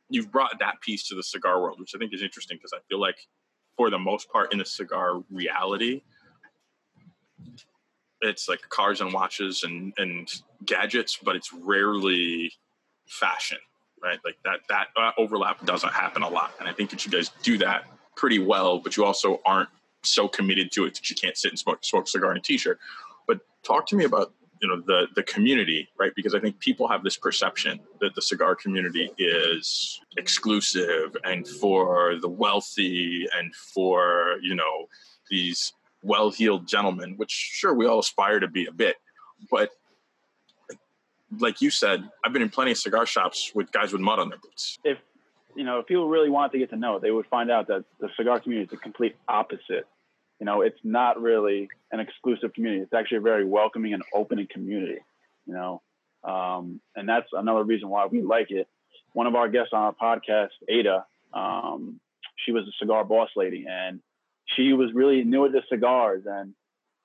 you've 0.10 0.32
brought 0.32 0.58
that 0.60 0.82
piece 0.82 1.08
to 1.08 1.16
the 1.16 1.24
cigar 1.24 1.62
world, 1.62 1.80
which 1.80 1.92
I 1.96 1.98
think 1.98 2.14
is 2.14 2.22
interesting 2.22 2.58
because 2.58 2.74
I 2.74 2.80
feel 2.90 3.00
like 3.00 3.18
for 3.78 3.90
the 3.90 4.00
most 4.00 4.30
part 4.32 4.52
in 4.52 4.60
the 4.60 4.66
cigar 4.66 5.22
reality, 5.30 6.02
it's 8.22 8.50
like 8.50 8.60
cars 8.70 9.02
and 9.02 9.14
watches 9.14 9.64
and, 9.64 9.94
and 9.98 10.28
gadgets, 10.66 11.20
but 11.24 11.36
it's 11.36 11.54
rarely 11.54 12.52
fashion, 13.08 13.60
right? 14.04 14.20
Like 14.26 14.38
that, 14.44 14.60
that 14.68 14.88
uh, 14.98 15.12
overlap 15.18 15.64
doesn't 15.66 15.94
happen 15.94 16.24
a 16.24 16.30
lot. 16.30 16.54
And 16.60 16.68
I 16.68 16.74
think 16.74 16.90
that 16.90 17.06
you 17.06 17.12
guys 17.12 17.30
do 17.44 17.58
that 17.60 17.86
pretty 18.20 18.40
well, 18.40 18.80
but 18.80 18.98
you 18.98 19.06
also 19.06 19.40
aren't 19.46 19.70
so 20.04 20.28
committed 20.28 20.74
to 20.74 20.86
it 20.86 20.94
that 20.94 21.10
you 21.10 21.16
can't 21.16 21.38
sit 21.38 21.52
and 21.52 21.58
smoke, 21.58 21.80
smoke 21.84 22.06
a 22.06 22.10
cigar 22.10 22.32
in 22.32 22.38
a 22.38 22.42
t-shirt. 22.42 22.78
But 23.28 23.40
talk 23.64 23.88
to 23.88 23.96
me 23.96 24.04
about 24.04 24.34
you 24.62 24.68
know 24.68 24.82
the 24.86 25.08
the 25.16 25.24
community 25.24 25.88
right? 25.98 26.12
Because 26.18 26.36
i 26.36 26.40
think 26.40 26.60
people 26.60 26.86
have 26.90 27.02
this 27.02 27.16
perception 27.16 27.80
that 28.02 28.14
the 28.14 28.22
cigar 28.22 28.56
community 28.56 29.10
is 29.18 30.02
exclusive 30.18 31.16
and 31.24 31.48
for 31.48 32.20
the 32.20 32.28
wealthy 32.28 33.26
and 33.38 33.56
for 33.56 34.36
you 34.42 34.56
know 34.56 34.88
these 35.30 35.72
well-heeled 36.04 36.68
gentlemen 36.68 37.14
which 37.16 37.32
sure 37.32 37.74
we 37.74 37.86
all 37.86 38.00
aspire 38.00 38.40
to 38.42 38.50
be 38.50 38.66
a 38.66 38.72
bit. 38.72 38.98
But 39.50 39.70
like 41.40 41.62
you 41.62 41.70
said 41.70 42.04
i've 42.26 42.34
been 42.34 42.42
in 42.42 42.50
plenty 42.50 42.72
of 42.72 42.78
cigar 42.78 43.06
shops 43.06 43.54
with 43.56 43.72
guys 43.72 43.94
with 43.94 44.02
mud 44.02 44.20
on 44.20 44.28
their 44.28 44.40
boots. 44.40 44.78
If 44.84 44.98
you 45.56 45.64
know 45.64 45.80
if 45.80 45.88
people 45.88 46.08
really 46.08 46.30
wanted 46.30 46.52
to 46.52 46.60
get 46.60 46.70
to 46.70 46.78
know 46.78 47.00
they 47.00 47.12
would 47.12 47.26
find 47.28 47.52
out 47.52 47.68
that 47.68 47.84
the 48.00 48.10
cigar 48.18 48.40
community 48.40 48.66
is 48.66 48.72
the 48.72 48.78
complete 48.78 49.16
opposite 49.28 49.88
you 50.40 50.46
know, 50.46 50.62
it's 50.62 50.80
not 50.84 51.22
really 51.22 51.68
an 51.92 52.00
exclusive 52.00 52.54
community. 52.54 52.82
It's 52.82 52.94
actually 52.94 53.18
a 53.18 53.22
very 53.22 53.46
welcoming 53.46 53.94
and 53.94 54.04
opening 54.14 54.48
community, 54.50 55.00
you 55.46 55.54
know, 55.54 55.82
um, 56.24 56.80
and 56.96 57.08
that's 57.08 57.28
another 57.34 57.64
reason 57.64 57.90
why 57.90 58.06
we 58.06 58.22
like 58.22 58.50
it. 58.50 58.68
One 59.14 59.28
of 59.28 59.36
our 59.36 59.50
guests 59.50 59.72
on 59.74 59.82
our 59.82 59.94
podcast, 59.94 60.50
Ada, 60.68 61.06
um, 61.34 62.00
she 62.46 62.52
was 62.52 62.64
a 62.64 62.72
cigar 62.80 63.04
boss 63.04 63.30
lady 63.36 63.66
and 63.70 64.00
she 64.56 64.74
was 64.74 64.92
really 64.94 65.24
new 65.24 65.52
to 65.52 65.62
cigars 65.70 66.24
and 66.26 66.54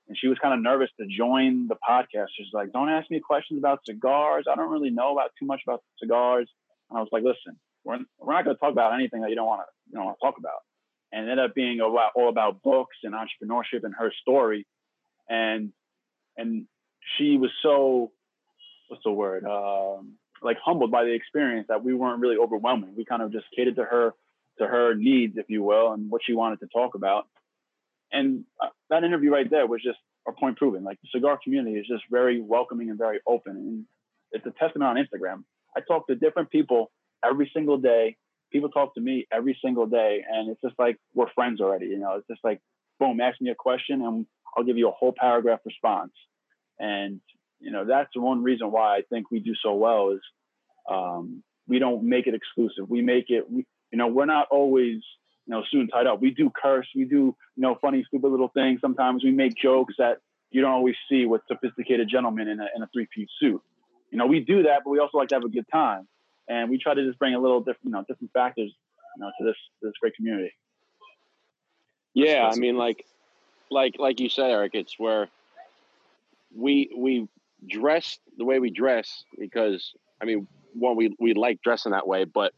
and 0.07 0.18
she 0.18 0.28
was 0.28 0.37
kind 0.38 0.52
of 0.52 0.61
nervous 0.61 0.90
to 1.00 1.07
join 1.07 1.66
the 1.66 1.76
podcast. 1.76 2.26
She's 2.37 2.52
like, 2.52 2.72
"Don't 2.72 2.90
ask 2.90 3.11
me 3.11 3.20
questions 3.20 3.59
about 3.59 3.80
cigars. 3.87 4.44
I 4.50 4.54
don't 4.54 4.70
really 4.70 4.90
know 4.90 5.12
about 5.12 5.30
too 5.38 5.46
much 5.46 5.62
about 5.66 5.83
cigars." 5.98 6.46
And 6.90 6.98
I 6.98 7.00
was 7.00 7.09
like, 7.11 7.22
"Listen, 7.22 7.59
we're, 7.85 7.99
we're 8.18 8.33
not 8.33 8.44
going 8.44 8.57
to 8.57 8.61
talk 8.61 8.73
about 8.73 8.94
anything 8.94 9.20
that 9.20 9.31
you 9.31 9.37
don't 9.37 9.47
want 9.47 9.62
to 9.62 9.66
you 9.90 9.97
don't 9.97 10.07
want 10.07 10.18
to 10.20 10.27
talk 10.27 10.38
about." 10.38 10.61
and 11.14 11.31
ended 11.31 11.44
up 11.44 11.55
being 11.55 11.79
about, 11.81 12.11
all 12.16 12.29
about 12.29 12.61
books 12.62 12.97
and 13.05 13.14
entrepreneurship 13.14 13.85
and 13.85 13.94
her 13.97 14.12
story. 14.20 14.66
And 15.29 15.73
and 16.37 16.66
she 17.16 17.37
was 17.37 17.51
so 17.62 18.11
what's 18.88 19.05
the 19.05 19.12
word 19.12 19.44
um, 19.44 20.14
like 20.42 20.59
humbled 20.62 20.90
by 20.90 21.05
the 21.05 21.12
experience 21.12 21.66
that 21.68 21.85
we 21.85 21.94
weren't 21.94 22.20
really 22.20 22.37
overwhelming. 22.37 22.94
We 22.97 23.05
kind 23.05 23.23
of 23.23 23.33
just 23.33 23.47
catered 23.57 23.77
to 23.77 23.85
her 23.85 24.12
to 24.59 24.66
her 24.66 24.94
needs, 24.94 25.37
if 25.37 25.47
you 25.49 25.62
will, 25.62 25.92
and 25.92 26.11
what 26.11 26.20
she 26.25 26.35
wanted 26.35 26.61
to 26.61 26.66
talk 26.66 26.97
about. 26.97 27.27
And 28.12 28.44
uh, 28.61 28.68
that 28.90 29.05
interview 29.05 29.31
right 29.31 29.49
there 29.49 29.66
was 29.66 29.83
just 29.83 29.99
a 30.29 30.33
point 30.33 30.59
proven. 30.59 30.83
Like 30.83 31.01
the 31.01 31.09
cigar 31.12 31.38
community 31.42 31.77
is 31.77 31.87
just 31.87 32.03
very 32.11 32.40
welcoming 32.40 32.90
and 32.90 32.99
very 32.99 33.20
open, 33.27 33.57
and 33.57 33.85
it's 34.33 34.47
a 34.47 34.53
testament 34.59 34.90
on 34.90 34.97
Instagram. 34.97 35.44
I 35.77 35.81
talk 35.81 36.09
to 36.09 36.16
different 36.16 36.51
people 36.51 36.90
every 37.28 37.50
single 37.54 37.78
day. 37.78 38.16
People 38.52 38.68
talk 38.68 38.94
to 38.94 39.00
me 39.00 39.26
every 39.32 39.58
single 39.64 39.87
day 39.87 40.24
and 40.30 40.50
it's 40.50 40.60
just 40.60 40.78
like 40.78 40.96
we're 41.14 41.30
friends 41.34 41.60
already 41.60 41.87
you 41.87 41.98
know? 41.98 42.16
It's 42.16 42.28
just 42.28 42.44
like 42.44 42.60
boom 43.00 43.20
ask 43.20 43.40
me 43.40 43.50
a 43.50 43.54
question 43.54 44.02
and 44.02 44.26
i'll 44.56 44.64
give 44.64 44.78
you 44.78 44.88
a 44.88 44.92
whole 44.92 45.14
paragraph 45.16 45.60
response. 45.64 46.12
And 46.78 47.20
you 47.60 47.70
know 47.70 47.84
that's 47.84 48.10
one 48.14 48.42
reason 48.42 48.70
why 48.70 48.96
i 48.96 49.02
think 49.10 49.30
we 49.30 49.40
do 49.40 49.54
so 49.62 49.74
well 49.74 50.10
is 50.10 50.20
um, 50.90 51.42
we 51.66 51.78
don't 51.78 52.02
make 52.02 52.26
it 52.26 52.34
exclusive. 52.34 52.88
We 52.88 53.02
make 53.02 53.26
it 53.28 53.50
we, 53.50 53.66
you 53.90 53.98
know 53.98 54.08
we're 54.08 54.26
not 54.26 54.48
always 54.50 55.00
you 55.46 55.54
know 55.54 55.62
and 55.72 55.90
tied 55.92 56.06
up. 56.06 56.20
We 56.20 56.30
do 56.30 56.50
curse 56.50 56.87
we 56.94 57.04
do 57.04 57.37
you 57.56 57.62
know 57.62 57.76
funny 57.80 58.04
stupid 58.06 58.28
little 58.28 58.48
things. 58.48 58.80
Sometimes 58.80 59.24
we 59.24 59.30
make 59.30 59.54
jokes 59.56 59.94
that 59.98 60.18
you 60.50 60.60
don't 60.60 60.72
always 60.72 60.96
see 61.08 61.26
with 61.26 61.42
sophisticated 61.48 62.08
gentlemen 62.08 62.48
in 62.48 62.60
a, 62.60 62.66
in 62.76 62.82
a 62.82 62.88
three-piece 62.92 63.28
suit. 63.40 63.60
You 64.10 64.18
know 64.18 64.26
we 64.26 64.40
do 64.40 64.62
that 64.64 64.82
but 64.84 64.90
we 64.90 64.98
also 64.98 65.18
like 65.18 65.28
to 65.28 65.37
have 65.37 65.44
a 65.44 65.48
good 65.48 65.66
time 65.72 66.06
and 66.48 66.70
we 66.70 66.78
try 66.78 66.94
to 66.94 67.04
just 67.04 67.18
bring 67.18 67.35
a 67.35 67.40
little 67.40 67.61
different, 67.61 67.85
you 67.85 67.90
know, 67.90 68.04
different 68.09 68.33
factors, 68.33 68.72
you 69.16 69.24
know, 69.24 69.30
to 69.38 69.44
this 69.44 69.57
this 69.83 69.92
great 70.00 70.14
community. 70.14 70.52
Yeah, 72.14 72.48
I 72.52 72.57
mean, 72.57 72.76
like, 72.76 73.04
like, 73.70 73.96
like 73.98 74.20
you 74.20 74.28
said, 74.28 74.50
Eric, 74.50 74.72
it's 74.74 74.98
where 74.98 75.28
we 76.54 76.90
we 76.96 77.28
dress 77.68 78.18
the 78.38 78.44
way 78.44 78.61
we 78.61 78.70
dress 78.70 79.24
because 79.38 79.92
I 80.22 80.24
mean, 80.24 80.46
one 80.74 80.96
we 80.96 81.14
we 81.18 81.35
like 81.35 81.61
dressing 81.62 81.92
that 81.92 82.07
way, 82.07 82.24
but 82.24 82.52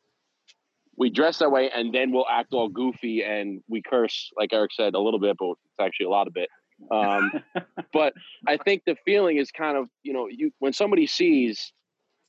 we 0.97 1.11
dress 1.11 1.39
that 1.39 1.51
way 1.51 1.71
and 1.75 1.95
then 1.95 2.11
we'll 2.13 2.27
act 2.31 2.53
all 2.53 2.69
goofy 2.69 3.23
and 3.23 3.63
we 3.69 3.83
curse, 3.83 4.31
like 4.37 4.53
Eric 4.53 4.73
said, 4.73 4.95
a 4.95 4.99
little 4.99 5.21
bit, 5.21 5.37
but 5.39 5.51
it's 5.51 5.81
actually 5.81 6.07
a 6.07 6.11
lot 6.11 6.27
of 6.27 6.37
it. 6.37 6.49
Um, 6.91 7.33
but 7.93 8.15
I 8.47 8.57
think 8.57 8.83
the 8.87 8.97
feeling 9.05 9.37
is 9.37 9.51
kind 9.51 9.77
of, 9.77 9.89
you 10.03 10.13
know, 10.13 10.27
you 10.29 10.51
when 10.59 10.73
somebody 10.73 11.07
sees 11.07 11.73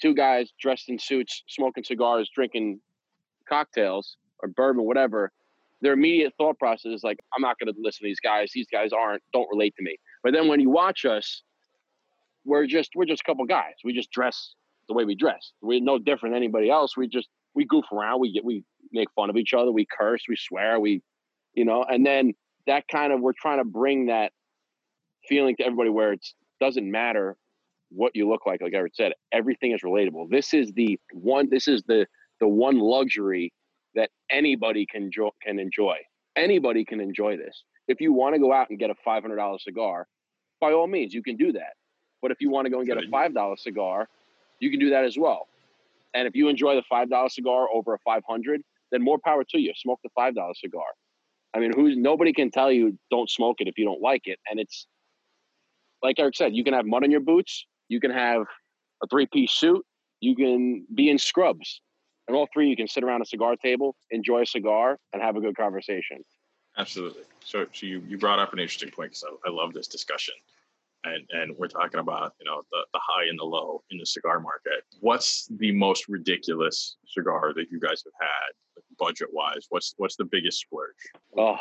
two 0.02 0.14
guys 0.14 0.52
dressed 0.60 0.90
in 0.90 1.00
suits, 1.00 1.44
smoking 1.48 1.84
cigars, 1.84 2.30
drinking 2.34 2.80
cocktails 3.48 4.18
or 4.40 4.50
bourbon, 4.50 4.84
whatever, 4.84 5.32
their 5.82 5.94
immediate 5.94 6.34
thought 6.38 6.58
process 6.58 6.92
is 6.92 7.04
like, 7.04 7.20
I'm 7.36 7.42
not 7.42 7.58
going 7.60 7.74
to 7.74 7.80
listen 7.80 8.04
to 8.04 8.10
these 8.10 8.20
guys. 8.20 8.52
These 8.54 8.68
guys 8.72 8.92
aren't, 8.94 9.22
don't 9.34 9.48
relate 9.52 9.76
to 9.78 9.84
me. 9.84 9.98
But 10.24 10.34
then 10.34 10.48
when 10.48 10.60
you 10.60 10.70
watch 10.70 11.06
us, 11.06 11.44
we're 12.46 12.66
just, 12.66 12.92
we're 12.96 13.06
just 13.06 13.22
a 13.22 13.24
couple 13.26 13.46
guys. 13.46 13.74
We 13.84 13.94
just 13.94 14.12
dress 14.12 14.56
the 14.88 14.94
way 14.94 15.06
we 15.06 15.16
dress. 15.16 15.52
We're 15.62 15.82
no 15.82 16.00
different 16.00 16.34
than 16.34 16.42
anybody 16.42 16.70
else. 16.70 16.98
We 16.98 17.08
just, 17.08 17.28
we 17.54 17.66
goof 17.66 17.86
around. 17.92 18.22
We 18.22 18.32
get, 18.32 18.46
we 18.46 18.64
make 18.92 19.12
fun 19.12 19.30
of 19.30 19.36
each 19.36 19.54
other. 19.54 19.72
We 19.72 19.86
curse, 19.86 20.24
we 20.28 20.36
swear, 20.36 20.80
we, 20.80 21.02
you 21.54 21.66
know, 21.66 21.84
and 21.84 22.06
then 22.06 22.34
that 22.66 22.88
kind 22.88 23.12
of, 23.12 23.20
we're 23.20 23.34
trying 23.34 23.60
to 23.60 23.66
bring 23.66 24.08
that 24.08 24.32
feeling 25.28 25.56
to 25.58 25.66
everybody 25.66 25.90
where 25.90 26.14
it's, 26.14 26.34
doesn't 26.60 26.90
matter 26.90 27.38
what 27.90 28.16
you 28.16 28.30
look 28.30 28.46
like. 28.46 28.62
Like 28.62 28.74
I 28.76 28.82
said, 28.94 29.14
everything 29.32 29.72
is 29.72 29.82
relatable. 29.84 30.30
This 30.30 30.54
is 30.54 30.72
the 30.74 31.00
one. 31.14 31.50
This 31.50 31.68
is 31.68 31.84
the 31.88 32.06
the 32.40 32.48
one 32.48 32.80
luxury 32.80 33.54
that 33.96 34.10
anybody 34.30 34.86
can 34.86 35.12
jo- 35.12 35.34
can 35.42 35.60
enjoy. 35.60 35.98
Anybody 36.36 36.86
can 36.86 37.00
enjoy 37.02 37.38
this. 37.38 37.64
If 37.88 38.02
you 38.02 38.14
want 38.14 38.36
to 38.36 38.40
go 38.40 38.54
out 38.54 38.70
and 38.70 38.80
get 38.80 38.90
a 38.90 38.96
five 39.04 39.24
hundred 39.24 39.38
dollar 39.38 39.60
cigar, 39.60 40.08
by 40.62 40.74
all 40.74 40.88
means, 40.88 41.14
you 41.14 41.24
can 41.24 41.38
do 41.38 41.52
that. 41.54 41.74
But 42.22 42.32
if 42.32 42.38
you 42.42 42.50
want 42.50 42.66
to 42.66 42.72
go 42.72 42.80
and 42.80 42.88
get 42.88 42.98
a 42.98 43.10
five 43.10 43.34
dollar 43.34 43.58
cigar, 43.58 44.08
you 44.60 44.70
can 44.72 44.80
do 44.80 44.90
that 44.92 45.06
as 45.06 45.18
well. 45.18 45.48
And 46.14 46.28
if 46.28 46.36
you 46.36 46.50
enjoy 46.50 46.76
the 46.76 46.84
five 46.90 47.10
dollar 47.10 47.30
cigar 47.30 47.68
over 47.74 47.94
a 47.94 48.00
five 48.00 48.24
hundred, 48.28 48.62
then 48.92 49.04
more 49.04 49.20
power 49.24 49.44
to 49.52 49.60
you. 49.60 49.74
Smoke 49.76 50.00
the 50.04 50.10
five 50.16 50.36
dollar 50.36 50.54
cigar. 50.56 50.86
I 51.54 51.60
mean, 51.60 51.72
who's 51.76 51.96
nobody 51.98 52.34
can 52.34 52.52
tell 52.52 52.72
you 52.72 52.98
don't 53.12 53.30
smoke 53.30 53.58
it 53.60 53.68
if 53.68 53.78
you 53.78 53.86
don't 53.86 54.02
like 54.02 54.24
it. 54.26 54.40
And 54.50 54.60
it's 54.60 54.88
like 56.04 56.20
Eric 56.20 56.36
said, 56.36 56.56
you 56.56 56.64
can 56.64 56.74
have 56.74 56.86
mud 56.86 57.04
on 57.04 57.12
your 57.12 57.20
boots, 57.22 57.66
you 57.90 58.00
can 58.00 58.12
have 58.12 58.44
a 59.04 59.08
three 59.08 59.28
piece 59.28 59.52
suit, 59.52 59.86
you 60.20 60.36
can 60.36 60.86
be 60.94 61.10
in 61.10 61.18
scrubs. 61.18 61.82
And 62.28 62.36
all 62.36 62.48
three, 62.54 62.70
you 62.70 62.76
can 62.76 62.88
sit 62.88 63.04
around 63.04 63.22
a 63.22 63.26
cigar 63.26 63.56
table, 63.56 63.96
enjoy 64.12 64.42
a 64.42 64.46
cigar, 64.46 64.98
and 65.14 65.22
have 65.22 65.38
a 65.38 65.40
good 65.40 65.56
conversation. 65.56 66.18
Absolutely. 66.78 67.24
So, 67.44 67.66
so 67.72 67.86
you, 67.86 68.04
you 68.08 68.18
brought 68.18 68.40
up 68.40 68.52
an 68.52 68.60
interesting 68.60 68.92
point 68.92 69.12
because 69.12 69.24
I, 69.24 69.50
I 69.50 69.52
love 69.52 69.74
this 69.74 69.88
discussion. 69.88 70.34
And 71.04 71.24
and 71.30 71.56
we're 71.58 71.68
talking 71.68 72.00
about 72.00 72.34
you 72.40 72.46
know 72.46 72.64
the, 72.72 72.80
the 72.92 73.00
high 73.02 73.30
and 73.30 73.40
the 73.40 73.44
low 73.44 73.84
in 73.92 74.00
the 74.00 74.06
cigar 74.06 74.40
market. 74.40 74.84
What's 75.00 75.48
the 75.58 75.72
most 75.72 76.10
ridiculous 76.10 76.98
cigar 77.08 77.54
that 77.54 77.68
you 77.72 77.80
guys 77.80 78.04
have 78.04 78.14
had 78.20 78.54
budget 78.98 79.28
wise 79.32 79.68
what's 79.70 79.94
what's 79.98 80.16
the 80.16 80.26
biggest 80.26 80.60
splurge? 80.60 80.96
Oh 81.38 81.60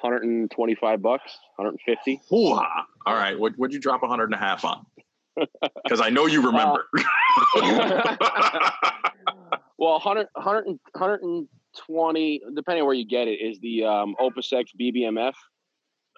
125 0.00 1.02
bucks 1.02 1.38
150 1.56 2.20
Ooh, 2.32 2.52
all 2.52 2.86
right. 3.06 3.38
What 3.38 3.58
would 3.58 3.72
you 3.72 3.80
drop 3.80 4.02
100 4.02 4.24
and 4.24 4.34
a 4.34 4.36
hundred 4.36 4.54
and 4.54 4.60
a 4.60 4.62
half 4.62 4.64
on 4.64 4.86
because 5.84 6.00
i 6.00 6.08
know 6.08 6.26
you 6.26 6.44
remember 6.44 6.86
uh, 7.56 8.16
well 9.78 9.92
100 9.92 10.26
100 10.32 10.64
120 10.66 12.42
depending 12.54 12.82
on 12.82 12.86
where 12.86 12.94
you 12.94 13.06
get 13.06 13.28
it 13.28 13.40
is 13.40 13.58
the 13.60 13.84
um, 13.84 14.14
opus 14.18 14.52
x 14.52 14.72
bbmf 14.80 15.34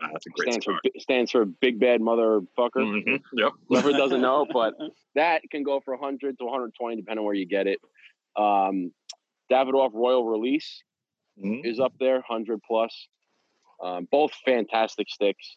Ah, 0.03 0.09
that's 0.13 0.27
a 0.27 0.31
great 0.31 0.53
stands 0.53 0.65
for 0.65 0.79
stands 0.99 1.31
for 1.31 1.45
big 1.45 1.79
bad 1.79 2.01
motherfucker. 2.01 2.77
Mm-hmm. 2.77 3.17
Yep. 3.39 3.53
Whoever 3.69 3.93
doesn't 3.93 4.21
know, 4.21 4.47
but 4.53 4.75
that 5.15 5.43
can 5.51 5.63
go 5.63 5.81
for 5.81 5.95
100 5.95 6.39
to 6.39 6.45
120 6.45 6.97
depending 6.97 7.19
on 7.19 7.25
where 7.25 7.35
you 7.35 7.47
get 7.47 7.67
it. 7.67 7.81
Um, 8.37 8.93
Davidoff 9.51 9.91
Royal 9.93 10.27
Release 10.27 10.83
mm-hmm. 11.39 11.67
is 11.67 11.81
up 11.81 11.93
there, 11.99 12.15
100 12.15 12.61
plus. 12.67 13.09
Um, 13.83 14.09
both 14.11 14.33
fantastic 14.45 15.09
sticks. 15.09 15.57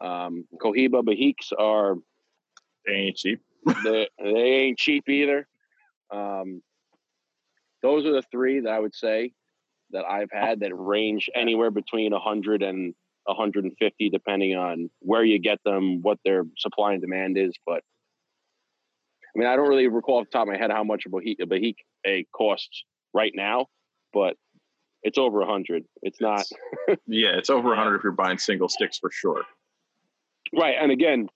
Um, 0.00 0.44
Cohiba 0.60 1.02
Behikes 1.02 1.52
are 1.58 1.96
they 2.86 2.92
ain't 2.92 3.16
cheap. 3.16 3.40
they, 3.84 4.08
they 4.18 4.40
ain't 4.40 4.78
cheap 4.78 5.08
either. 5.08 5.46
Um, 6.12 6.62
those 7.82 8.06
are 8.06 8.12
the 8.12 8.22
three 8.30 8.60
that 8.60 8.70
I 8.70 8.78
would 8.78 8.94
say 8.94 9.32
that 9.90 10.04
I've 10.04 10.30
had 10.32 10.60
that 10.60 10.74
range 10.74 11.28
anywhere 11.34 11.70
between 11.70 12.12
100 12.12 12.62
and 12.62 12.94
150 13.24 14.10
depending 14.10 14.56
on 14.56 14.90
where 15.00 15.24
you 15.24 15.38
get 15.38 15.58
them, 15.64 16.02
what 16.02 16.18
their 16.24 16.44
supply 16.58 16.92
and 16.92 17.00
demand 17.00 17.38
is. 17.38 17.52
But 17.66 17.82
I 19.34 19.38
mean, 19.38 19.48
I 19.48 19.56
don't 19.56 19.68
really 19.68 19.88
recall 19.88 20.18
off 20.18 20.26
the 20.26 20.30
top 20.30 20.48
of 20.48 20.52
my 20.52 20.58
head 20.58 20.70
how 20.70 20.84
much 20.84 21.04
a 21.06 21.10
Behike 21.10 21.76
a 22.06 22.26
costs 22.32 22.84
right 23.14 23.32
now, 23.34 23.66
but 24.12 24.36
it's 25.02 25.18
over 25.18 25.38
100. 25.38 25.84
It's 26.02 26.20
not. 26.20 26.44
yeah, 27.06 27.36
it's 27.36 27.50
over 27.50 27.68
100 27.68 27.96
if 27.96 28.04
you're 28.04 28.12
buying 28.12 28.38
single 28.38 28.68
sticks 28.68 28.98
for 28.98 29.10
sure. 29.10 29.42
Right, 30.54 30.76
and 30.78 30.92
again, 30.92 31.28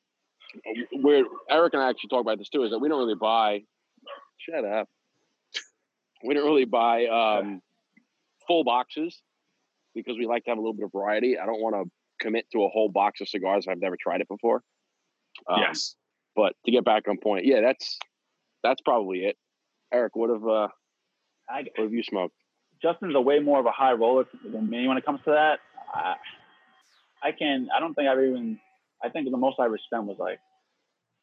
where 1.00 1.24
Eric 1.50 1.74
and 1.74 1.82
I 1.82 1.90
actually 1.90 2.08
talk 2.08 2.20
about 2.20 2.38
this 2.38 2.48
too 2.48 2.64
is 2.64 2.70
that 2.70 2.78
we 2.78 2.88
don't 2.88 2.98
really 2.98 3.14
buy. 3.14 3.62
Shut 4.38 4.64
up. 4.64 4.88
We 6.24 6.34
don't 6.34 6.46
really 6.46 6.64
buy 6.64 7.06
um, 7.06 7.60
full 8.46 8.64
boxes 8.64 9.20
because 9.94 10.16
we 10.18 10.26
like 10.26 10.44
to 10.44 10.50
have 10.50 10.58
a 10.58 10.60
little 10.60 10.74
bit 10.74 10.84
of 10.84 10.92
variety. 10.92 11.38
I 11.38 11.46
don't 11.46 11.60
want 11.60 11.74
to 11.74 11.90
commit 12.20 12.46
to 12.52 12.64
a 12.64 12.68
whole 12.68 12.88
box 12.88 13.20
of 13.20 13.28
cigars 13.28 13.64
if 13.66 13.70
I've 13.70 13.80
never 13.80 13.96
tried 14.00 14.20
it 14.20 14.28
before. 14.28 14.62
Um, 15.48 15.60
yes. 15.60 15.94
But 16.34 16.54
to 16.64 16.72
get 16.72 16.84
back 16.84 17.08
on 17.08 17.18
point, 17.18 17.46
yeah, 17.46 17.60
that's 17.60 17.98
that's 18.62 18.80
probably 18.82 19.20
it. 19.20 19.36
Eric, 19.92 20.16
what 20.16 20.30
have 20.30 20.46
uh, 20.46 20.68
I, 21.48 21.64
what 21.76 21.84
have 21.84 21.92
you 21.92 22.02
smoked? 22.02 22.34
Justin's 22.82 23.14
a 23.14 23.20
way 23.20 23.38
more 23.38 23.58
of 23.58 23.66
a 23.66 23.70
high 23.70 23.92
roller 23.92 24.24
than 24.44 24.68
me 24.68 24.86
when 24.86 24.98
it 24.98 25.04
comes 25.04 25.20
to 25.24 25.30
that. 25.30 25.60
I, 25.94 26.14
I 27.22 27.32
can. 27.32 27.68
I 27.74 27.80
don't 27.80 27.94
think 27.94 28.08
I've 28.08 28.18
even. 28.18 28.60
I 29.06 29.10
think 29.10 29.30
the 29.30 29.36
most 29.36 29.56
I 29.60 29.66
ever 29.66 29.78
spent 29.78 30.04
was 30.04 30.18
like 30.18 30.40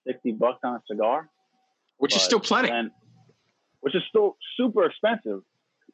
sixty 0.07 0.31
bucks 0.31 0.59
on 0.63 0.75
a 0.75 0.81
cigar, 0.89 1.29
which 1.97 2.15
is 2.15 2.21
still 2.21 2.39
plenty. 2.39 2.69
And, 2.69 2.91
which 3.81 3.95
is 3.95 4.03
still 4.07 4.37
super 4.55 4.85
expensive, 4.85 5.41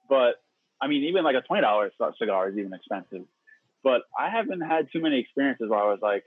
but 0.07 0.35
I 0.79 0.87
mean, 0.87 1.03
even 1.05 1.23
like 1.23 1.35
a 1.35 1.41
twenty 1.41 1.61
dollars 1.61 1.91
cigar 2.19 2.49
is 2.49 2.57
even 2.57 2.73
expensive. 2.73 3.25
But 3.83 4.03
I 4.17 4.29
haven't 4.29 4.61
had 4.61 4.87
too 4.91 5.01
many 5.01 5.19
experiences 5.19 5.69
where 5.69 5.79
I 5.79 5.87
was 5.87 5.99
like, 6.01 6.23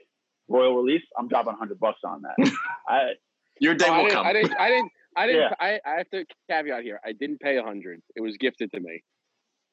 Royal 0.47 0.75
Release, 0.75 1.03
I'm 1.17 1.29
dropping 1.29 1.53
hundred 1.53 1.79
bucks 1.79 2.01
on 2.03 2.23
that. 2.23 2.51
I 2.87 3.13
your 3.59 3.75
day 3.75 3.85
oh, 3.87 4.03
will 4.03 4.05
I 4.07 4.09
come. 4.09 4.27
I 4.27 4.33
didn't. 4.33 4.55
I 4.59 4.67
didn't. 4.67 4.91
I 5.15 5.25
didn't. 5.27 5.41
Yeah. 5.41 5.53
I, 5.59 5.79
I 5.85 5.97
have 5.99 6.09
to 6.09 6.25
caveat 6.49 6.83
here. 6.83 6.99
I 7.05 7.13
didn't 7.13 7.39
pay 7.39 7.57
a 7.57 7.63
hundred. 7.63 8.01
It 8.15 8.21
was 8.21 8.35
gifted 8.37 8.71
to 8.73 8.79
me. 8.79 9.03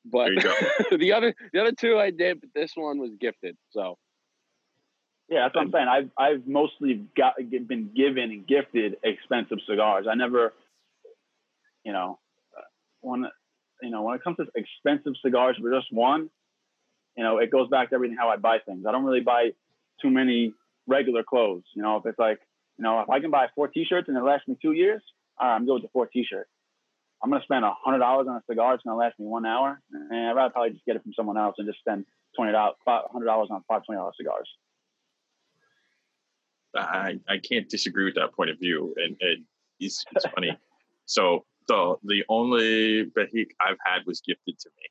But 0.05 0.31
the 0.97 1.13
other 1.13 1.35
the 1.53 1.61
other 1.61 1.73
two 1.73 1.99
I 1.99 2.11
did, 2.11 2.41
but 2.41 2.51
this 2.55 2.73
one 2.77 2.99
was 2.99 3.11
gifted. 3.21 3.57
So. 3.71 3.99
Yeah, 5.31 5.45
that's 5.45 5.55
what 5.55 5.63
I'm 5.63 5.73
saying. 5.73 5.87
I've 5.89 6.11
I've 6.19 6.47
mostly 6.47 7.07
got 7.17 7.35
been 7.39 7.91
given 7.97 8.31
and 8.33 8.47
gifted 8.47 8.97
expensive 9.05 9.59
cigars. 9.69 10.07
I 10.11 10.17
never, 10.17 10.53
you 11.85 11.93
know, 11.93 12.19
when 13.01 13.27
you 13.81 13.91
know, 13.91 14.03
when 14.03 14.17
it 14.17 14.25
comes 14.25 14.39
to 14.39 14.47
expensive 14.57 15.13
cigars 15.25 15.57
for 15.63 15.71
just 15.71 15.87
one, 15.93 16.31
you 17.17 17.23
know, 17.23 17.39
it 17.39 17.53
goes 17.53 17.69
back 17.69 17.91
to 17.91 17.95
everything 17.95 18.17
how 18.19 18.29
I 18.29 18.37
buy 18.37 18.59
things. 18.59 18.85
I 18.89 18.93
don't 18.93 19.05
really 19.05 19.21
buy 19.21 19.51
too 20.03 20.11
many 20.11 20.53
regular 20.89 21.23
clothes. 21.23 21.63
You 21.77 21.83
know, 21.83 21.97
if 21.97 22.07
it's 22.07 22.19
like, 22.19 22.41
you 22.77 22.83
know, 22.83 23.01
if 23.01 23.09
I 23.09 23.21
can 23.21 23.31
buy 23.31 23.47
four 23.55 23.69
t-shirts 23.69 24.09
and 24.09 24.17
it 24.17 24.23
lasts 24.25 24.49
me 24.49 24.57
two 24.61 24.73
years, 24.73 25.01
all 25.39 25.47
right, 25.49 25.55
I'm 25.55 25.65
good 25.65 25.75
with 25.75 25.83
the 25.85 25.89
four 25.93 26.07
t-shirts. 26.07 26.51
I'm 27.23 27.31
gonna 27.31 27.45
spend 27.45 27.65
a 27.65 27.73
hundred 27.85 27.99
dollars 27.99 28.27
on 28.29 28.37
a 28.37 28.43
cigar. 28.51 28.75
It's 28.75 28.83
gonna 28.83 28.97
last 28.97 29.17
me 29.21 29.27
one 29.27 29.47
hour, 29.47 29.81
and 29.93 30.29
I'd 30.29 30.33
rather 30.33 30.53
probably 30.53 30.71
just 30.71 30.85
get 30.87 30.97
it 30.97 31.03
from 31.05 31.13
someone 31.15 31.39
else 31.39 31.55
and 31.59 31.69
just 31.69 31.79
spend 31.79 32.05
twenty 32.35 32.51
dollars, 32.51 32.75
hundred 32.87 33.27
dollars 33.27 33.49
on 33.53 33.63
five 33.69 33.85
twenty 33.85 33.99
dollars 33.99 34.15
cigars. 34.19 34.49
I 36.75 37.19
I 37.29 37.39
can't 37.39 37.69
disagree 37.69 38.05
with 38.05 38.15
that 38.15 38.33
point 38.33 38.51
of 38.51 38.59
view, 38.59 38.95
and, 38.97 39.17
and 39.21 39.45
it's, 39.79 40.05
it's 40.13 40.27
funny. 40.35 40.57
So 41.07 41.45
so 41.69 42.01
the 42.05 42.25
only 42.29 43.07
Behike 43.07 43.51
I've 43.61 43.79
had 43.85 44.03
was 44.07 44.21
gifted 44.21 44.59
to 44.59 44.71
me. 44.77 44.83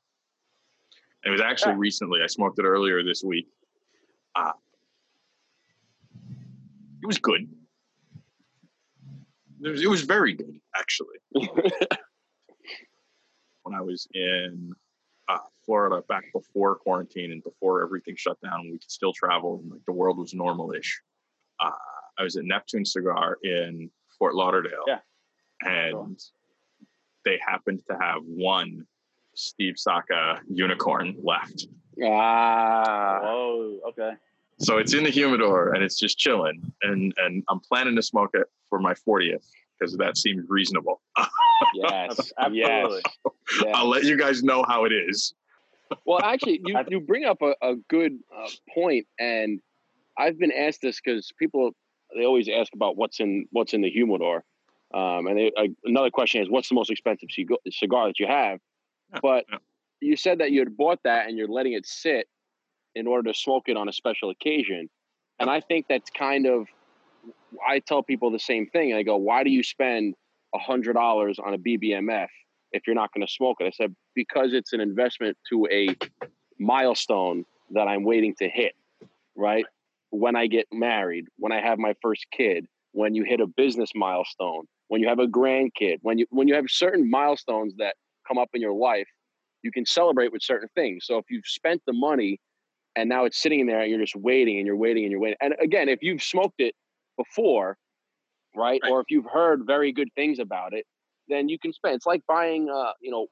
It 1.25 1.29
was 1.31 1.41
actually 1.41 1.75
recently. 1.75 2.21
I 2.23 2.27
smoked 2.27 2.59
it 2.59 2.63
earlier 2.63 3.03
this 3.03 3.23
week. 3.23 3.47
Uh, 4.35 4.53
it 7.01 7.05
was 7.05 7.17
good. 7.17 7.47
It 9.61 9.69
was, 9.69 9.81
it 9.81 9.89
was 9.89 10.03
very 10.03 10.33
good, 10.33 10.59
actually. 10.75 11.17
when 13.63 13.75
I 13.75 13.81
was 13.81 14.07
in 14.13 14.71
uh, 15.27 15.37
Florida 15.65 16.01
back 16.07 16.23
before 16.33 16.75
quarantine 16.75 17.31
and 17.31 17.43
before 17.43 17.83
everything 17.83 18.15
shut 18.17 18.39
down, 18.41 18.69
we 18.71 18.79
could 18.79 18.89
still 18.89 19.11
travel 19.13 19.59
and 19.61 19.71
like 19.71 19.83
the 19.85 19.91
world 19.91 20.17
was 20.17 20.33
normal-ish. 20.33 21.01
Uh, 21.59 21.71
I 22.17 22.23
was 22.23 22.35
at 22.35 22.45
Neptune 22.45 22.85
Cigar 22.85 23.37
in 23.43 23.89
Fort 24.17 24.35
Lauderdale, 24.35 24.83
yeah. 24.87 24.99
and 25.61 25.93
cool 25.93 26.17
they 27.25 27.39
happened 27.45 27.81
to 27.89 27.97
have 27.99 28.21
one 28.25 28.85
Steve 29.35 29.75
Saka 29.77 30.41
unicorn 30.49 31.15
left. 31.23 31.67
Ah. 32.03 33.19
Oh, 33.23 33.79
okay. 33.89 34.13
So 34.59 34.77
it's 34.77 34.93
in 34.93 35.03
the 35.03 35.09
humidor 35.09 35.73
and 35.73 35.83
it's 35.83 35.97
just 35.97 36.17
chilling, 36.17 36.61
and 36.81 37.13
and 37.17 37.43
I'm 37.49 37.59
planning 37.59 37.95
to 37.95 38.03
smoke 38.03 38.31
it 38.33 38.47
for 38.69 38.79
my 38.79 38.93
40th 38.93 39.45
because 39.79 39.95
that 39.97 40.17
seems 40.17 40.45
reasonable. 40.49 41.01
yes, 41.73 42.31
absolutely. 42.39 43.01
yes. 43.63 43.73
I'll 43.73 43.87
let 43.87 44.03
you 44.03 44.17
guys 44.17 44.43
know 44.43 44.65
how 44.67 44.85
it 44.85 44.91
is. 44.91 45.33
well, 46.05 46.21
actually, 46.21 46.61
you 46.65 46.77
you 46.89 46.99
bring 46.99 47.25
up 47.25 47.41
a, 47.41 47.53
a 47.61 47.75
good 47.89 48.19
uh, 48.35 48.49
point, 48.73 49.07
and 49.17 49.61
I've 50.19 50.37
been 50.37 50.51
asked 50.51 50.81
this 50.81 50.99
because 51.03 51.31
people 51.39 51.71
they 52.15 52.25
always 52.25 52.49
ask 52.49 52.73
about 52.73 52.97
what's 52.97 53.19
in 53.19 53.47
what's 53.51 53.73
in 53.73 53.81
the 53.81 53.89
humidor, 53.89 54.43
um, 54.93 55.27
and 55.27 55.37
they, 55.37 55.51
uh, 55.55 55.67
another 55.85 56.09
question 56.09 56.41
is, 56.41 56.49
what's 56.49 56.69
the 56.69 56.75
most 56.75 56.89
expensive 56.89 57.29
cigar 57.71 58.07
that 58.07 58.19
you 58.19 58.27
have? 58.27 58.59
But 59.21 59.45
you 60.01 60.15
said 60.15 60.39
that 60.39 60.51
you 60.51 60.59
had 60.59 60.75
bought 60.75 60.99
that 61.03 61.27
and 61.27 61.37
you're 61.37 61.47
letting 61.47 61.73
it 61.73 61.85
sit 61.85 62.27
in 62.95 63.07
order 63.07 63.31
to 63.31 63.37
smoke 63.37 63.63
it 63.67 63.77
on 63.77 63.87
a 63.89 63.93
special 63.93 64.29
occasion. 64.29 64.89
And 65.39 65.49
I 65.49 65.61
think 65.61 65.85
that's 65.87 66.09
kind 66.09 66.45
of, 66.45 66.67
I 67.67 67.79
tell 67.79 68.03
people 68.03 68.31
the 68.31 68.39
same 68.39 68.67
thing. 68.67 68.93
I 68.93 69.03
go, 69.03 69.17
why 69.17 69.43
do 69.43 69.49
you 69.49 69.63
spend 69.63 70.15
a 70.53 70.59
hundred 70.59 70.93
dollars 70.93 71.39
on 71.39 71.53
a 71.53 71.57
BBMF 71.57 72.27
if 72.71 72.85
you're 72.85 72.95
not 72.95 73.13
going 73.13 73.25
to 73.25 73.31
smoke 73.31 73.57
it? 73.59 73.65
I 73.65 73.71
said, 73.71 73.95
because 74.15 74.53
it's 74.53 74.73
an 74.73 74.81
investment 74.81 75.37
to 75.49 75.67
a 75.71 75.95
milestone 76.59 77.45
that 77.71 77.87
I'm 77.87 78.03
waiting 78.03 78.35
to 78.35 78.49
hit. 78.49 78.73
Right. 79.35 79.65
When 80.11 80.35
I 80.35 80.47
get 80.47 80.67
married, 80.71 81.25
when 81.37 81.51
I 81.51 81.61
have 81.61 81.79
my 81.79 81.93
first 82.01 82.25
kid, 82.31 82.65
when 82.91 83.13
you 83.13 83.23
hit 83.23 83.39
a 83.39 83.47
business 83.47 83.91
milestone, 83.95 84.65
when 84.87 85.01
you 85.01 85.07
have 85.07 85.19
a 85.19 85.27
grandkid, 85.27 85.97
when 86.01 86.17
you 86.17 86.25
when 86.29 86.47
you 86.47 86.55
have 86.55 86.65
certain 86.67 87.09
milestones 87.09 87.73
that 87.77 87.95
come 88.27 88.37
up 88.37 88.49
in 88.53 88.61
your 88.61 88.73
life, 88.73 89.07
you 89.61 89.71
can 89.71 89.85
celebrate 89.85 90.31
with 90.31 90.41
certain 90.41 90.69
things. 90.75 91.05
So 91.05 91.17
if 91.17 91.25
you've 91.29 91.45
spent 91.45 91.81
the 91.85 91.93
money 91.93 92.39
and 92.95 93.07
now 93.07 93.25
it's 93.25 93.41
sitting 93.41 93.67
there 93.67 93.81
and 93.81 93.89
you're 93.89 93.99
just 93.99 94.15
waiting 94.15 94.57
and 94.57 94.65
you're 94.65 94.75
waiting 94.75 95.03
and 95.03 95.11
you're 95.11 95.21
waiting. 95.21 95.37
And 95.41 95.53
again, 95.61 95.89
if 95.89 95.99
you've 96.01 96.23
smoked 96.23 96.59
it 96.59 96.73
before, 97.17 97.77
right, 98.55 98.79
right. 98.83 98.91
or 98.91 98.99
if 99.01 99.07
you've 99.09 99.29
heard 99.31 99.61
very 99.65 99.91
good 99.91 100.09
things 100.15 100.39
about 100.39 100.73
it, 100.73 100.85
then 101.27 101.49
you 101.49 101.59
can 101.59 101.71
spend. 101.71 101.95
It's 101.95 102.05
like 102.05 102.21
buying, 102.27 102.69
uh, 102.69 102.93
you 103.01 103.11
know, 103.11 103.27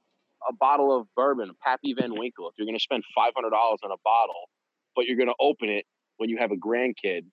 a 0.48 0.54
bottle 0.54 0.96
of 0.96 1.08
bourbon, 1.16 1.52
Pappy 1.64 1.96
Van 2.00 2.12
Winkle. 2.12 2.48
If 2.48 2.54
you're 2.58 2.68
going 2.68 2.78
to 2.78 2.84
spend 2.84 3.04
five 3.16 3.34
hundred 3.36 3.50
dollars 3.50 3.80
on 3.84 3.92
a 3.92 3.98
bottle, 4.04 4.50
but 4.96 5.06
you're 5.06 5.18
going 5.18 5.30
to 5.30 5.36
open 5.40 5.70
it 5.70 5.86
when 6.18 6.30
you 6.30 6.38
have 6.38 6.52
a 6.52 6.56
grandkid, 6.56 7.26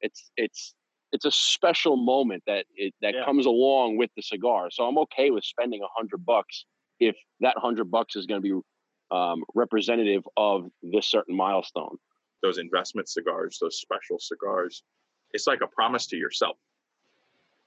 it's 0.00 0.30
it's 0.36 0.74
it's 1.12 1.24
a 1.24 1.30
special 1.30 1.96
moment 1.96 2.42
that 2.46 2.66
it, 2.76 2.94
that 3.02 3.14
yeah. 3.14 3.24
comes 3.24 3.46
along 3.46 3.96
with 3.96 4.10
the 4.16 4.22
cigar. 4.22 4.68
So 4.70 4.84
I'm 4.84 4.98
okay 4.98 5.30
with 5.30 5.44
spending 5.44 5.82
a 5.82 5.88
hundred 5.96 6.24
bucks 6.24 6.64
if 7.00 7.16
that 7.40 7.56
hundred 7.58 7.90
bucks 7.90 8.16
is 8.16 8.26
going 8.26 8.42
to 8.42 8.48
be 8.48 8.60
um, 9.10 9.42
representative 9.54 10.22
of 10.36 10.70
this 10.82 11.10
certain 11.10 11.36
milestone. 11.36 11.96
Those 12.42 12.58
investment 12.58 13.08
cigars, 13.08 13.58
those 13.60 13.80
special 13.80 14.18
cigars, 14.18 14.82
it's 15.32 15.46
like 15.46 15.60
a 15.62 15.66
promise 15.66 16.06
to 16.08 16.16
yourself. 16.16 16.56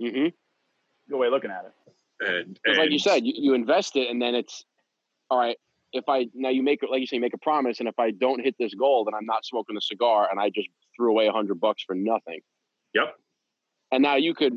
Mm-hmm. 0.01 0.29
Good 1.09 1.17
way 1.17 1.27
of 1.27 1.33
looking 1.33 1.51
at 1.51 1.65
it. 1.65 1.73
And, 2.25 2.59
and 2.65 2.77
like 2.77 2.91
you 2.91 2.99
said, 2.99 3.25
you, 3.25 3.33
you 3.35 3.53
invest 3.53 3.95
it, 3.95 4.09
and 4.09 4.21
then 4.21 4.35
it's 4.35 4.63
all 5.29 5.37
right. 5.37 5.57
If 5.93 6.09
I 6.09 6.27
now 6.33 6.49
you 6.49 6.63
make 6.63 6.83
it 6.83 6.89
like 6.89 7.01
you 7.01 7.07
say, 7.07 7.19
make 7.19 7.33
a 7.33 7.37
promise, 7.39 7.79
and 7.79 7.87
if 7.87 7.97
I 7.99 8.11
don't 8.11 8.43
hit 8.43 8.55
this 8.59 8.73
goal, 8.73 9.05
then 9.05 9.13
I'm 9.13 9.25
not 9.25 9.45
smoking 9.45 9.77
a 9.77 9.81
cigar, 9.81 10.27
and 10.29 10.39
I 10.39 10.49
just 10.49 10.67
threw 10.95 11.11
away 11.11 11.27
a 11.27 11.31
hundred 11.31 11.59
bucks 11.59 11.83
for 11.83 11.95
nothing. 11.95 12.39
Yep. 12.93 13.15
And 13.91 14.01
now 14.01 14.15
you 14.15 14.33
could, 14.33 14.53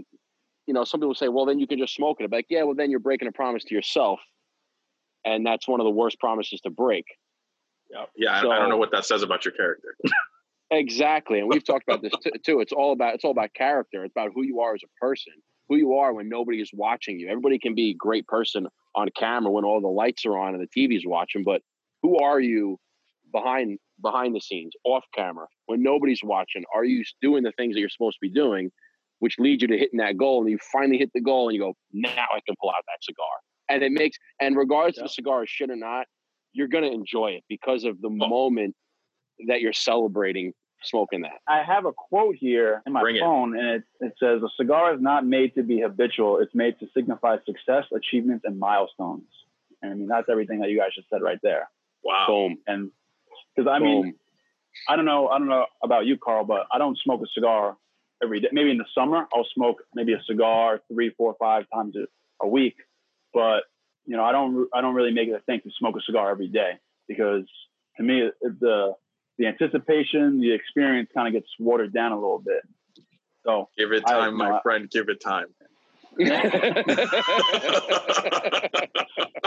you 0.66 0.74
know, 0.74 0.84
some 0.84 1.00
people 1.00 1.14
say, 1.14 1.28
well, 1.28 1.44
then 1.44 1.58
you 1.58 1.66
can 1.66 1.78
just 1.78 1.94
smoke 1.94 2.18
it. 2.20 2.24
I'm 2.24 2.30
like, 2.30 2.46
yeah, 2.48 2.62
well, 2.62 2.74
then 2.74 2.90
you're 2.90 3.00
breaking 3.00 3.28
a 3.28 3.32
promise 3.32 3.64
to 3.64 3.74
yourself 3.74 4.20
and 5.26 5.44
that's 5.44 5.68
one 5.68 5.80
of 5.80 5.84
the 5.84 5.90
worst 5.90 6.18
promises 6.18 6.60
to 6.62 6.70
break. 6.70 7.04
Yeah, 7.90 8.04
yeah. 8.16 8.40
So, 8.40 8.50
I 8.50 8.58
don't 8.58 8.70
know 8.70 8.76
what 8.78 8.92
that 8.92 9.04
says 9.04 9.22
about 9.22 9.44
your 9.44 9.52
character. 9.52 9.96
exactly, 10.70 11.40
and 11.40 11.48
we've 11.48 11.64
talked 11.64 11.84
about 11.86 12.00
this 12.00 12.12
too. 12.44 12.60
It's 12.60 12.72
all 12.72 12.92
about 12.92 13.14
it's 13.14 13.24
all 13.24 13.32
about 13.32 13.52
character. 13.52 14.04
It's 14.04 14.12
about 14.12 14.30
who 14.34 14.42
you 14.42 14.60
are 14.60 14.74
as 14.74 14.82
a 14.82 15.04
person, 15.04 15.34
who 15.68 15.76
you 15.76 15.94
are 15.94 16.14
when 16.14 16.28
nobody 16.28 16.60
is 16.60 16.70
watching 16.72 17.20
you. 17.20 17.28
Everybody 17.28 17.58
can 17.58 17.74
be 17.74 17.90
a 17.90 17.94
great 17.94 18.26
person 18.26 18.68
on 18.96 19.08
camera 19.16 19.52
when 19.52 19.64
all 19.64 19.80
the 19.80 19.88
lights 19.88 20.24
are 20.26 20.38
on 20.38 20.54
and 20.54 20.66
the 20.66 20.80
TV's 20.80 21.04
watching, 21.06 21.44
but 21.44 21.60
who 22.02 22.18
are 22.18 22.40
you 22.40 22.78
behind 23.32 23.78
behind 24.02 24.34
the 24.34 24.40
scenes, 24.40 24.72
off 24.84 25.04
camera, 25.14 25.46
when 25.66 25.82
nobody's 25.82 26.20
watching? 26.22 26.64
Are 26.74 26.84
you 26.84 27.04
doing 27.22 27.42
the 27.42 27.52
things 27.52 27.74
that 27.74 27.80
you're 27.80 27.88
supposed 27.88 28.16
to 28.16 28.28
be 28.28 28.30
doing, 28.30 28.70
which 29.20 29.36
lead 29.38 29.62
you 29.62 29.68
to 29.68 29.78
hitting 29.78 29.98
that 29.98 30.16
goal? 30.16 30.40
And 30.40 30.50
you 30.50 30.58
finally 30.72 30.98
hit 30.98 31.10
the 31.14 31.20
goal, 31.20 31.48
and 31.48 31.54
you 31.54 31.60
go, 31.60 31.74
"Now 31.92 32.26
I 32.34 32.40
can 32.46 32.56
pull 32.60 32.70
out 32.70 32.84
that 32.86 33.02
cigar." 33.02 33.36
and 33.68 33.82
it 33.82 33.92
makes 33.92 34.16
and 34.40 34.56
regardless 34.56 34.96
yeah. 34.96 35.04
if 35.04 35.10
the 35.10 35.14
cigar 35.14 35.44
is 35.44 35.50
shit 35.50 35.70
or 35.70 35.76
not, 35.76 36.06
you're 36.52 36.68
gonna 36.68 36.90
enjoy 36.90 37.30
it 37.30 37.44
because 37.48 37.84
of 37.84 38.00
the 38.00 38.08
oh. 38.08 38.28
moment 38.28 38.74
that 39.48 39.60
you're 39.60 39.72
celebrating 39.72 40.52
smoking 40.84 41.22
that. 41.22 41.40
I 41.48 41.62
have 41.62 41.84
a 41.86 41.92
quote 41.92 42.36
here 42.36 42.82
in 42.86 42.92
my 42.92 43.00
Bring 43.00 43.18
phone, 43.18 43.56
it. 43.56 43.60
and 43.60 43.68
it, 43.68 43.82
it 44.00 44.12
says, 44.20 44.42
"A 44.42 44.48
cigar 44.56 44.94
is 44.94 45.00
not 45.00 45.26
made 45.26 45.54
to 45.54 45.62
be 45.62 45.80
habitual; 45.80 46.38
it's 46.38 46.54
made 46.54 46.78
to 46.80 46.86
signify 46.94 47.36
success, 47.44 47.84
achievements, 47.94 48.44
and 48.46 48.58
milestones." 48.58 49.28
And 49.82 49.92
I 49.92 49.94
mean, 49.94 50.08
that's 50.08 50.28
everything 50.30 50.60
that 50.60 50.70
you 50.70 50.78
guys 50.78 50.90
just 50.94 51.08
said 51.10 51.22
right 51.22 51.38
there. 51.42 51.68
Wow. 52.04 52.24
Boom. 52.28 52.58
And 52.66 52.90
because 53.54 53.70
I 53.70 53.78
mean, 53.78 54.14
I 54.88 54.96
don't 54.96 55.04
know, 55.04 55.28
I 55.28 55.38
don't 55.38 55.48
know 55.48 55.66
about 55.82 56.06
you, 56.06 56.16
Carl, 56.16 56.44
but 56.44 56.66
I 56.72 56.78
don't 56.78 56.98
smoke 56.98 57.20
a 57.22 57.26
cigar 57.34 57.76
every 58.22 58.40
day. 58.40 58.48
Maybe 58.52 58.70
in 58.70 58.78
the 58.78 58.86
summer, 58.94 59.26
I'll 59.34 59.46
smoke 59.54 59.82
maybe 59.94 60.12
a 60.12 60.22
cigar 60.26 60.80
three, 60.92 61.10
four, 61.16 61.34
five 61.38 61.64
times 61.74 61.94
a, 61.96 62.06
a 62.44 62.48
week. 62.48 62.76
But 63.32 63.64
you 64.06 64.16
know, 64.16 64.24
I 64.24 64.32
don't 64.32 64.68
I 64.74 64.80
don't 64.80 64.94
really 64.94 65.12
make 65.12 65.28
it 65.28 65.32
a 65.32 65.40
thing 65.40 65.60
to 65.64 65.70
smoke 65.78 65.96
a 65.96 66.02
cigar 66.02 66.30
every 66.30 66.48
day 66.48 66.72
because 67.08 67.44
to 67.96 68.02
me 68.02 68.30
the 68.40 68.94
the 69.38 69.46
anticipation, 69.46 70.40
the 70.40 70.52
experience 70.52 71.10
kind 71.14 71.28
of 71.28 71.34
gets 71.34 71.50
watered 71.58 71.92
down 71.92 72.12
a 72.12 72.16
little 72.16 72.38
bit. 72.38 72.62
So 73.44 73.68
give 73.76 73.92
it 73.92 74.06
time, 74.06 74.40
I, 74.40 74.50
my 74.50 74.60
friend. 74.62 74.90
Give 74.90 75.08
it 75.08 75.20
time. 75.20 75.46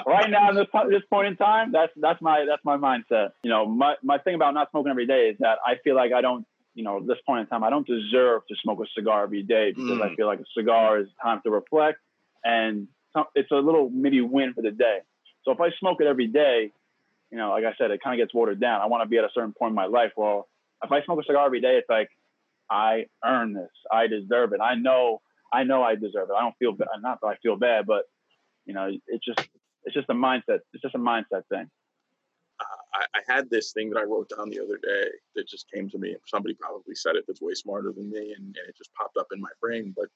right 0.06 0.30
now, 0.30 0.52
this 0.54 0.68
this 0.90 1.02
point 1.10 1.28
in 1.28 1.36
time, 1.36 1.72
that's 1.72 1.92
that's 1.98 2.22
my 2.22 2.46
that's 2.48 2.64
my 2.64 2.78
mindset. 2.78 3.30
You 3.44 3.50
know, 3.50 3.66
my 3.66 3.96
my 4.04 4.20
thing 4.20 4.36
about 4.36 4.54
not 4.54 4.70
smoking 4.72 4.92
every 4.92 5.08
day 5.08 5.30
is 5.30 5.38
that 5.40 5.58
I 5.66 5.76
feel 5.84 5.96
like 5.96 6.14
I 6.14 6.22
don't, 6.22 6.46
you 6.76 6.84
know, 6.84 6.98
at 6.98 7.08
this 7.08 7.18
point 7.26 7.42
in 7.42 7.48
time, 7.48 7.64
I 7.64 7.72
don't 7.72 7.88
deserve 7.88 8.44
to 8.48 8.56
smoke 8.62 8.80
a 8.82 8.86
cigar 8.96 9.24
every 9.24 9.42
day 9.42 9.72
because 9.72 9.98
mm. 9.98 10.02
I 10.02 10.16
feel 10.16 10.28
like 10.28 10.40
a 10.40 10.46
cigar 10.56 11.00
is 11.00 11.08
time 11.22 11.42
to 11.44 11.50
reflect 11.50 11.98
and 12.44 12.88
it's 13.36 13.52
a 13.52 13.56
little 13.56 13.90
maybe 13.90 14.22
win 14.22 14.54
for 14.54 14.62
the 14.62 14.72
day. 14.72 15.00
So 15.44 15.52
if 15.52 15.60
I 15.60 15.70
smoke 15.80 15.98
it 16.02 16.08
every 16.08 16.28
day, 16.28 16.72
you 17.32 17.38
know, 17.38 17.50
like 17.52 17.66
I 17.66 17.74
said, 17.78 17.92
it 17.92 18.02
kind 18.02 18.20
of 18.20 18.26
gets 18.26 18.34
watered 18.34 18.60
down. 18.60 18.82
I 18.82 18.88
want 18.88 19.04
to 19.04 19.10
be 19.10 19.18
at 19.18 19.24
a 19.24 19.30
certain 19.34 19.54
point 19.54 19.72
in 19.72 19.76
my 19.76 19.86
life. 19.86 20.12
Well, 20.18 20.48
if 20.84 20.92
I 20.92 21.04
smoke 21.04 21.20
a 21.20 21.24
cigar 21.24 21.46
every 21.46 21.62
day, 21.62 21.78
it's 21.78 21.90
like 21.90 22.10
I 22.70 23.06
earn 23.24 23.54
this. 23.54 23.70
I 23.92 24.08
deserve 24.08 24.54
it. 24.54 24.62
I 24.62 24.76
know. 24.76 25.22
I 25.52 25.64
know 25.64 25.84
I 25.84 25.96
deserve 25.96 26.30
it. 26.30 26.36
I 26.38 26.42
don't 26.42 26.58
feel 26.58 26.72
bad. 26.72 26.88
Not 27.02 27.20
that 27.22 27.28
I 27.28 27.36
feel 27.38 27.56
bad, 27.56 27.86
but 27.86 28.06
you 28.66 28.74
know, 28.74 28.90
it's 29.08 29.26
just 29.26 29.48
it's 29.86 29.96
just 29.96 30.10
a 30.10 30.14
mindset. 30.14 30.60
It's 30.74 30.82
just 30.82 30.96
a 30.96 31.00
mindset 31.00 31.44
thing. 31.52 31.70
I, 32.94 33.06
I, 33.16 33.34
had 33.34 33.50
this 33.50 33.72
thing 33.72 33.90
that 33.92 34.00
I 34.00 34.04
wrote 34.04 34.30
down 34.36 34.50
the 34.50 34.60
other 34.60 34.78
day 34.78 35.10
that 35.36 35.48
just 35.48 35.72
came 35.72 35.90
to 35.92 35.98
me. 35.98 36.16
Somebody 36.26 36.56
probably 36.56 36.94
said 36.94 37.16
it 37.16 37.24
that's 37.26 37.42
way 37.42 37.54
smarter 37.54 37.94
than 37.94 38.10
me, 38.10 38.34
and, 38.36 38.46
and 38.46 38.68
it 38.68 38.76
just 38.78 38.94
popped 38.94 39.16
up 39.18 39.28
in 39.32 39.40
my 39.40 39.50
brain. 39.62 39.94
But 39.96 40.10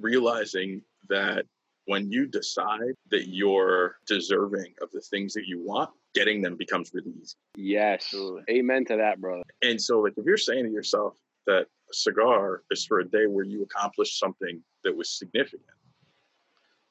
realizing 0.00 0.82
that 1.08 1.44
when 1.86 2.10
you 2.10 2.26
decide 2.26 2.94
that 3.10 3.28
you're 3.28 3.96
deserving 4.06 4.74
of 4.80 4.90
the 4.92 5.00
things 5.00 5.32
that 5.34 5.46
you 5.46 5.60
want, 5.60 5.90
getting 6.14 6.42
them 6.42 6.56
becomes 6.56 6.92
really 6.94 7.12
easy. 7.20 7.34
Yes. 7.56 8.14
Amen 8.50 8.84
to 8.86 8.96
that, 8.96 9.20
brother. 9.20 9.42
And 9.62 9.80
so, 9.80 10.00
like, 10.00 10.14
if 10.16 10.24
you're 10.24 10.36
saying 10.36 10.64
to 10.64 10.70
yourself 10.70 11.16
that 11.46 11.62
a 11.62 11.94
cigar 11.94 12.62
is 12.70 12.86
for 12.86 13.00
a 13.00 13.04
day 13.04 13.26
where 13.26 13.44
you 13.44 13.62
accomplished 13.62 14.18
something 14.18 14.62
that 14.84 14.96
was 14.96 15.10
significant, 15.10 15.62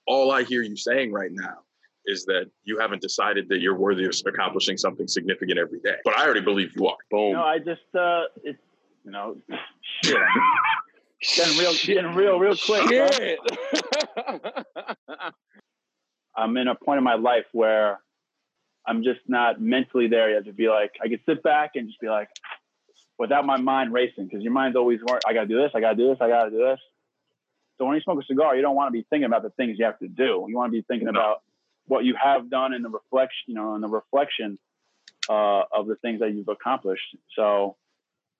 all 0.07 0.31
I 0.31 0.43
hear 0.43 0.61
you 0.61 0.75
saying 0.75 1.11
right 1.11 1.31
now 1.31 1.59
is 2.05 2.25
that 2.25 2.49
you 2.63 2.79
haven't 2.79 3.01
decided 3.01 3.47
that 3.49 3.59
you're 3.61 3.77
worthy 3.77 4.05
of 4.05 4.15
accomplishing 4.25 4.75
something 4.75 5.07
significant 5.07 5.59
every 5.59 5.79
day. 5.79 5.95
But 6.03 6.17
I 6.17 6.25
already 6.25 6.41
believe 6.41 6.71
you 6.75 6.87
are. 6.87 6.97
Boom. 7.11 7.33
No, 7.33 7.43
I 7.43 7.59
just, 7.59 7.81
uh, 7.93 8.23
it's, 8.43 8.59
you 9.05 9.11
know, 9.11 9.37
shit. 10.03 10.17
Getting 11.35 11.59
real, 11.59 11.73
getting 11.85 12.15
real, 12.15 12.39
real 12.39 12.55
quick. 12.55 12.89
I'm 16.35 16.57
in 16.57 16.67
a 16.67 16.75
point 16.75 16.97
in 16.97 17.03
my 17.03 17.15
life 17.15 17.45
where 17.51 17.99
I'm 18.85 19.03
just 19.03 19.19
not 19.27 19.61
mentally 19.61 20.07
there 20.07 20.31
yet 20.31 20.45
to 20.45 20.53
be 20.53 20.69
like, 20.69 20.91
I 21.03 21.07
can 21.07 21.19
sit 21.25 21.43
back 21.43 21.71
and 21.75 21.87
just 21.87 21.99
be 21.99 22.07
like, 22.07 22.29
without 23.19 23.45
my 23.45 23.57
mind 23.57 23.93
racing, 23.93 24.25
because 24.25 24.41
your 24.41 24.53
mind's 24.53 24.75
always, 24.75 24.99
I 25.27 25.33
got 25.33 25.41
to 25.41 25.47
do 25.47 25.57
this, 25.61 25.71
I 25.75 25.79
got 25.79 25.91
to 25.91 25.95
do 25.95 26.07
this, 26.09 26.17
I 26.21 26.27
got 26.27 26.45
to 26.45 26.49
do 26.49 26.57
this. 26.57 26.79
So 27.77 27.85
when 27.85 27.95
you 27.95 28.01
smoke 28.01 28.19
a 28.21 28.25
cigar, 28.25 28.55
you 28.55 28.61
don't 28.61 28.75
want 28.75 28.87
to 28.87 28.91
be 28.91 29.05
thinking 29.09 29.25
about 29.25 29.43
the 29.43 29.49
things 29.51 29.77
you 29.77 29.85
have 29.85 29.99
to 29.99 30.07
do. 30.07 30.45
You 30.47 30.55
want 30.55 30.71
to 30.71 30.77
be 30.77 30.83
thinking 30.87 31.05
no. 31.05 31.11
about 31.11 31.41
what 31.85 32.05
you 32.05 32.15
have 32.21 32.49
done 32.49 32.73
in 32.73 32.81
the 32.81 32.89
reflection, 32.89 33.43
you 33.47 33.55
know, 33.55 33.75
in 33.75 33.81
the 33.81 33.87
reflection 33.87 34.57
uh, 35.29 35.63
of 35.71 35.87
the 35.87 35.95
things 35.95 36.19
that 36.19 36.33
you've 36.33 36.47
accomplished. 36.47 37.15
So, 37.35 37.75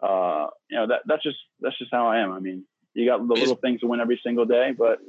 uh, 0.02 0.48
you 0.70 0.78
know, 0.78 0.88
that 0.88 1.02
that's 1.06 1.24
just 1.24 1.38
that's 1.60 1.78
just 1.78 1.92
how 1.92 2.08
I 2.08 2.20
am. 2.20 2.32
I 2.32 2.40
mean, 2.40 2.66
you 2.94 3.06
got 3.08 3.28
the 3.28 3.34
little 3.34 3.56
things 3.56 3.82
to 3.82 3.88
win 3.88 4.00
every 4.00 4.20
single 4.24 4.46
day, 4.46 4.74
but 4.78 5.00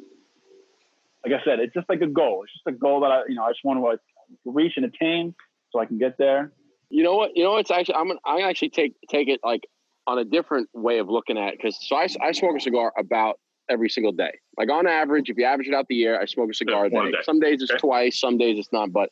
like 1.24 1.40
I 1.40 1.44
said, 1.44 1.60
it's 1.60 1.74
just 1.74 1.88
like 1.88 2.00
a 2.00 2.06
goal. 2.06 2.42
It's 2.44 2.52
just 2.52 2.66
a 2.66 2.72
goal 2.72 3.00
that 3.00 3.10
I, 3.10 3.22
you 3.28 3.34
know, 3.34 3.44
I 3.44 3.50
just 3.50 3.64
want 3.64 3.78
to 3.78 3.82
like, 3.82 4.00
reach 4.44 4.74
and 4.76 4.84
attain 4.84 5.34
so 5.70 5.78
I 5.78 5.86
can 5.86 5.98
get 5.98 6.18
there. 6.18 6.52
You 6.90 7.02
know 7.02 7.14
what? 7.14 7.30
You 7.34 7.44
know, 7.44 7.56
it's 7.56 7.70
actually 7.70 7.94
I'm 7.94 8.08
gonna, 8.08 8.20
I 8.26 8.42
actually 8.42 8.70
take 8.70 8.94
take 9.08 9.28
it 9.28 9.40
like 9.42 9.62
on 10.06 10.18
a 10.18 10.24
different 10.24 10.68
way 10.74 10.98
of 10.98 11.08
looking 11.08 11.38
at 11.38 11.54
it 11.54 11.58
because 11.58 11.78
so 11.80 11.96
I, 11.96 12.08
I 12.20 12.32
smoke 12.32 12.56
a 12.56 12.60
cigar 12.60 12.92
about 12.98 13.38
every 13.68 13.88
single 13.88 14.12
day. 14.12 14.32
Like 14.58 14.70
on 14.70 14.86
average, 14.86 15.30
if 15.30 15.38
you 15.38 15.44
average 15.44 15.68
it 15.68 15.74
out 15.74 15.86
the 15.88 15.94
year, 15.94 16.20
I 16.20 16.26
smoke 16.26 16.50
a 16.50 16.54
cigar 16.54 16.86
yeah, 16.86 17.00
a 17.00 17.04
day. 17.04 17.10
day. 17.12 17.18
Some 17.22 17.40
days 17.40 17.62
it's 17.62 17.70
okay. 17.70 17.78
twice, 17.78 18.20
some 18.20 18.36
days 18.36 18.58
it's 18.58 18.72
not. 18.72 18.92
But 18.92 19.10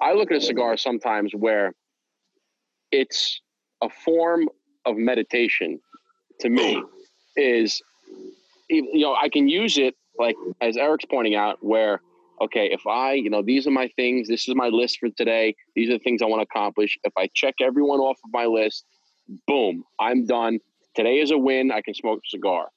I 0.00 0.12
look 0.12 0.30
at 0.30 0.36
a 0.36 0.40
cigar 0.40 0.76
sometimes 0.76 1.32
where 1.34 1.74
it's 2.92 3.40
a 3.82 3.88
form 3.88 4.48
of 4.84 4.96
meditation 4.96 5.80
to 6.40 6.48
me 6.48 6.82
is 7.36 7.82
you 8.68 9.00
know 9.00 9.14
I 9.14 9.28
can 9.28 9.48
use 9.48 9.78
it 9.78 9.96
like 10.22 10.36
as 10.60 10.76
Eric's 10.76 11.04
pointing 11.04 11.34
out 11.34 11.58
where 11.60 12.00
okay 12.40 12.70
if 12.72 12.86
I 12.86 13.12
you 13.12 13.30
know 13.30 13.42
these 13.42 13.66
are 13.66 13.70
my 13.70 13.88
things 13.96 14.28
this 14.28 14.48
is 14.48 14.54
my 14.54 14.68
list 14.68 14.98
for 14.98 15.08
today 15.10 15.54
these 15.76 15.88
are 15.90 15.94
the 15.94 16.04
things 16.06 16.22
I 16.22 16.26
want 16.26 16.40
to 16.40 16.48
accomplish. 16.50 16.98
If 17.04 17.12
I 17.16 17.28
check 17.34 17.54
everyone 17.60 18.00
off 18.00 18.18
of 18.24 18.30
my 18.32 18.46
list 18.46 18.84
boom 19.46 19.84
I'm 20.00 20.26
done. 20.26 20.58
Today 20.94 21.20
is 21.20 21.30
a 21.30 21.38
win 21.38 21.72
I 21.72 21.80
can 21.80 21.94
smoke 21.94 22.20
a 22.26 22.28
cigar. 22.28 22.68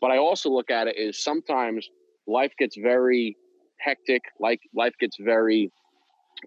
But 0.00 0.10
I 0.10 0.18
also 0.18 0.50
look 0.50 0.70
at 0.70 0.86
it 0.86 0.96
is 0.96 1.22
sometimes 1.22 1.88
life 2.26 2.52
gets 2.58 2.76
very 2.76 3.36
hectic 3.78 4.22
like 4.40 4.60
life 4.74 4.94
gets 5.00 5.16
very 5.20 5.70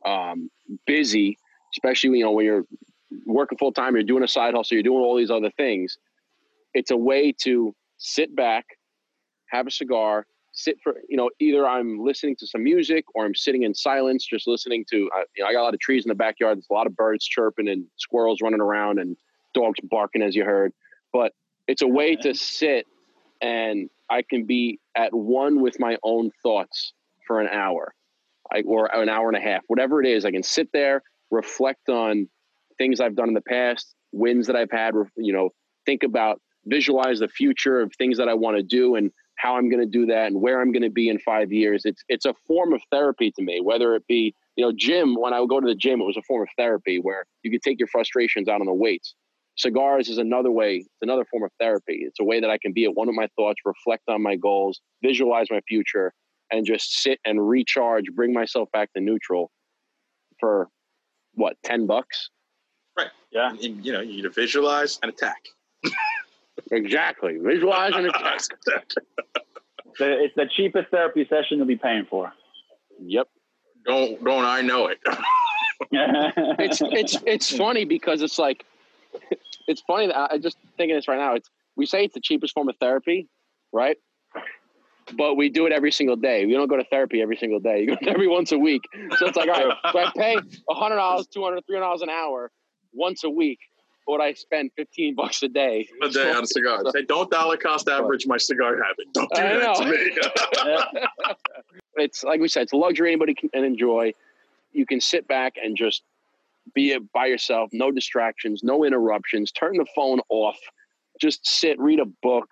um, 0.06 0.50
busy 0.86 1.38
especially 1.74 2.18
you 2.20 2.26
know 2.26 2.32
when 2.32 2.45
you're 2.45 2.66
working 3.26 3.58
full 3.58 3.72
time, 3.72 3.95
you're 3.95 4.04
doing 4.04 4.24
a 4.24 4.28
side 4.28 4.54
hustle, 4.54 4.76
you're 4.76 4.84
doing 4.84 5.00
all 5.00 5.18
these 5.18 5.32
other 5.32 5.52
things. 5.52 5.97
It's 6.74 6.91
a 6.91 6.97
way 6.97 7.34
to 7.43 7.74
sit 7.97 8.36
back, 8.36 8.66
have 9.50 9.68
a 9.68 9.72
cigar, 9.72 10.26
sit 10.60 10.78
for 10.84 10.95
you 11.07 11.18
know 11.18 11.30
either 11.39 11.68
I'm 11.68 11.99
listening 11.99 12.36
to 12.38 12.47
some 12.47 12.64
music 12.64 13.05
or 13.16 13.26
I'm 13.26 13.36
sitting 13.36 13.64
in 13.64 13.74
silence, 13.74 14.26
just 14.26 14.47
listening 14.47 14.86
to. 14.91 15.10
Uh, 15.16 15.22
you 15.36 15.43
know, 15.43 15.49
I 15.49 15.53
got 15.53 15.62
a 15.62 15.64
lot 15.64 15.74
of 15.74 15.80
trees 15.80 16.05
in 16.05 16.10
the 16.10 16.16
backyard. 16.16 16.57
There's 16.57 16.68
a 16.70 16.74
lot 16.74 16.88
of 16.88 16.95
birds 16.95 17.26
chirping 17.26 17.68
and 17.68 17.86
squirrels 17.97 18.39
running 18.41 18.62
around 18.62 18.99
and 18.99 19.16
dogs 19.53 19.80
barking, 19.84 20.22
as 20.22 20.36
you 20.36 20.43
heard. 20.43 20.74
But 21.12 21.34
it's 21.68 21.82
a 21.82 21.88
way 21.88 22.16
to 22.18 22.34
sit 22.34 22.86
and 23.41 23.89
I 24.10 24.22
can 24.22 24.45
be 24.45 24.80
at 24.95 25.14
one 25.14 25.62
with 25.62 25.80
my 25.80 25.97
own 26.03 26.32
thoughts 26.43 26.93
for 27.28 27.39
an 27.39 27.47
hour, 27.51 27.93
I, 28.51 28.62
or 28.62 28.93
an 28.93 29.10
hour 29.10 29.28
and 29.28 29.38
a 29.38 29.41
half, 29.41 29.62
whatever 29.68 30.01
it 30.01 30.07
is. 30.07 30.26
I 30.26 30.32
can 30.32 30.43
sit 30.43 30.70
there, 30.74 31.03
reflect 31.32 31.89
on 31.89 32.28
things 32.78 32.99
I've 32.99 33.16
done 33.16 33.28
in 33.28 33.34
the 33.34 33.41
past, 33.41 33.95
wins 34.12 34.47
that 34.47 34.55
I've 34.55 34.72
had. 34.72 34.93
You 35.16 35.34
know, 35.34 35.49
think 35.86 36.03
about, 36.03 36.41
visualize 36.66 37.20
the 37.20 37.28
future 37.28 37.80
of 37.80 37.93
things 37.97 38.18
that 38.18 38.28
I 38.28 38.34
want 38.34 38.57
to 38.57 38.64
do, 38.64 38.95
and 38.95 39.12
how 39.39 39.55
I'm 39.55 39.69
going 39.69 39.79
to 39.81 39.89
do 39.89 40.05
that 40.07 40.27
and 40.27 40.41
where 40.41 40.61
I'm 40.61 40.71
going 40.71 40.83
to 40.83 40.89
be 40.89 41.07
in 41.07 41.17
five 41.19 41.51
years. 41.51 41.83
It's 41.85 42.03
it's 42.09 42.25
a 42.25 42.33
form 42.45 42.73
of 42.73 42.81
therapy 42.91 43.31
to 43.31 43.41
me. 43.41 43.61
Whether 43.61 43.95
it 43.95 44.05
be 44.07 44.33
you 44.55 44.65
know 44.65 44.73
gym, 44.75 45.15
when 45.15 45.33
I 45.33 45.39
would 45.39 45.49
go 45.49 45.59
to 45.59 45.67
the 45.67 45.75
gym, 45.75 46.01
it 46.01 46.05
was 46.05 46.17
a 46.17 46.21
form 46.23 46.43
of 46.43 46.49
therapy 46.57 46.99
where 46.99 47.25
you 47.43 47.51
could 47.51 47.61
take 47.61 47.79
your 47.79 47.87
frustrations 47.87 48.47
out 48.47 48.59
on 48.59 48.67
the 48.67 48.73
weights. 48.73 49.15
Cigars 49.57 50.09
is 50.09 50.17
another 50.17 50.51
way. 50.51 50.75
It's 50.77 50.89
another 51.01 51.25
form 51.25 51.43
of 51.43 51.51
therapy. 51.59 52.01
It's 52.01 52.19
a 52.19 52.23
way 52.23 52.39
that 52.39 52.49
I 52.49 52.57
can 52.57 52.73
be 52.73 52.85
at 52.85 52.95
one 52.95 53.09
of 53.09 53.15
my 53.15 53.27
thoughts, 53.35 53.59
reflect 53.65 54.03
on 54.07 54.21
my 54.21 54.35
goals, 54.35 54.79
visualize 55.03 55.47
my 55.49 55.61
future, 55.67 56.13
and 56.51 56.65
just 56.65 57.01
sit 57.01 57.19
and 57.25 57.47
recharge, 57.47 58.05
bring 58.15 58.33
myself 58.33 58.69
back 58.71 58.91
to 58.93 59.01
neutral 59.01 59.51
for 60.39 60.67
what 61.33 61.55
ten 61.63 61.87
bucks. 61.87 62.29
Right. 62.97 63.07
Yeah. 63.31 63.51
And, 63.51 63.85
you 63.85 63.93
know, 63.93 64.01
you 64.01 64.17
need 64.17 64.21
to 64.23 64.29
visualize 64.29 64.99
and 65.01 65.09
attack. 65.11 65.45
Exactly. 66.72 67.38
Visualize 67.38 67.93
and 67.95 68.07
attack. 68.07 68.41
it's 69.99 70.36
the 70.36 70.45
cheapest 70.55 70.89
therapy 70.89 71.26
session 71.30 71.57
you'll 71.57 71.66
be 71.66 71.76
paying 71.76 72.05
for. 72.10 72.32
Yep. 73.01 73.28
Don't 73.86 74.24
don't 74.24 74.45
I 74.45 74.62
know 74.62 74.88
it? 74.88 74.99
it's 75.91 76.82
it's 76.82 77.18
it's 77.26 77.55
funny 77.55 77.86
because 77.86 78.22
it's 78.22 78.38
like 78.38 78.66
it's 79.68 79.82
funny 79.82 80.07
that 80.07 80.32
I 80.32 80.38
just 80.38 80.57
thinking 80.78 80.95
this 80.95 81.07
right 81.07 81.18
now. 81.18 81.36
It's 81.36 81.49
we 81.76 81.86
say 81.86 82.03
it's 82.05 82.14
the 82.14 82.22
cheapest 82.22 82.53
form 82.53 82.70
of 82.70 82.76
therapy, 82.78 83.28
right? 83.72 83.97
But 85.18 85.36
we 85.36 85.49
do 85.49 85.66
it 85.66 85.72
every 85.72 85.91
single 85.91 86.18
day. 86.18 86.45
We 86.45 86.53
don't 86.53 86.68
go 86.68 86.78
to 86.78 86.84
therapy 86.84 87.22
every 87.22 87.38
single 87.38 87.60
day. 87.60 87.82
You 87.82 87.88
go 87.88 87.97
every 88.07 88.28
once 88.28 88.51
a 88.51 88.60
week. 88.60 88.84
So 89.18 89.26
it's 89.26 89.36
like, 89.36 89.49
all 89.49 89.68
right, 89.68 89.78
so 89.91 89.99
I 89.99 90.12
pay 90.16 90.38
hundred 90.70 90.97
dollars, 90.97 91.28
two 91.28 91.43
hundred, 91.43 91.66
three 91.66 91.78
hundred 91.78 91.86
dollars 91.88 92.01
an 92.01 92.10
hour 92.10 92.51
once 92.93 93.24
a 93.24 93.30
week 93.30 93.60
what 94.10 94.22
I 94.22 94.34
spend 94.34 94.72
15 94.76 95.14
bucks 95.14 95.43
a 95.43 95.47
day. 95.47 95.88
A 96.01 96.10
day 96.10 96.32
on. 96.32 96.45
So, 96.47 96.62
Say, 96.91 97.03
don't 97.03 97.30
dollar 97.30 97.57
cost 97.57 97.88
average 97.88 98.26
my 98.26 98.38
cigar 98.38 98.76
habit. 98.82 99.05
Don't 99.14 99.32
do 99.34 99.41
I 99.41 99.60
that 99.60 99.76
to 99.76 99.86
me. 99.86 101.36
it's 101.95 102.24
like 102.24 102.41
we 102.41 102.47
said, 102.47 102.64
it's 102.64 102.74
a 102.74 102.78
luxury 102.78 103.12
anybody 103.12 103.36
can 103.36 103.49
enjoy. 103.53 104.14
You 104.72 104.88
can 104.88 104.99
sit 104.99 105.28
back 105.28 105.53
and 105.64 105.78
just 105.78 106.01
be 106.74 106.91
it 106.91 107.12
by 107.12 107.28
yourself, 107.28 107.70
no 107.72 107.91
distractions, 107.91 108.64
no 108.64 108.84
interruptions, 108.84 109.51
turn 109.51 109.78
the 109.78 109.86
phone 109.95 110.22
off, 110.30 110.57
just 111.22 111.45
sit, 111.45 111.80
read 111.80 111.99
a 111.99 112.05
book, 112.24 112.47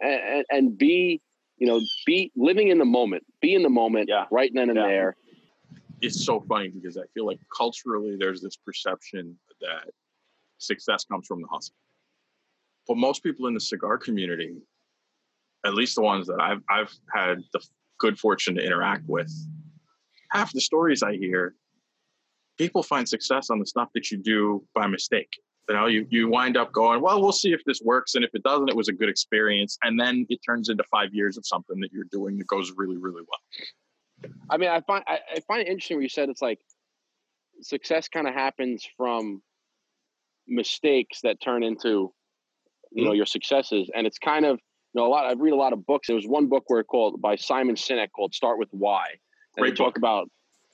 and, 0.00 0.44
and 0.50 0.78
be, 0.78 1.20
you 1.58 1.66
know, 1.66 1.80
be 2.06 2.30
living 2.36 2.68
in 2.68 2.78
the 2.78 2.84
moment, 2.84 3.24
be 3.40 3.54
in 3.54 3.62
the 3.62 3.70
moment 3.70 4.08
yeah. 4.08 4.26
right 4.30 4.52
then 4.54 4.70
and 4.70 4.78
yeah. 4.78 4.86
there. 4.86 5.16
It's 6.00 6.24
so 6.24 6.40
funny 6.40 6.68
because 6.68 6.96
I 6.96 7.02
feel 7.14 7.26
like 7.26 7.38
culturally 7.56 8.16
there's 8.18 8.40
this 8.40 8.56
perception 8.56 9.36
that 9.60 9.90
success 10.62 11.04
comes 11.04 11.26
from 11.26 11.40
the 11.40 11.48
hustle. 11.48 11.74
But 12.86 12.96
most 12.96 13.22
people 13.22 13.46
in 13.46 13.54
the 13.54 13.60
cigar 13.60 13.98
community, 13.98 14.56
at 15.64 15.74
least 15.74 15.94
the 15.94 16.02
ones 16.02 16.26
that 16.26 16.40
I've 16.40 16.62
I've 16.68 16.92
had 17.14 17.38
the 17.52 17.60
good 17.98 18.18
fortune 18.18 18.56
to 18.56 18.64
interact 18.64 19.04
with, 19.08 19.32
half 20.30 20.52
the 20.52 20.60
stories 20.60 21.02
I 21.02 21.14
hear, 21.14 21.54
people 22.58 22.82
find 22.82 23.08
success 23.08 23.50
on 23.50 23.58
the 23.58 23.66
stuff 23.66 23.88
that 23.94 24.10
you 24.10 24.18
do 24.18 24.64
by 24.74 24.86
mistake. 24.86 25.30
You 25.68 25.76
know, 25.76 25.86
you, 25.86 26.06
you 26.10 26.28
wind 26.28 26.56
up 26.56 26.72
going, 26.72 27.00
well, 27.00 27.22
we'll 27.22 27.32
see 27.32 27.52
if 27.52 27.62
this 27.64 27.80
works. 27.82 28.16
And 28.16 28.24
if 28.24 28.30
it 28.34 28.42
doesn't, 28.42 28.68
it 28.68 28.76
was 28.76 28.88
a 28.88 28.92
good 28.92 29.08
experience. 29.08 29.78
And 29.84 29.98
then 29.98 30.26
it 30.28 30.40
turns 30.44 30.68
into 30.68 30.82
five 30.90 31.14
years 31.14 31.38
of 31.38 31.46
something 31.46 31.78
that 31.80 31.92
you're 31.92 32.08
doing 32.10 32.36
that 32.38 32.48
goes 32.48 32.72
really, 32.76 32.96
really 32.96 33.22
well. 33.22 34.30
I 34.50 34.56
mean, 34.56 34.70
I 34.70 34.80
find 34.80 35.04
I, 35.06 35.20
I 35.36 35.40
find 35.46 35.62
it 35.62 35.68
interesting 35.68 35.96
where 35.96 36.02
you 36.02 36.08
said 36.08 36.28
it's 36.28 36.42
like 36.42 36.58
success 37.60 38.08
kind 38.08 38.26
of 38.26 38.34
happens 38.34 38.86
from 38.96 39.42
mistakes 40.52 41.20
that 41.22 41.40
turn 41.40 41.62
into 41.62 42.12
you 42.92 43.04
know 43.04 43.10
mm-hmm. 43.10 43.16
your 43.16 43.26
successes. 43.26 43.90
And 43.94 44.06
it's 44.06 44.18
kind 44.18 44.44
of 44.44 44.58
you 44.92 45.00
know 45.00 45.06
a 45.06 45.10
lot 45.10 45.26
i 45.26 45.32
read 45.32 45.52
a 45.52 45.56
lot 45.56 45.72
of 45.72 45.84
books. 45.86 46.06
There 46.06 46.16
was 46.16 46.26
one 46.26 46.48
book 46.48 46.64
where 46.66 46.80
it 46.80 46.84
called 46.84 47.20
by 47.20 47.36
simon 47.36 47.74
sinek 47.74 48.08
called 48.14 48.34
start 48.34 48.58
with 48.58 48.68
why. 48.70 49.06
And 49.56 49.64
great 49.64 49.70
they 49.70 49.76
talk 49.76 49.96
about 49.96 50.28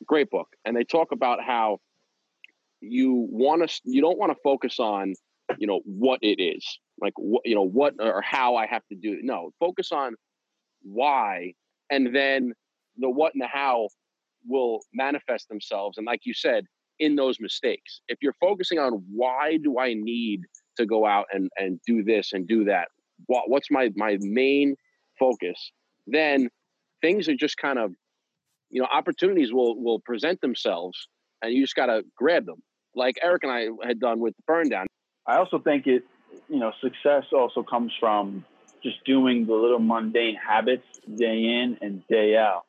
great 0.07 0.31
book. 0.31 0.49
And 0.65 0.77
they 0.77 0.85
talk 0.85 1.13
about 1.13 1.43
how 1.43 1.79
you 2.81 3.27
want 3.31 3.69
to 3.69 3.81
you 3.85 4.01
don't 4.01 4.19
want 4.19 4.33
to 4.33 4.39
focus 4.43 4.79
on 4.79 5.15
you 5.59 5.67
know 5.67 5.81
what 5.85 6.19
it 6.23 6.43
is. 6.43 6.65
Like 7.01 7.15
what 7.17 7.43
you 7.45 7.55
know 7.55 7.67
what 7.67 7.95
or 8.01 8.21
how 8.23 8.57
i 8.57 8.67
have 8.67 8.83
to 8.89 8.97
do 8.97 9.13
it. 9.13 9.21
No 9.23 9.51
focus 9.61 9.93
on 9.93 10.15
why. 10.83 11.55
And 11.91 12.15
then 12.15 12.53
the 12.97 13.09
what 13.09 13.35
and 13.35 13.43
the 13.43 13.47
how 13.47 13.89
will 14.47 14.81
manifest 14.93 15.49
themselves. 15.49 15.99
And 15.99 16.07
like 16.07 16.21
you 16.25 16.35
said 16.35 16.65
in 16.99 17.17
those 17.17 17.39
mistakes. 17.41 18.01
If 18.09 18.19
you're 18.23 18.37
focusing 18.41 18.79
on 18.79 19.05
why 19.13 19.59
do 19.63 19.79
I 19.79 19.95
need 19.95 20.43
to 20.77 20.87
go 20.87 21.07
out 21.07 21.27
and, 21.33 21.49
and 21.57 21.81
do 21.87 22.03
this 22.03 22.33
and 22.33 22.47
do 22.47 22.65
that, 22.65 22.89
what, 23.27 23.49
what's 23.49 23.71
my, 23.71 23.91
my 23.97 24.19
main 24.21 24.77
focus, 25.19 25.73
then 26.07 26.49
things 27.01 27.29
are 27.29 27.35
just 27.35 27.57
kind 27.57 27.79
of, 27.79 27.93
you 28.71 28.81
know, 28.81 28.89
opportunities 28.93 29.53
will, 29.53 29.81
will 29.83 30.01
present 30.01 30.41
themselves 30.41 31.09
and 31.43 31.53
you 31.53 31.63
just 31.63 31.75
got 31.75 31.87
to 31.87 32.03
grab 32.17 32.47
them 32.47 32.63
like 32.95 33.17
Eric 33.23 33.45
and 33.45 33.53
I 33.53 33.69
had 33.87 34.01
done 34.01 34.21
with 34.21 34.35
the 34.37 34.43
Burndown. 34.53 34.87
I 35.27 35.37
also 35.37 35.59
think 35.59 35.87
it, 35.87 36.05
you 36.49 36.59
know, 36.59 36.73
success 36.81 37.25
also 37.33 37.63
comes 37.63 37.93
from 37.99 38.45
just 38.83 39.05
doing 39.05 39.47
the 39.47 39.55
little 39.55 39.79
mundane 39.79 40.37
habits 40.37 40.87
day 41.17 41.37
in 41.37 41.79
and 41.81 42.07
day 42.09 42.37
out 42.37 42.65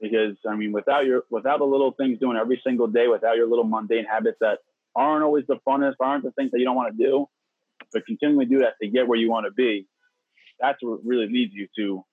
because 0.00 0.36
I 0.48 0.54
mean, 0.56 0.72
without 0.72 1.06
your 1.06 1.24
without 1.30 1.58
the 1.58 1.64
little 1.64 1.92
things 1.92 2.18
doing 2.18 2.36
every 2.36 2.60
single 2.64 2.86
day, 2.86 3.08
without 3.08 3.36
your 3.36 3.48
little 3.48 3.64
mundane 3.64 4.04
habits 4.04 4.38
that 4.40 4.58
aren't 4.94 5.24
always 5.24 5.44
the 5.46 5.58
funnest, 5.66 5.94
aren't 6.00 6.24
the 6.24 6.30
things 6.32 6.50
that 6.52 6.58
you 6.58 6.64
don't 6.64 6.76
want 6.76 6.96
to 6.96 7.02
do, 7.02 7.28
but 7.92 8.04
continually 8.06 8.46
do 8.46 8.60
that 8.60 8.74
to 8.82 8.88
get 8.88 9.06
where 9.06 9.18
you 9.18 9.30
want 9.30 9.46
to 9.46 9.52
be, 9.52 9.86
that's 10.60 10.78
what 10.82 11.00
really 11.04 11.26
leads 11.26 11.52
you 11.54 11.68
to 11.76 12.04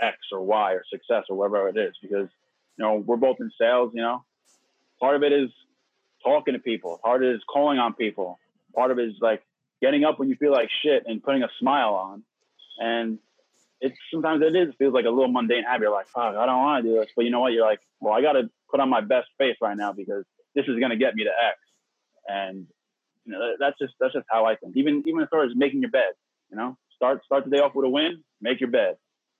X 0.00 0.16
or 0.32 0.42
Y 0.42 0.72
or 0.72 0.82
success 0.90 1.24
or 1.28 1.36
whatever 1.36 1.68
it 1.68 1.76
is. 1.76 1.94
Because 2.00 2.28
you 2.76 2.84
know 2.84 2.96
we're 2.96 3.16
both 3.16 3.36
in 3.40 3.50
sales. 3.60 3.92
You 3.94 4.02
know, 4.02 4.24
part 5.00 5.16
of 5.16 5.22
it 5.22 5.32
is 5.32 5.50
talking 6.24 6.54
to 6.54 6.60
people. 6.60 7.00
Part 7.02 7.22
of 7.22 7.28
it 7.28 7.34
is 7.36 7.42
calling 7.52 7.78
on 7.78 7.94
people. 7.94 8.38
Part 8.74 8.90
of 8.90 8.98
it 8.98 9.08
is 9.08 9.14
like 9.20 9.42
getting 9.80 10.04
up 10.04 10.18
when 10.18 10.28
you 10.28 10.36
feel 10.36 10.52
like 10.52 10.68
shit 10.82 11.04
and 11.06 11.22
putting 11.22 11.42
a 11.42 11.48
smile 11.60 11.94
on. 11.94 12.22
And 12.78 13.18
it's 13.80 13.96
sometimes 14.12 14.42
it 14.42 14.54
is 14.56 14.74
feels 14.78 14.94
like 14.94 15.04
a 15.04 15.10
little 15.10 15.30
mundane 15.30 15.64
habit. 15.64 15.82
You're 15.82 15.92
like, 15.92 16.08
fuck, 16.08 16.34
I 16.36 16.46
don't 16.46 16.58
want 16.58 16.84
to 16.84 16.90
do 16.90 16.98
this, 16.98 17.10
but 17.16 17.24
you 17.24 17.30
know 17.30 17.40
what? 17.40 17.52
You're 17.52 17.66
like, 17.66 17.80
well, 18.00 18.14
I 18.14 18.22
got 18.22 18.32
to 18.32 18.48
put 18.70 18.80
on 18.80 18.88
my 18.88 19.00
best 19.00 19.28
face 19.38 19.56
right 19.60 19.76
now 19.76 19.92
because 19.92 20.24
this 20.54 20.64
is 20.66 20.78
going 20.78 20.90
to 20.90 20.96
get 20.96 21.14
me 21.14 21.24
to 21.24 21.30
X, 21.30 21.58
and 22.28 22.66
you 23.24 23.32
know 23.32 23.54
that's 23.58 23.78
just 23.78 23.94
that's 24.00 24.14
just 24.14 24.26
how 24.30 24.46
I 24.46 24.56
think. 24.56 24.76
Even 24.76 25.02
even 25.06 25.20
as 25.20 25.28
far 25.30 25.44
as 25.44 25.52
making 25.54 25.80
your 25.80 25.90
bed, 25.90 26.12
you 26.50 26.56
know, 26.56 26.76
start 26.94 27.24
start 27.24 27.44
the 27.44 27.50
day 27.50 27.58
off 27.58 27.74
with 27.74 27.84
a 27.84 27.88
win, 27.88 28.22
make 28.40 28.60
your 28.60 28.70
bed. 28.70 28.96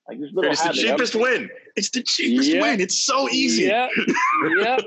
Like 0.09 0.21
this 0.21 0.31
little 0.35 0.51
it's 0.51 0.61
habit, 0.61 0.77
the 0.77 0.83
cheapest 0.83 1.15
win. 1.15 1.49
It's 1.77 1.91
the 1.91 2.03
cheapest 2.03 2.51
yep. 2.51 2.63
win. 2.63 2.81
It's 2.81 2.99
so 2.99 3.29
easy. 3.31 3.65
Yep. 3.65 3.91
yep. 4.59 4.81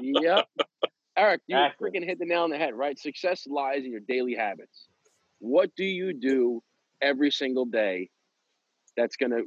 yep. 0.00 0.48
Eric, 1.18 1.42
you 1.46 1.56
exactly. 1.56 1.90
freaking 1.90 2.04
hit 2.04 2.18
the 2.18 2.24
nail 2.24 2.42
on 2.42 2.50
the 2.50 2.58
head, 2.58 2.74
right? 2.74 2.98
Success 2.98 3.46
lies 3.46 3.84
in 3.84 3.90
your 3.90 4.00
daily 4.00 4.34
habits. 4.34 4.86
What 5.40 5.70
do 5.76 5.84
you 5.84 6.14
do 6.14 6.62
every 7.02 7.30
single 7.30 7.66
day 7.66 8.08
that's 8.96 9.16
going 9.16 9.30
to 9.30 9.44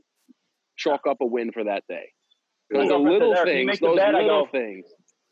chalk 0.78 1.02
up 1.10 1.18
a 1.22 1.26
win 1.26 1.52
for 1.52 1.64
that 1.64 1.84
day. 1.89 2.12
Those 2.72 2.89
little 2.89 3.36
things, 3.43 3.80
those 3.80 3.97
bed, 3.97 4.14
little 4.14 4.45
go, 4.45 4.52
things. 4.52 4.86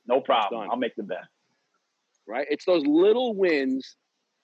No 0.08 0.22
problem. 0.22 0.70
I'll 0.72 0.78
make 0.78 0.96
the 0.96 1.04
bet. 1.04 1.26
Right? 2.28 2.48
It's 2.50 2.66
those 2.66 2.86
little 2.86 3.36
wins 3.36 3.96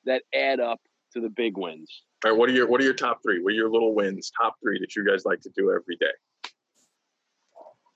that 0.05 0.21
add 0.33 0.59
up 0.59 0.79
to 1.13 1.21
the 1.21 1.29
big 1.29 1.57
wins. 1.57 2.03
All 2.23 2.31
right. 2.31 2.39
What 2.39 2.49
are 2.49 2.53
your 2.53 2.67
What 2.67 2.81
are 2.81 2.83
your 2.83 2.93
top 2.93 3.19
three? 3.23 3.41
What 3.41 3.51
are 3.51 3.55
your 3.55 3.69
little 3.69 3.95
wins? 3.95 4.31
Top 4.39 4.55
three 4.63 4.79
that 4.79 4.95
you 4.95 5.05
guys 5.05 5.25
like 5.25 5.41
to 5.41 5.49
do 5.55 5.71
every 5.71 5.97
day. 5.97 6.51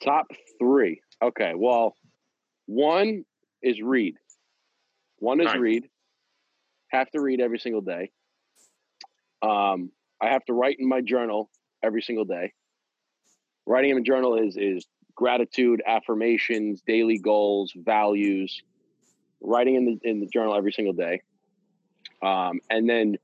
Top 0.03 0.27
three. 0.59 0.99
Okay. 1.23 1.53
Well, 1.55 1.95
one 2.65 3.23
is 3.61 3.81
read. 3.81 4.15
One 5.19 5.39
is 5.41 5.47
right. 5.47 5.59
read. 5.59 5.89
Have 6.91 7.09
to 7.11 7.21
read 7.21 7.39
every 7.41 7.59
single 7.59 7.81
day. 7.81 8.11
Um, 9.41 9.91
I 10.21 10.29
have 10.29 10.43
to 10.45 10.53
write 10.53 10.77
in 10.79 10.87
my 10.87 11.01
journal 11.01 11.49
every 11.83 12.01
single 12.01 12.25
day. 12.25 12.53
Writing 13.65 13.91
in 13.91 13.97
a 13.97 14.01
journal 14.01 14.35
is 14.35 14.57
is 14.57 14.85
gratitude, 15.15 15.81
affirmations, 15.87 16.81
daily 16.87 17.17
goals, 17.19 17.73
values. 17.75 18.61
writing 19.41 19.75
in 19.75 19.85
the 19.85 20.09
in 20.09 20.19
the 20.19 20.27
journal 20.27 20.55
every 20.55 20.71
single 20.71 20.93
day, 20.93 21.21
um, 22.23 22.59
and 22.69 22.89
then 22.89 23.17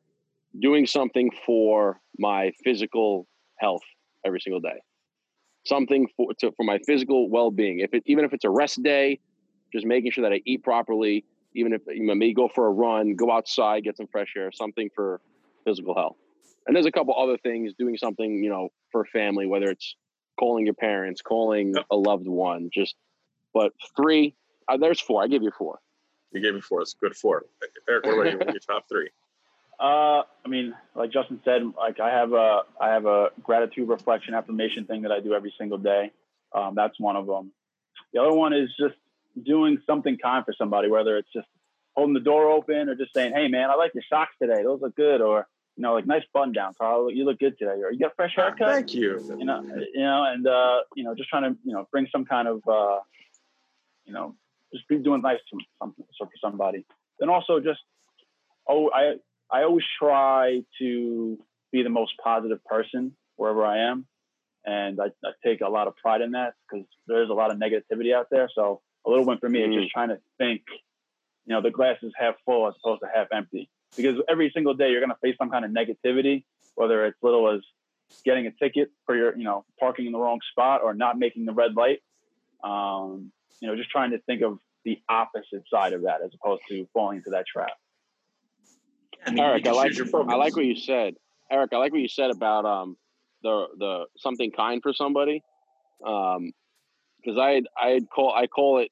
doing 0.60 0.86
something 0.86 1.32
for 1.46 2.00
my 2.20 2.52
physical 2.64 3.28
health 3.58 3.84
every 4.26 4.40
single 4.40 4.60
day. 4.60 4.82
Something 5.66 6.08
for 6.18 6.34
to, 6.40 6.52
for 6.54 6.64
my 6.64 6.80
physical 6.80 7.30
well 7.30 7.52
being. 7.52 7.80
If 7.80 7.94
it 7.94 8.04
even 8.06 8.26
if 8.26 8.34
it's 8.34 8.46
a 8.46 8.50
rest 8.50 8.84
day, 8.84 9.20
just 9.72 9.86
making 9.86 10.12
sure 10.12 10.24
that 10.24 10.34
I 10.34 10.42
eat 10.46 10.64
properly. 10.64 11.26
Even 11.56 11.74
if 11.74 11.82
you 11.88 12.06
know, 12.06 12.16
maybe 12.16 12.34
go 12.34 12.50
for 12.54 12.68
a 12.68 12.72
run, 12.72 13.16
go 13.16 13.32
outside, 13.32 13.84
get 13.84 13.98
some 13.98 14.08
fresh 14.08 14.34
air. 14.38 14.52
Something 14.52 14.90
for 14.96 15.22
physical 15.66 15.96
health. 15.96 16.18
And 16.66 16.76
there's 16.76 16.86
a 16.86 16.92
couple 16.92 17.16
other 17.18 17.38
things. 17.38 17.74
Doing 17.78 17.98
something 17.98 18.44
you 18.44 18.50
know 18.50 18.70
for 18.92 19.06
family, 19.06 19.46
whether 19.46 19.70
it's 19.70 19.96
calling 20.40 20.66
your 20.66 20.74
parents, 20.74 21.22
calling 21.22 21.74
yep. 21.76 21.86
a 21.92 21.96
loved 21.96 22.28
one. 22.28 22.70
Just, 22.74 22.96
but 23.54 23.74
three. 23.96 24.36
Uh, 24.68 24.78
there's 24.78 25.00
four. 25.00 25.22
I 25.22 25.28
give 25.28 25.44
you 25.44 25.52
four. 25.58 25.80
You 26.32 26.42
gave 26.42 26.56
me 26.56 26.62
four. 26.62 26.82
It's 26.82 26.94
good 26.94 27.16
four. 27.16 27.46
Eric, 27.88 28.06
what 28.06 28.28
about 28.28 28.48
you? 28.48 28.54
your 28.54 28.60
top 28.60 28.86
three? 28.90 29.10
Uh, 29.80 30.22
I 30.46 30.48
mean, 30.48 30.76
like 30.96 31.12
Justin 31.12 31.42
said, 31.44 31.64
like 31.76 32.00
I 32.00 32.10
have 32.12 32.32
a 32.32 32.62
I 32.80 32.90
have 32.90 33.06
a 33.06 33.32
gratitude 33.42 33.90
reflection 33.90 34.34
affirmation 34.36 34.86
thing 34.86 35.02
that 35.02 35.12
I 35.12 35.20
do 35.20 35.34
every 35.34 35.54
single 35.58 35.80
day. 35.80 36.12
Um, 36.54 36.76
that's 36.76 36.98
one 37.00 37.16
of 37.16 37.26
them. 37.26 37.52
The 38.14 38.22
other 38.22 38.34
one 38.34 38.54
is 38.54 38.70
just 38.80 38.94
doing 39.44 39.80
something 39.86 40.18
kind 40.18 40.46
for 40.46 40.54
somebody, 40.58 40.90
whether 40.90 41.18
it's 41.18 41.28
just 41.34 41.48
holding 41.96 42.14
the 42.14 42.20
door 42.20 42.52
open 42.52 42.88
or 42.88 42.96
just 42.96 43.14
saying, 43.14 43.34
"Hey, 43.34 43.48
man, 43.48 43.72
I 43.72 43.76
like 43.76 43.94
your 43.96 44.04
socks 44.10 44.34
today. 44.42 44.64
Those 44.64 44.80
look 44.82 44.96
good," 44.96 45.22
or 45.22 45.48
you 45.76 45.82
know, 45.82 45.94
like 45.94 46.06
nice 46.06 46.24
button 46.34 46.54
down, 46.54 46.74
Carl. 46.78 47.12
You 47.12 47.26
look 47.26 47.40
good 47.40 47.58
today. 47.58 47.82
Or 47.82 47.92
you 47.92 48.00
got 48.00 48.12
a 48.12 48.16
fresh 48.16 48.34
haircut. 48.36 48.68
Thank 48.68 48.94
you. 48.94 49.20
You 49.38 49.46
know, 49.46 49.64
you 49.94 50.02
know, 50.02 50.26
and 50.32 50.48
uh, 50.48 50.80
you 50.96 51.04
know, 51.04 51.16
just 51.16 51.30
trying 51.30 51.44
to 51.44 51.58
you 51.64 51.74
know 51.74 51.88
bring 51.92 52.08
some 52.12 52.26
kind 52.26 52.48
of 52.48 52.62
uh, 52.68 53.00
you 54.06 54.14
know, 54.14 54.36
just 54.74 54.88
be 54.88 54.98
doing 54.98 55.22
nice 55.22 55.40
to 55.52 55.60
something 55.82 56.06
for 56.18 56.30
somebody. 56.42 56.86
Then 57.20 57.30
also 57.30 57.60
just 57.60 57.80
oh, 58.68 58.92
I 58.94 59.16
I 59.52 59.64
always 59.64 59.86
try 60.00 60.62
to 60.80 61.38
be 61.72 61.84
the 61.84 61.90
most 61.90 62.14
positive 62.24 62.64
person 62.66 63.16
wherever 63.36 63.66
I 63.66 63.90
am. 63.90 64.06
And 64.66 65.00
I, 65.02 65.08
I 65.28 65.32
take 65.44 65.62
a 65.62 65.68
lot 65.68 65.88
of 65.88 65.96
pride 65.98 66.22
in 66.22 66.32
that 66.32 66.54
because 66.70 66.86
there's 67.08 67.30
a 67.30 67.34
lot 67.34 67.52
of 67.52 67.58
negativity 67.58 68.14
out 68.14 68.28
there. 68.32 68.50
So 68.56 68.82
a 69.06 69.10
little 69.10 69.26
win 69.26 69.40
for 69.40 69.50
me 69.50 69.60
mm-hmm. 69.60 69.74
is 69.74 69.84
just 69.84 69.94
trying 69.94 70.10
to 70.10 70.20
think, 70.38 70.62
you 71.46 71.54
know, 71.54 71.62
the 71.62 71.72
glass 71.72 71.98
is 72.02 72.14
half 72.18 72.36
full 72.46 72.68
as 72.68 72.74
opposed 72.84 73.02
to 73.02 73.08
half 73.14 73.28
empty. 73.34 73.70
Because 73.96 74.18
every 74.30 74.52
single 74.54 74.74
day 74.74 74.90
you're 74.90 75.00
going 75.00 75.12
to 75.12 75.18
face 75.22 75.36
some 75.38 75.50
kind 75.50 75.66
of 75.66 75.72
negativity, 75.72 76.44
whether 76.76 77.06
it's 77.06 77.18
little 77.22 77.50
as 77.54 77.62
getting 78.26 78.48
a 78.48 78.52
ticket 78.52 78.90
for 79.06 79.16
your, 79.16 79.38
you 79.38 79.44
know, 79.44 79.66
parking 79.80 80.06
in 80.06 80.12
the 80.12 80.20
wrong 80.20 80.40
spot 80.52 80.82
or 80.84 80.94
not 80.94 81.18
making 81.18 81.46
the 81.46 81.54
red 81.54 81.76
light. 81.76 82.00
Um, 82.64 83.32
you 83.60 83.68
know, 83.68 83.76
just 83.76 83.90
trying 83.90 84.12
to 84.12 84.20
think 84.20 84.42
of 84.42 84.60
the 84.86 85.00
opposite 85.10 85.64
side 85.72 85.94
of 85.94 86.04
that 86.04 86.22
as 86.24 86.32
opposed 86.34 86.62
to 86.70 86.88
falling 86.94 87.18
into 87.18 87.30
that 87.32 87.46
trap. 87.46 87.72
Eric, 89.26 89.68
I 89.68 89.72
like 89.72 89.94
I 90.14 90.36
like 90.36 90.56
what 90.56 90.66
you 90.66 90.76
said. 90.76 91.16
Eric, 91.50 91.72
I 91.74 91.78
like 91.78 91.92
what 91.92 92.02
you 92.02 92.10
said 92.10 92.30
about 92.30 92.66
um 92.66 92.98
the 93.42 93.68
the 93.78 94.06
something 94.18 94.52
kind 94.52 94.82
for 94.82 94.94
somebody. 94.94 95.42
Um, 96.06 96.52
because 97.24 97.40
I 97.40 97.62
I 97.78 98.02
call 98.14 98.34
I 98.34 98.48
call 98.48 98.80
it 98.80 98.92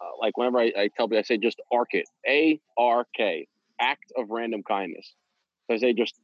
uh, 0.00 0.10
like 0.20 0.36
whenever 0.36 0.60
I, 0.60 0.72
I 0.76 0.88
tell 0.96 1.08
people 1.08 1.18
I 1.18 1.22
say 1.22 1.38
just 1.38 1.60
arc 1.72 1.88
it 1.92 2.06
A 2.26 2.60
R 2.76 3.04
K 3.16 3.48
act 3.80 4.12
of 4.16 4.30
random 4.30 4.62
kindness. 4.62 5.14
So 5.66 5.74
I 5.74 5.78
say 5.78 5.92
just 5.92 6.14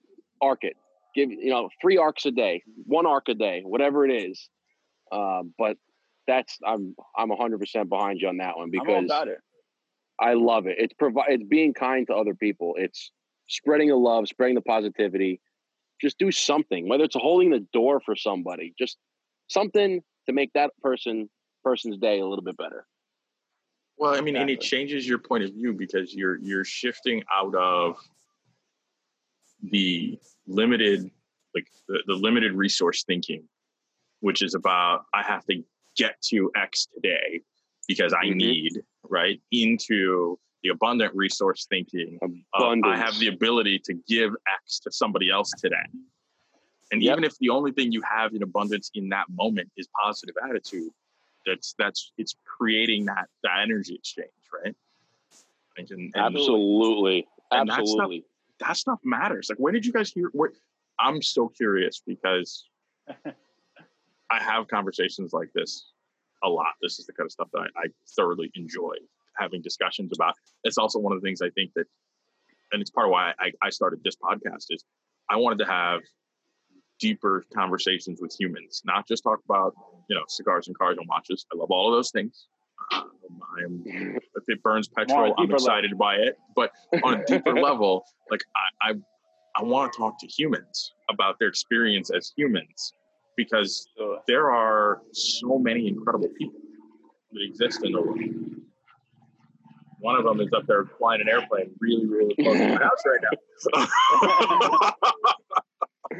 arc 0.40 0.64
it. 0.64 0.76
Give 1.14 1.30
you 1.30 1.50
know 1.50 1.68
three 1.80 1.96
arcs 1.96 2.26
a 2.26 2.30
day, 2.30 2.62
one 2.86 3.06
arc 3.06 3.28
a 3.28 3.34
day, 3.34 3.62
whatever 3.64 4.04
it 4.04 4.12
is. 4.12 4.48
Uh, 5.12 5.42
but 5.58 5.76
that's 6.26 6.58
I'm 6.66 6.94
I'm 7.16 7.28
100 7.28 7.58
percent 7.58 7.88
behind 7.88 8.20
you 8.20 8.28
on 8.28 8.38
that 8.38 8.56
one 8.56 8.70
because 8.70 9.10
I 10.20 10.34
love 10.34 10.66
it. 10.66 10.76
It's 10.78 10.94
provide 10.94 11.26
it's 11.28 11.44
being 11.44 11.74
kind 11.74 12.06
to 12.08 12.14
other 12.14 12.34
people. 12.34 12.74
It's 12.76 13.10
spreading 13.48 13.88
the 13.88 13.96
love, 13.96 14.28
spreading 14.28 14.54
the 14.54 14.62
positivity. 14.62 15.40
Just 16.00 16.18
do 16.18 16.32
something, 16.32 16.88
whether 16.88 17.04
it's 17.04 17.16
holding 17.16 17.50
the 17.50 17.66
door 17.72 18.00
for 18.00 18.16
somebody, 18.16 18.74
just 18.78 18.98
something 19.48 20.02
to 20.26 20.32
make 20.32 20.52
that 20.54 20.72
person 20.82 21.28
person's 21.62 21.96
day 21.98 22.20
a 22.20 22.26
little 22.26 22.44
bit 22.44 22.56
better. 22.56 22.86
Well, 23.96 24.12
I 24.12 24.20
mean, 24.20 24.34
exactly. 24.34 24.40
and 24.40 24.50
it 24.50 24.60
changes 24.60 25.06
your 25.06 25.18
point 25.18 25.44
of 25.44 25.52
view 25.52 25.72
because 25.72 26.14
you're 26.14 26.36
you're 26.38 26.64
shifting 26.64 27.22
out 27.32 27.54
of 27.54 27.96
the 29.62 30.18
limited 30.46 31.10
like 31.54 31.68
the, 31.88 32.02
the 32.06 32.14
limited 32.14 32.52
resource 32.52 33.04
thinking, 33.04 33.44
which 34.20 34.42
is 34.42 34.54
about 34.54 35.04
I 35.14 35.22
have 35.22 35.44
to 35.46 35.62
get 35.96 36.20
to 36.22 36.50
X 36.56 36.88
today 36.94 37.40
because 37.86 38.12
I 38.12 38.26
mm-hmm. 38.26 38.38
need, 38.38 38.82
right? 39.08 39.40
Into 39.52 40.38
the 40.62 40.70
abundant 40.70 41.14
resource 41.14 41.66
thinking. 41.68 42.18
Uh, 42.58 42.74
I 42.84 42.96
have 42.96 43.18
the 43.18 43.28
ability 43.28 43.78
to 43.84 43.94
give 44.08 44.32
X 44.62 44.80
to 44.80 44.90
somebody 44.90 45.30
else 45.30 45.50
today. 45.58 45.76
And 46.90 47.02
yep. 47.02 47.12
even 47.12 47.24
if 47.24 47.38
the 47.38 47.50
only 47.50 47.72
thing 47.72 47.92
you 47.92 48.02
have 48.02 48.32
in 48.34 48.42
abundance 48.42 48.90
in 48.94 49.10
that 49.10 49.26
moment 49.30 49.70
is 49.76 49.88
positive 50.02 50.34
attitude, 50.48 50.90
that's 51.46 51.74
that's 51.78 52.12
it's 52.18 52.36
creating 52.44 53.06
that 53.06 53.28
that 53.42 53.60
energy 53.62 53.94
exchange, 53.94 54.30
right? 54.64 54.74
And, 55.76 55.90
and 55.90 56.12
Absolutely. 56.14 57.26
And 57.50 57.70
Absolutely. 57.70 58.24
That 58.60 58.64
stuff, 58.64 58.68
that 58.68 58.76
stuff 58.76 58.98
matters. 59.04 59.48
Like, 59.48 59.58
where 59.58 59.72
did 59.72 59.84
you 59.84 59.92
guys 59.92 60.10
hear? 60.10 60.30
What? 60.32 60.50
I'm 60.98 61.20
so 61.22 61.48
curious 61.48 62.02
because 62.06 62.68
I 64.30 64.38
have 64.42 64.68
conversations 64.68 65.32
like 65.32 65.52
this 65.54 65.86
a 66.42 66.48
lot. 66.48 66.74
This 66.80 66.98
is 66.98 67.06
the 67.06 67.12
kind 67.12 67.26
of 67.26 67.32
stuff 67.32 67.48
that 67.52 67.60
I, 67.60 67.84
I 67.84 67.86
thoroughly 68.16 68.50
enjoy 68.54 68.94
having 69.36 69.60
discussions 69.62 70.12
about. 70.14 70.34
It's 70.62 70.78
also 70.78 70.98
one 70.98 71.12
of 71.12 71.20
the 71.20 71.26
things 71.26 71.42
I 71.42 71.50
think 71.50 71.72
that, 71.74 71.86
and 72.72 72.80
it's 72.80 72.90
part 72.90 73.06
of 73.06 73.10
why 73.10 73.32
I, 73.40 73.50
I 73.62 73.70
started 73.70 74.00
this 74.04 74.16
podcast 74.16 74.66
is 74.70 74.84
I 75.28 75.36
wanted 75.36 75.58
to 75.60 75.66
have 75.66 76.00
deeper 77.00 77.44
conversations 77.54 78.20
with 78.20 78.34
humans, 78.38 78.82
not 78.84 79.06
just 79.06 79.22
talk 79.22 79.40
about 79.44 79.74
you 80.08 80.16
know 80.16 80.22
cigars 80.28 80.68
and 80.68 80.78
cars 80.78 80.96
and 80.98 81.08
watches. 81.08 81.46
I 81.52 81.56
love 81.56 81.70
all 81.70 81.92
of 81.92 81.96
those 81.96 82.10
things. 82.10 82.46
Um, 82.92 83.10
I'm 83.58 83.82
if 83.86 84.44
it 84.48 84.62
burns 84.62 84.88
petrol, 84.88 85.34
I'm 85.38 85.50
excited 85.50 85.92
level. 85.92 85.98
by 85.98 86.14
it. 86.16 86.38
But 86.54 86.70
on 87.02 87.20
a 87.20 87.24
deeper 87.24 87.54
level, 87.60 88.04
like 88.30 88.40
I, 88.82 88.90
I, 88.90 88.94
I 89.56 89.62
want 89.62 89.92
to 89.92 89.98
talk 89.98 90.18
to 90.20 90.26
humans 90.26 90.92
about 91.10 91.38
their 91.38 91.48
experience 91.48 92.10
as 92.10 92.32
humans 92.36 92.92
because 93.36 93.88
there 94.26 94.50
are 94.50 95.02
so 95.12 95.58
many 95.58 95.88
incredible 95.88 96.28
people 96.38 96.60
that 97.32 97.42
exist 97.42 97.84
in 97.84 97.92
the 97.92 98.00
world. 98.00 98.18
One 99.98 100.16
of 100.16 100.24
them 100.24 100.40
is 100.40 100.52
up 100.52 100.66
there 100.66 100.84
flying 100.98 101.22
an 101.22 101.28
airplane 101.28 101.70
really, 101.80 102.06
really 102.06 102.34
close 102.34 102.58
to 102.58 102.68
my 102.68 102.82
house 102.82 103.02
right 103.06 103.20
now. 103.72 105.32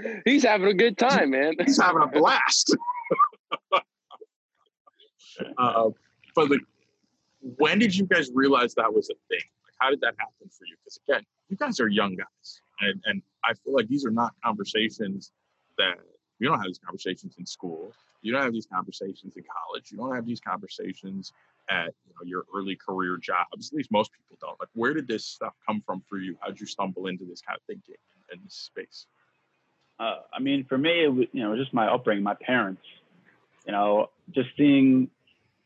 He's 0.25 0.43
having 0.43 0.69
a 0.69 0.75
good 0.75 0.99
time, 0.99 1.31
man. 1.31 1.55
He's 1.65 1.81
having 1.81 2.03
a 2.03 2.07
blast. 2.07 2.77
uh, 5.59 5.91
but 6.35 6.51
like, 6.51 6.61
when 7.41 7.79
did 7.79 7.95
you 7.95 8.07
guys 8.07 8.31
realize 8.33 8.75
that 8.75 8.93
was 8.93 9.11
a 9.11 9.15
thing? 9.29 9.41
Like, 9.65 9.75
how 9.79 9.91
did 9.91 10.01
that 10.01 10.15
happen 10.19 10.49
for 10.49 10.65
you? 10.67 10.77
Because 10.83 10.99
again, 11.09 11.23
you 11.49 11.57
guys 11.57 11.81
are 11.81 11.89
young 11.89 12.17
guys, 12.17 12.61
and 12.81 13.01
and 13.05 13.23
I 13.45 13.55
feel 13.55 13.75
like 13.75 13.89
these 13.89 14.05
are 14.05 14.11
not 14.11 14.33
conversations 14.43 15.33
that 15.79 15.97
you 16.39 16.49
don't 16.49 16.59
have 16.59 16.67
these 16.67 16.79
conversations 16.79 17.37
in 17.39 17.47
school. 17.47 17.93
You 18.23 18.33
don't 18.33 18.43
have 18.43 18.53
these 18.55 18.67
conversations 18.67 19.35
in 19.37 19.45
college. 19.45 19.93
You 19.93 19.99
don't 19.99 20.15
have 20.15 20.25
these 20.25 20.41
conversations 20.41 21.33
at 21.69 21.93
you 22.07 22.13
know, 22.15 22.25
your 22.25 22.45
early 22.55 22.77
career 22.77 23.19
jobs. 23.19 23.71
At 23.71 23.77
least 23.77 23.93
most 23.93 24.11
people 24.13 24.39
don't. 24.41 24.59
Like, 24.59 24.71
where 24.73 24.95
did 24.95 25.07
this 25.07 25.27
stuff 25.27 25.53
come 25.67 25.83
from 25.85 26.03
for 26.09 26.19
you? 26.19 26.37
How'd 26.41 26.59
you 26.59 26.67
stumble 26.67 27.07
into 27.07 27.25
this 27.25 27.43
kind 27.43 27.57
of 27.57 27.63
thinking 27.67 27.97
in 28.33 28.41
this 28.43 28.55
space? 28.55 29.07
Uh, 29.99 30.17
I 30.33 30.41
mean, 30.41 30.67
for 30.69 30.77
me, 30.77 31.05
it 31.05 31.09
was, 31.09 31.27
you 31.33 31.43
know, 31.43 31.57
just 31.57 31.73
my 31.73 31.87
upbringing, 31.87 32.25
my 32.25 32.35
parents. 32.35 32.83
You 33.67 33.73
know, 33.73 34.11
just 34.35 34.49
seeing 34.57 35.09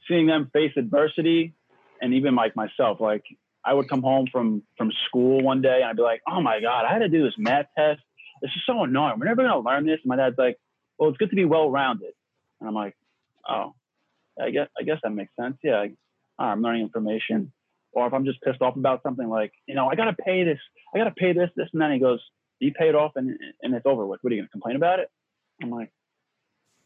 seeing 0.07 0.27
them 0.27 0.51
face 0.53 0.73
adversity, 0.77 1.55
and 2.01 2.15
even 2.15 2.35
like 2.35 2.55
myself, 2.55 3.01
like 3.01 3.25
I 3.65 3.75
would 3.75 3.89
come 3.89 4.03
home 4.03 4.27
from 4.31 4.63
from 4.77 4.93
school 5.07 5.43
one 5.43 5.63
day 5.63 5.81
and 5.83 5.85
I'd 5.85 5.97
be 5.97 6.03
like, 6.03 6.23
"Oh 6.29 6.41
my 6.41 6.61
god, 6.61 6.85
I 6.85 6.93
had 6.93 7.01
to 7.01 7.09
do 7.09 7.25
this 7.25 7.35
math 7.37 7.67
test. 7.77 8.01
This 8.41 8.51
is 8.55 8.63
so 8.67 8.85
annoying. 8.85 9.19
We're 9.19 9.27
never 9.27 9.43
gonna 9.43 9.59
learn 9.59 9.85
this." 9.85 9.99
And 10.03 10.09
my 10.09 10.17
dad's 10.17 10.39
like, 10.39 10.59
"Well, 10.99 11.09
it's 11.09 11.19
good 11.19 11.31
to 11.31 11.37
be 11.37 11.45
well 11.45 11.71
rounded," 11.71 12.13
and 12.61 12.69
I'm 12.69 12.75
like, 12.75 12.97
"Oh, 13.49 13.75
I 14.41 14.51
guess 14.51 14.69
I 14.79 14.85
guess 14.85 14.99
that 15.03 15.11
makes 15.11 15.33
sense. 15.39 15.57
Yeah, 15.63 15.87
I, 16.39 16.43
I'm 16.43 16.63
learning 16.63 16.83
information. 16.83 17.53
Or 17.93 18.07
if 18.07 18.13
I'm 18.13 18.27
just 18.27 18.41
pissed 18.43 18.63
off 18.63 18.77
about 18.77 19.03
something, 19.03 19.29
like 19.29 19.53
you 19.67 19.75
know, 19.75 19.89
I 19.89 19.97
gotta 19.97 20.15
pay 20.15 20.45
this, 20.45 20.59
I 20.95 20.99
gotta 20.99 21.11
pay 21.11 21.33
this, 21.33 21.51
this, 21.57 21.69
and 21.73 21.83
then 21.83 21.91
he 21.91 21.99
goes, 21.99 22.21
"You 22.61 22.73
pay 22.73 22.89
it 22.89 22.95
off, 22.95 23.13
and 23.17 23.39
and 23.63 23.75
it's 23.75 23.87
over 23.87 24.07
with. 24.07 24.23
What 24.23 24.33
are 24.33 24.37
you 24.37 24.43
gonna 24.43 24.51
complain 24.51 24.77
about 24.77 25.01
it?" 25.01 25.11
I'm 25.63 25.71
like, 25.71 25.91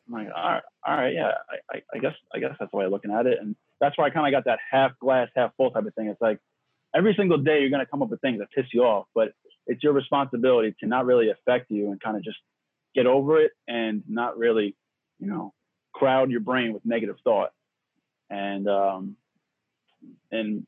I'm 0.08 0.14
like, 0.14 0.28
all 0.34 0.50
right, 0.50 0.62
all 0.86 0.96
right, 0.96 1.14
yeah, 1.14 1.32
I, 1.50 1.76
I, 1.76 1.82
I 1.94 1.98
guess 1.98 2.14
I 2.34 2.38
guess 2.38 2.54
that's 2.58 2.70
the 2.70 2.76
way 2.76 2.84
of 2.84 2.90
looking 2.90 3.12
at 3.12 3.26
it, 3.26 3.38
and 3.40 3.56
that's 3.80 3.96
why 3.98 4.06
I 4.06 4.10
kind 4.10 4.26
of 4.26 4.36
got 4.36 4.46
that 4.50 4.58
half 4.70 4.98
glass, 4.98 5.28
half 5.34 5.54
full 5.56 5.70
type 5.70 5.86
of 5.86 5.94
thing. 5.94 6.08
It's 6.08 6.20
like 6.20 6.38
every 6.94 7.14
single 7.16 7.38
day 7.38 7.60
you're 7.60 7.70
gonna 7.70 7.86
come 7.86 8.02
up 8.02 8.10
with 8.10 8.20
things 8.20 8.38
that 8.38 8.50
piss 8.50 8.66
you 8.72 8.82
off, 8.82 9.06
but 9.14 9.32
it's 9.66 9.82
your 9.82 9.92
responsibility 9.92 10.74
to 10.80 10.86
not 10.86 11.06
really 11.06 11.30
affect 11.30 11.70
you 11.70 11.90
and 11.90 12.00
kind 12.00 12.16
of 12.16 12.24
just 12.24 12.38
get 12.94 13.06
over 13.06 13.40
it 13.40 13.52
and 13.68 14.02
not 14.08 14.36
really, 14.36 14.74
you 15.18 15.26
know, 15.26 15.52
crowd 15.92 16.30
your 16.30 16.40
brain 16.40 16.72
with 16.72 16.84
negative 16.84 17.16
thought. 17.22 17.50
And 18.28 18.68
um, 18.68 19.16
and 20.30 20.66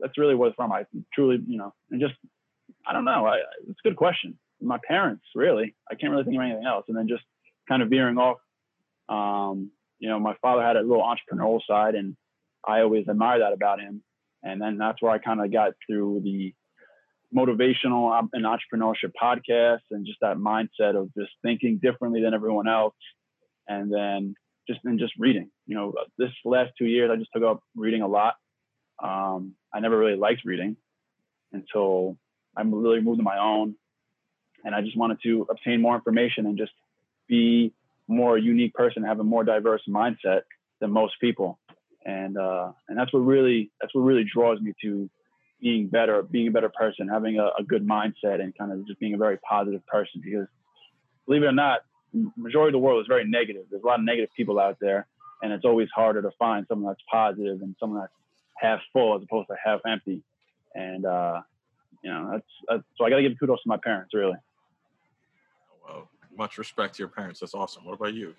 that's 0.00 0.18
really 0.18 0.34
what 0.34 0.48
it's 0.48 0.56
from. 0.56 0.72
I 0.72 0.84
truly, 1.14 1.38
you 1.46 1.58
know, 1.58 1.72
and 1.90 2.00
just 2.00 2.14
I 2.86 2.92
don't 2.92 3.04
know. 3.04 3.26
I, 3.26 3.36
it's 3.68 3.78
a 3.84 3.88
good 3.88 3.96
question. 3.96 4.38
My 4.60 4.78
parents, 4.86 5.24
really. 5.34 5.74
I 5.90 5.94
can't 5.94 6.12
really 6.12 6.24
think 6.24 6.36
of 6.36 6.42
anything 6.42 6.66
else. 6.66 6.84
And 6.88 6.96
then 6.96 7.08
just 7.08 7.24
kind 7.68 7.82
of 7.82 7.88
veering 7.88 8.18
off. 8.18 8.38
Um, 9.08 9.70
you 9.98 10.08
know, 10.08 10.18
my 10.18 10.34
father 10.40 10.62
had 10.62 10.76
a 10.76 10.82
little 10.82 11.02
entrepreneurial 11.02 11.60
side, 11.66 11.94
and 11.94 12.16
I 12.66 12.80
always 12.80 13.08
admire 13.08 13.40
that 13.40 13.52
about 13.52 13.80
him. 13.80 14.02
And 14.42 14.60
then 14.60 14.78
that's 14.78 15.00
where 15.02 15.12
I 15.12 15.18
kind 15.18 15.40
of 15.40 15.52
got 15.52 15.72
through 15.86 16.22
the 16.24 16.54
motivational 17.34 18.18
um, 18.18 18.30
and 18.32 18.44
entrepreneurship 18.44 19.12
podcast 19.20 19.80
and 19.90 20.06
just 20.06 20.18
that 20.20 20.36
mindset 20.36 20.96
of 20.96 21.10
just 21.16 21.30
thinking 21.42 21.78
differently 21.82 22.22
than 22.22 22.34
everyone 22.34 22.68
else. 22.68 22.94
And 23.68 23.92
then 23.92 24.34
just 24.68 24.80
and 24.84 24.98
just 24.98 25.12
reading. 25.18 25.50
You 25.66 25.76
know, 25.76 25.94
this 26.18 26.30
last 26.44 26.72
two 26.78 26.86
years, 26.86 27.10
I 27.12 27.16
just 27.16 27.30
took 27.34 27.44
up 27.44 27.60
reading 27.76 28.02
a 28.02 28.08
lot. 28.08 28.34
Um, 29.02 29.54
I 29.72 29.80
never 29.80 29.96
really 29.96 30.16
liked 30.16 30.42
reading 30.44 30.76
until 31.52 32.16
I 32.56 32.62
really 32.62 33.00
moved 33.00 33.18
to 33.18 33.24
my 33.24 33.38
own, 33.38 33.74
and 34.64 34.74
I 34.74 34.80
just 34.80 34.96
wanted 34.96 35.18
to 35.22 35.46
obtain 35.50 35.80
more 35.80 35.94
information 35.94 36.46
and 36.46 36.58
just 36.58 36.72
be 37.28 37.72
more 38.08 38.36
unique 38.36 38.74
person, 38.74 39.04
have 39.04 39.20
a 39.20 39.24
more 39.24 39.44
diverse 39.44 39.82
mindset 39.88 40.42
than 40.80 40.90
most 40.90 41.14
people, 41.20 41.58
and 42.04 42.36
uh, 42.36 42.72
and 42.88 42.98
that's 42.98 43.12
what 43.12 43.20
really 43.20 43.70
that's 43.80 43.94
what 43.94 44.02
really 44.02 44.24
draws 44.24 44.60
me 44.60 44.72
to 44.82 45.08
being 45.60 45.88
better, 45.88 46.22
being 46.22 46.48
a 46.48 46.50
better 46.50 46.70
person, 46.70 47.08
having 47.08 47.38
a, 47.38 47.50
a 47.58 47.62
good 47.62 47.86
mindset, 47.86 48.40
and 48.40 48.56
kind 48.56 48.72
of 48.72 48.86
just 48.86 48.98
being 48.98 49.14
a 49.14 49.18
very 49.18 49.38
positive 49.38 49.86
person. 49.86 50.20
Because 50.24 50.48
believe 51.26 51.42
it 51.42 51.46
or 51.46 51.52
not, 51.52 51.80
majority 52.36 52.70
of 52.70 52.80
the 52.80 52.84
world 52.84 53.00
is 53.00 53.06
very 53.06 53.24
negative. 53.24 53.64
There's 53.70 53.82
a 53.82 53.86
lot 53.86 53.98
of 53.98 54.04
negative 54.04 54.30
people 54.36 54.58
out 54.58 54.78
there, 54.80 55.06
and 55.42 55.52
it's 55.52 55.64
always 55.64 55.88
harder 55.94 56.22
to 56.22 56.30
find 56.38 56.66
someone 56.68 56.90
that's 56.90 57.04
positive 57.10 57.62
and 57.62 57.76
someone 57.78 58.00
that's 58.00 58.12
half 58.56 58.80
full 58.92 59.16
as 59.16 59.22
opposed 59.22 59.48
to 59.48 59.56
half 59.62 59.80
empty. 59.86 60.22
And 60.74 61.04
uh, 61.04 61.40
you 62.02 62.12
know, 62.12 62.30
that's, 62.32 62.46
that's 62.68 62.82
so 62.96 63.04
I 63.04 63.10
got 63.10 63.16
to 63.16 63.22
give 63.22 63.38
kudos 63.38 63.62
to 63.62 63.68
my 63.68 63.76
parents, 63.82 64.14
really. 64.14 64.36
Well, 65.86 66.08
much 66.36 66.58
respect 66.58 66.94
to 66.94 67.02
your 67.02 67.08
parents. 67.08 67.40
That's 67.40 67.54
awesome. 67.54 67.84
What 67.84 67.94
about 67.94 68.14
you, 68.14 68.34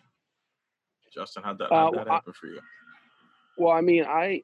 Justin? 1.14 1.44
How'd 1.44 1.60
that, 1.60 1.70
how'd 1.70 1.94
that 1.96 2.08
uh, 2.08 2.14
happen 2.14 2.34
I, 2.36 2.40
for 2.40 2.48
you? 2.48 2.60
Well, 3.58 3.72
I 3.72 3.82
mean, 3.82 4.06
I 4.06 4.42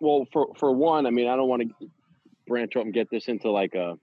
well 0.00 0.26
for 0.32 0.48
for 0.58 0.72
one, 0.72 1.06
I 1.06 1.10
mean, 1.10 1.28
I 1.28 1.36
don't 1.36 1.48
want 1.48 1.62
to 1.62 1.90
branch 2.46 2.76
out 2.76 2.84
and 2.84 2.94
get 2.94 3.08
this 3.10 3.28
into 3.28 3.50
like 3.50 3.74
a 3.74 3.94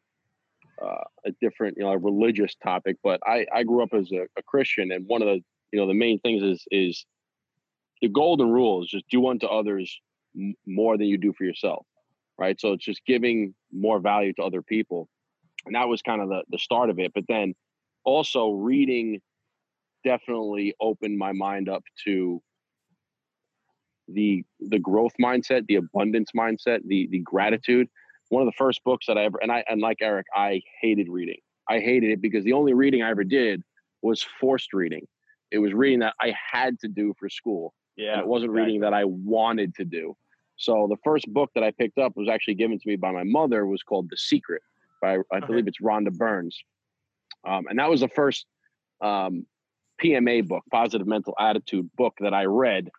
uh, 0.82 1.04
a 1.26 1.32
different, 1.40 1.78
you 1.78 1.84
know, 1.84 1.92
a 1.92 1.98
religious 1.98 2.56
topic. 2.56 2.98
But 3.04 3.22
I 3.26 3.46
I 3.54 3.64
grew 3.64 3.84
up 3.84 3.94
as 3.94 4.12
a, 4.12 4.24
a 4.38 4.44
Christian, 4.46 4.92
and 4.92 5.08
one 5.08 5.22
of 5.22 5.28
the 5.28 5.40
you 5.72 5.80
know 5.80 5.88
the 5.88 5.94
main 5.94 6.20
things 6.20 6.44
is 6.44 6.66
is 6.72 7.06
the 8.02 8.10
golden 8.10 8.52
rule 8.52 8.84
is 8.84 8.90
just 8.90 9.08
do 9.10 9.26
unto 9.28 9.46
others 9.46 10.02
m- 10.36 10.56
more 10.66 10.98
than 10.98 11.08
you 11.08 11.18
do 11.18 11.32
for 11.38 11.46
yourself 11.46 11.86
right? 12.44 12.60
So 12.60 12.74
it's 12.74 12.84
just 12.84 13.06
giving 13.06 13.56
more 13.72 14.00
value 14.00 14.34
to 14.34 14.44
other 14.44 14.62
people. 14.62 15.08
And 15.66 15.76
that 15.76 15.88
was 15.88 16.02
kind 16.02 16.22
of 16.22 16.28
the, 16.28 16.44
the 16.50 16.60
start 16.60 16.90
of 16.90 17.00
it. 17.00 17.14
But 17.16 17.24
then 17.30 17.54
also 18.04 18.52
reading 18.52 19.22
definitely 20.04 20.76
opened 20.82 21.18
my 21.18 21.32
mind 21.32 21.70
up 21.70 21.84
to 22.04 22.42
the 24.10 24.44
the 24.60 24.80
growth 24.80 25.14
mindset 25.22 25.66
the 25.68 25.76
abundance 25.76 26.32
mindset 26.36 26.80
the 26.86 27.08
the 27.12 27.20
gratitude. 27.20 27.88
One 28.28 28.42
of 28.42 28.48
the 28.48 28.58
first 28.58 28.84
books 28.84 29.06
that 29.08 29.18
i 29.18 29.24
ever 29.24 29.40
and 29.42 29.50
i 29.50 29.64
and 29.70 29.80
like 29.80 30.00
eric 30.02 30.26
i 30.36 30.62
hated 30.82 31.08
reading. 31.08 31.40
I 31.70 31.80
hated 31.80 32.12
it 32.12 32.22
because 32.22 32.44
the 32.44 32.52
only 32.52 32.74
reading 32.74 33.02
i 33.02 33.10
ever 33.10 33.24
did 33.24 33.62
was 34.02 34.26
forced 34.42 34.74
reading. 34.74 35.08
It 35.52 35.60
was 35.60 35.74
reading 35.74 36.00
that 36.00 36.16
i 36.20 36.34
had 36.52 36.78
to 36.82 36.90
do 36.90 37.14
for 37.18 37.30
school. 37.30 37.74
Yeah 37.96 38.20
it 38.20 38.28
wasn't 38.28 38.52
reading 38.52 38.82
that 38.82 38.94
i 38.94 39.06
wanted 39.06 39.74
to 39.76 39.86
do 39.86 40.14
so 40.56 40.88
the 40.90 40.98
first 41.04 41.32
book 41.34 41.52
that 41.56 41.64
I 41.64 41.72
picked 41.72 41.98
up 41.98 42.14
was 42.16 42.30
actually 42.30 42.56
given 42.56 42.80
to 42.80 42.88
me 42.88 42.96
by 42.96 43.12
my 43.12 43.24
mother. 43.24 43.66
was 43.66 43.84
called 43.84 44.10
The 44.10 44.18
Secret 44.18 44.62
by 45.02 45.16
I 45.32 45.38
okay. 45.38 45.48
believe 45.48 45.68
it's 45.68 45.82
Rhonda 45.82 46.16
Burns, 46.16 46.58
um, 47.48 47.66
and 47.68 47.80
that 47.80 47.90
was 47.90 48.02
the 48.02 48.10
first 48.10 48.46
um, 49.02 49.46
PMA 50.02 50.48
book, 50.48 50.64
Positive 50.72 51.08
Mental 51.08 51.34
Attitude 51.40 51.90
book 51.96 52.14
that 52.20 52.34
I 52.34 52.46
read, 52.46 52.90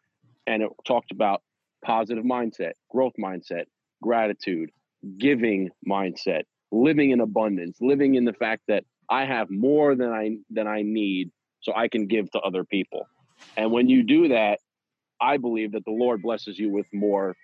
and 0.46 0.62
it 0.62 0.70
talked 0.86 1.12
about 1.12 1.42
positive 1.84 2.24
mindset, 2.24 2.72
growth 2.90 3.14
mindset, 3.18 3.64
gratitude, 4.02 4.70
giving 5.18 5.70
mindset, 5.88 6.42
living 6.72 7.10
in 7.10 7.20
abundance, 7.20 7.78
living 7.80 8.14
in 8.14 8.24
the 8.24 8.32
fact 8.32 8.62
that 8.68 8.84
I 9.08 9.24
have 9.24 9.50
more 9.50 9.94
than 9.94 10.10
I 10.10 10.36
than 10.50 10.66
I 10.66 10.82
need, 10.82 11.30
so 11.60 11.74
I 11.74 11.88
can 11.88 12.06
give 12.06 12.30
to 12.32 12.40
other 12.40 12.64
people. 12.64 13.06
And 13.56 13.70
when 13.70 13.88
you 13.88 14.02
do 14.02 14.28
that, 14.28 14.60
I 15.24 15.38
believe 15.38 15.72
that 15.72 15.84
the 15.84 15.90
Lord 15.90 16.22
blesses 16.22 16.58
you 16.58 16.70
with 16.70 16.86
more 16.92 17.34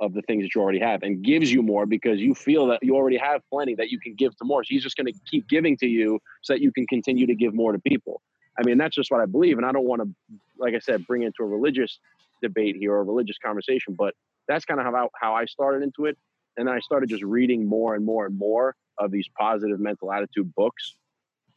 of 0.00 0.14
the 0.14 0.22
things 0.22 0.44
that 0.44 0.54
you 0.54 0.60
already 0.60 0.78
have 0.78 1.02
and 1.02 1.24
gives 1.24 1.50
you 1.52 1.60
more 1.60 1.84
because 1.84 2.20
you 2.20 2.34
feel 2.34 2.68
that 2.68 2.78
you 2.82 2.94
already 2.94 3.16
have 3.16 3.42
plenty 3.50 3.74
that 3.74 3.90
you 3.90 3.98
can 3.98 4.14
give 4.14 4.36
to 4.36 4.44
more. 4.44 4.62
So 4.62 4.68
he's 4.70 4.84
just 4.84 4.96
going 4.96 5.12
to 5.12 5.20
keep 5.28 5.48
giving 5.48 5.76
to 5.78 5.86
you 5.86 6.20
so 6.42 6.52
that 6.52 6.60
you 6.60 6.70
can 6.70 6.86
continue 6.86 7.26
to 7.26 7.34
give 7.34 7.52
more 7.54 7.72
to 7.72 7.80
people. 7.80 8.22
I 8.58 8.62
mean, 8.64 8.78
that's 8.78 8.94
just 8.94 9.10
what 9.10 9.20
I 9.20 9.26
believe. 9.26 9.56
And 9.56 9.66
I 9.66 9.72
don't 9.72 9.86
want 9.86 10.02
to, 10.02 10.08
like 10.56 10.74
I 10.74 10.78
said, 10.78 11.06
bring 11.06 11.22
into 11.22 11.42
a 11.42 11.46
religious 11.46 11.98
debate 12.42 12.76
here 12.76 12.92
or 12.92 13.00
a 13.00 13.04
religious 13.04 13.36
conversation, 13.44 13.94
but 13.98 14.14
that's 14.46 14.64
kind 14.64 14.78
of 14.80 14.86
how, 14.86 14.94
I, 14.94 15.06
how 15.20 15.34
I 15.34 15.46
started 15.46 15.82
into 15.82 16.06
it. 16.06 16.16
And 16.56 16.66
then 16.66 16.74
I 16.74 16.80
started 16.80 17.08
just 17.08 17.22
reading 17.22 17.66
more 17.66 17.94
and 17.94 18.04
more 18.04 18.26
and 18.26 18.36
more 18.38 18.74
of 18.98 19.10
these 19.10 19.26
positive 19.38 19.80
mental 19.80 20.12
attitude 20.12 20.54
books. 20.54 20.94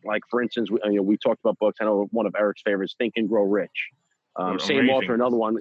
Like, 0.03 0.24
for 0.30 0.41
instance, 0.41 0.72
we, 0.72 0.80
you 0.86 0.95
know, 0.97 1.01
we 1.03 1.18
talked 1.18 1.39
about 1.43 1.59
books. 1.59 1.78
I 1.82 1.86
know 1.86 2.07
one 2.12 2.26
of 2.26 2.36
Eric's 2.38 2.62
favorites, 2.64 2.95
Think 2.97 3.14
and 3.18 3.30
Grow 3.30 3.43
Rich. 3.43 3.89
Um, 4.36 4.59
same 4.59 4.89
author, 4.89 5.13
another 5.13 5.38
one, 5.38 5.57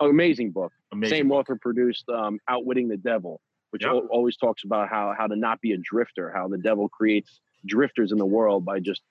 amazing 0.00 0.50
book. 0.50 0.72
Amazing 0.92 1.16
Same 1.16 1.28
book. 1.28 1.38
author 1.38 1.56
produced 1.56 2.08
um, 2.08 2.38
Outwitting 2.48 2.88
the 2.88 2.96
Devil, 2.96 3.40
which 3.70 3.84
yep. 3.84 3.92
always 4.10 4.36
talks 4.36 4.64
about 4.64 4.88
how 4.88 5.14
how 5.16 5.26
to 5.26 5.36
not 5.36 5.60
be 5.60 5.72
a 5.72 5.78
drifter, 5.78 6.32
how 6.34 6.48
the 6.48 6.58
devil 6.58 6.88
creates 6.88 7.40
drifters 7.66 8.12
in 8.12 8.18
the 8.18 8.26
world 8.26 8.64
by 8.64 8.80
just 8.80 9.02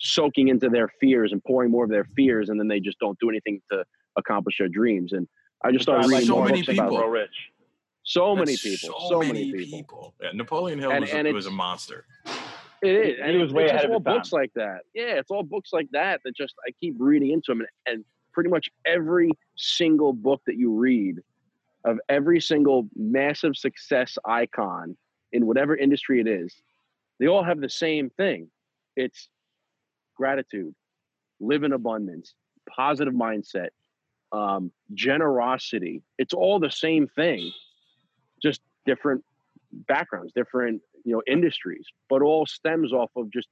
soaking 0.00 0.48
into 0.48 0.68
their 0.68 0.88
fears 1.00 1.32
and 1.32 1.42
pouring 1.44 1.70
more 1.70 1.84
of 1.84 1.90
their 1.90 2.06
fears, 2.16 2.48
and 2.48 2.58
then 2.58 2.68
they 2.68 2.80
just 2.80 2.98
don't 2.98 3.18
do 3.20 3.28
anything 3.28 3.60
to 3.70 3.84
accomplish 4.16 4.58
their 4.58 4.68
dreams. 4.68 5.12
And 5.12 5.28
I 5.64 5.72
just 5.72 5.82
started 5.82 6.08
reading 6.08 6.26
so 6.26 6.36
more 6.36 6.48
books 6.48 6.66
people. 6.66 6.96
about 6.96 7.10
Rich. 7.10 7.50
So 8.04 8.34
many 8.34 8.56
people. 8.56 8.98
So, 9.00 9.08
so 9.08 9.18
many, 9.20 9.52
many 9.52 9.64
people. 9.64 9.78
people. 9.78 10.14
Yeah, 10.22 10.30
Napoleon 10.32 10.78
Hill 10.78 10.90
and, 10.90 11.02
was, 11.02 11.10
and 11.10 11.28
a, 11.28 11.32
was 11.32 11.46
a 11.46 11.50
monster. 11.50 12.06
It 12.82 12.94
is, 12.94 13.18
and 13.22 13.30
it 13.32 13.38
was 13.38 13.52
way 13.52 13.66
ahead 13.66 13.84
of 13.86 13.90
all 13.90 14.00
books 14.00 14.32
like 14.32 14.52
that. 14.54 14.80
Yeah, 14.94 15.14
it's 15.14 15.30
all 15.30 15.42
books 15.42 15.70
like 15.72 15.88
that 15.92 16.20
that 16.24 16.36
just 16.36 16.54
I 16.66 16.70
keep 16.80 16.94
reading 16.98 17.30
into 17.30 17.50
them, 17.50 17.60
and, 17.60 17.68
and 17.86 18.04
pretty 18.32 18.50
much 18.50 18.70
every 18.86 19.30
single 19.56 20.12
book 20.12 20.40
that 20.46 20.56
you 20.56 20.72
read 20.72 21.16
of 21.84 21.98
every 22.08 22.40
single 22.40 22.88
massive 22.94 23.56
success 23.56 24.16
icon 24.24 24.96
in 25.32 25.46
whatever 25.46 25.76
industry 25.76 26.20
it 26.20 26.26
is, 26.28 26.54
they 27.18 27.26
all 27.26 27.42
have 27.42 27.60
the 27.60 27.68
same 27.68 28.10
thing. 28.10 28.48
It's 28.96 29.28
gratitude, 30.16 30.74
live 31.40 31.64
in 31.64 31.72
abundance, 31.72 32.34
positive 32.68 33.14
mindset, 33.14 33.68
um, 34.32 34.70
generosity. 34.94 36.02
It's 36.18 36.34
all 36.34 36.60
the 36.60 36.70
same 36.70 37.08
thing, 37.08 37.52
just 38.42 38.60
different 38.86 39.24
backgrounds, 39.86 40.32
different 40.34 40.82
you 41.04 41.12
know 41.12 41.22
industries, 41.26 41.86
but 42.08 42.22
all 42.22 42.46
stems 42.46 42.92
off 42.92 43.10
of 43.16 43.30
just 43.30 43.48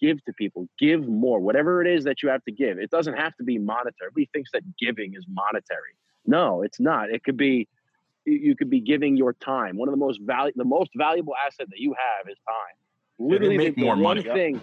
give 0.00 0.24
to 0.24 0.32
people, 0.32 0.68
give 0.78 1.06
more, 1.06 1.38
whatever 1.40 1.80
it 1.80 1.88
is 1.88 2.04
that 2.04 2.22
you 2.22 2.28
have 2.28 2.44
to 2.44 2.52
give. 2.52 2.78
It 2.78 2.90
doesn't 2.90 3.14
have 3.14 3.36
to 3.36 3.44
be 3.44 3.58
monetary. 3.58 4.08
Everybody 4.10 4.30
thinks 4.32 4.50
that 4.52 4.62
giving 4.76 5.14
is 5.14 5.24
monetary. 5.28 5.94
No, 6.26 6.62
it's 6.62 6.80
not. 6.80 7.10
It 7.10 7.22
could 7.22 7.36
be 7.36 7.68
you 8.24 8.56
could 8.56 8.70
be 8.70 8.80
giving 8.80 9.16
your 9.16 9.34
time. 9.34 9.76
One 9.76 9.88
of 9.88 9.92
the 9.92 9.98
most 9.98 10.20
value 10.20 10.52
the 10.56 10.64
most 10.64 10.90
valuable 10.96 11.34
asset 11.46 11.68
that 11.70 11.78
you 11.78 11.94
have 11.94 12.28
is 12.28 12.36
time. 12.46 12.76
Literally 13.18 13.56
make 13.56 13.76
the, 13.76 13.84
more 13.84 13.96
the 13.96 14.02
money. 14.02 14.26
one 14.26 14.36
thing 14.36 14.60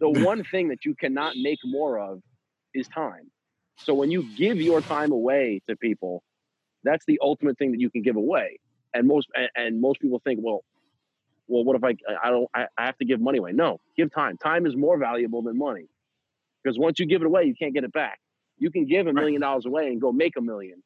the 0.00 0.08
one 0.24 0.44
thing 0.44 0.68
that 0.68 0.84
you 0.84 0.94
cannot 0.94 1.34
make 1.36 1.58
more 1.64 1.98
of 1.98 2.20
is 2.74 2.86
time. 2.88 3.30
So 3.78 3.94
when 3.94 4.10
you 4.10 4.28
give 4.36 4.60
your 4.60 4.80
time 4.80 5.12
away 5.12 5.60
to 5.68 5.76
people, 5.76 6.22
that's 6.84 7.04
the 7.06 7.18
ultimate 7.22 7.58
thing 7.58 7.72
that 7.72 7.80
you 7.80 7.90
can 7.90 8.02
give 8.02 8.16
away. 8.16 8.58
And 8.96 9.06
most 9.06 9.28
and 9.54 9.80
most 9.80 10.00
people 10.00 10.20
think, 10.24 10.40
well, 10.42 10.64
well, 11.48 11.64
what 11.64 11.76
if 11.76 11.84
I 11.84 11.94
I 12.22 12.30
don't 12.30 12.48
I, 12.54 12.66
I 12.76 12.86
have 12.86 12.98
to 12.98 13.04
give 13.04 13.20
money 13.20 13.38
away? 13.38 13.52
No, 13.52 13.78
give 13.96 14.12
time. 14.12 14.36
Time 14.38 14.66
is 14.66 14.76
more 14.76 14.98
valuable 14.98 15.42
than 15.42 15.58
money 15.58 15.86
because 16.62 16.78
once 16.78 16.98
you 16.98 17.06
give 17.06 17.22
it 17.22 17.26
away, 17.26 17.44
you 17.44 17.54
can't 17.54 17.74
get 17.74 17.84
it 17.84 17.92
back. 17.92 18.18
You 18.58 18.70
can 18.70 18.86
give 18.86 19.06
a 19.06 19.12
million 19.12 19.40
dollars 19.40 19.66
away 19.66 19.88
and 19.88 20.00
go 20.00 20.12
make 20.12 20.36
a 20.36 20.40
million, 20.40 20.82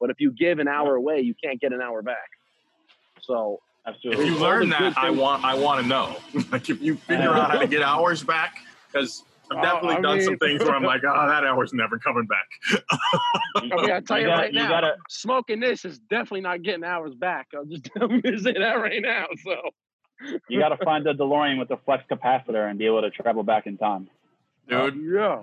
but 0.00 0.10
if 0.10 0.16
you 0.18 0.32
give 0.32 0.58
an 0.58 0.68
hour 0.68 0.96
away, 0.96 1.20
you 1.20 1.34
can't 1.42 1.60
get 1.60 1.72
an 1.72 1.80
hour 1.80 2.02
back. 2.02 2.28
So 3.22 3.60
absolutely. 3.86 4.26
If 4.26 4.32
you 4.32 4.38
learn 4.40 4.68
that, 4.70 4.98
I 4.98 5.10
want 5.10 5.44
I 5.44 5.54
want 5.54 5.82
to 5.82 5.88
know. 5.88 6.16
like 6.50 6.68
if 6.68 6.82
you 6.82 6.96
figure 6.96 7.30
out 7.30 7.50
how 7.50 7.58
to 7.60 7.66
get 7.66 7.82
hours 7.82 8.22
back, 8.22 8.56
because 8.90 9.22
I've 9.56 9.62
definitely 9.62 9.96
uh, 9.96 10.00
done 10.00 10.18
mean, 10.18 10.24
some 10.24 10.38
things 10.38 10.62
where 10.62 10.74
I'm 10.74 10.82
like, 10.82 11.02
oh, 11.04 11.26
that 11.28 11.44
hour's 11.44 11.72
never 11.72 11.98
coming 11.98 12.26
back. 12.26 12.82
I 13.56 13.60
mean, 13.62 13.90
I 13.90 14.00
tell 14.00 14.18
you, 14.18 14.26
you 14.26 14.32
right 14.32 14.52
now, 14.52 14.68
gotta, 14.68 14.96
smoking 15.08 15.60
this 15.60 15.84
is 15.84 15.98
definitely 15.98 16.42
not 16.42 16.62
getting 16.62 16.84
hours 16.84 17.14
back. 17.14 17.48
I'm 17.56 17.70
just 17.70 17.88
I'm 18.00 18.20
gonna 18.20 18.38
say 18.38 18.52
that 18.54 18.74
right 18.74 19.02
now. 19.02 19.26
So 19.44 19.56
you 20.48 20.58
got 20.58 20.70
to 20.70 20.84
find 20.84 21.04
the 21.04 21.12
DeLorean 21.12 21.58
with 21.58 21.68
the 21.68 21.76
flux 21.84 22.04
capacitor 22.10 22.68
and 22.68 22.78
be 22.78 22.86
able 22.86 23.02
to 23.02 23.10
travel 23.10 23.42
back 23.42 23.66
in 23.66 23.76
time. 23.76 24.08
Dude, 24.68 24.94
uh, 24.94 25.18
yeah. 25.18 25.42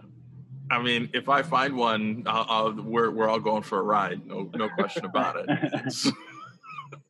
I 0.71 0.81
mean, 0.81 1.09
if 1.13 1.29
I 1.29 1.41
find 1.41 1.75
one, 1.75 2.23
I'll, 2.27 2.45
I'll, 2.47 2.73
we're 2.73 3.09
we're 3.09 3.27
all 3.27 3.39
going 3.39 3.63
for 3.63 3.79
a 3.79 3.83
ride. 3.83 4.25
No, 4.25 4.49
no 4.55 4.69
question 4.69 5.05
about 5.05 5.35
it. 5.37 6.13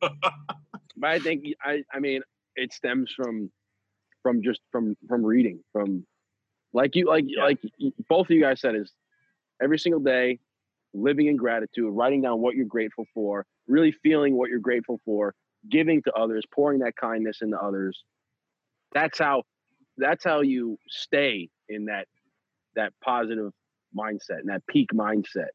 but 0.00 1.10
I 1.10 1.18
think 1.18 1.44
I 1.62 1.82
I 1.92 2.00
mean 2.00 2.22
it 2.56 2.72
stems 2.72 3.12
from 3.14 3.50
from 4.22 4.42
just 4.42 4.60
from 4.72 4.96
from 5.08 5.24
reading 5.24 5.60
from 5.72 6.06
like 6.72 6.94
you 6.96 7.06
like 7.06 7.24
yeah. 7.26 7.44
like 7.44 7.58
both 8.08 8.26
of 8.26 8.30
you 8.30 8.40
guys 8.40 8.60
said 8.60 8.74
is 8.74 8.92
every 9.62 9.78
single 9.78 10.00
day 10.00 10.38
living 10.92 11.26
in 11.26 11.36
gratitude 11.36 11.92
writing 11.92 12.22
down 12.22 12.40
what 12.40 12.54
you're 12.54 12.66
grateful 12.66 13.04
for 13.14 13.46
really 13.66 13.92
feeling 13.92 14.36
what 14.36 14.50
you're 14.50 14.58
grateful 14.58 15.00
for 15.04 15.34
giving 15.68 16.02
to 16.02 16.12
others 16.12 16.44
pouring 16.52 16.80
that 16.80 16.96
kindness 16.96 17.38
into 17.42 17.58
others 17.58 18.04
that's 18.92 19.18
how 19.18 19.42
that's 19.96 20.24
how 20.24 20.40
you 20.40 20.78
stay 20.88 21.48
in 21.68 21.84
that 21.86 22.06
that 22.74 22.92
positive 23.02 23.52
mindset 23.96 24.38
and 24.38 24.48
that 24.48 24.66
peak 24.66 24.88
mindset 24.94 25.48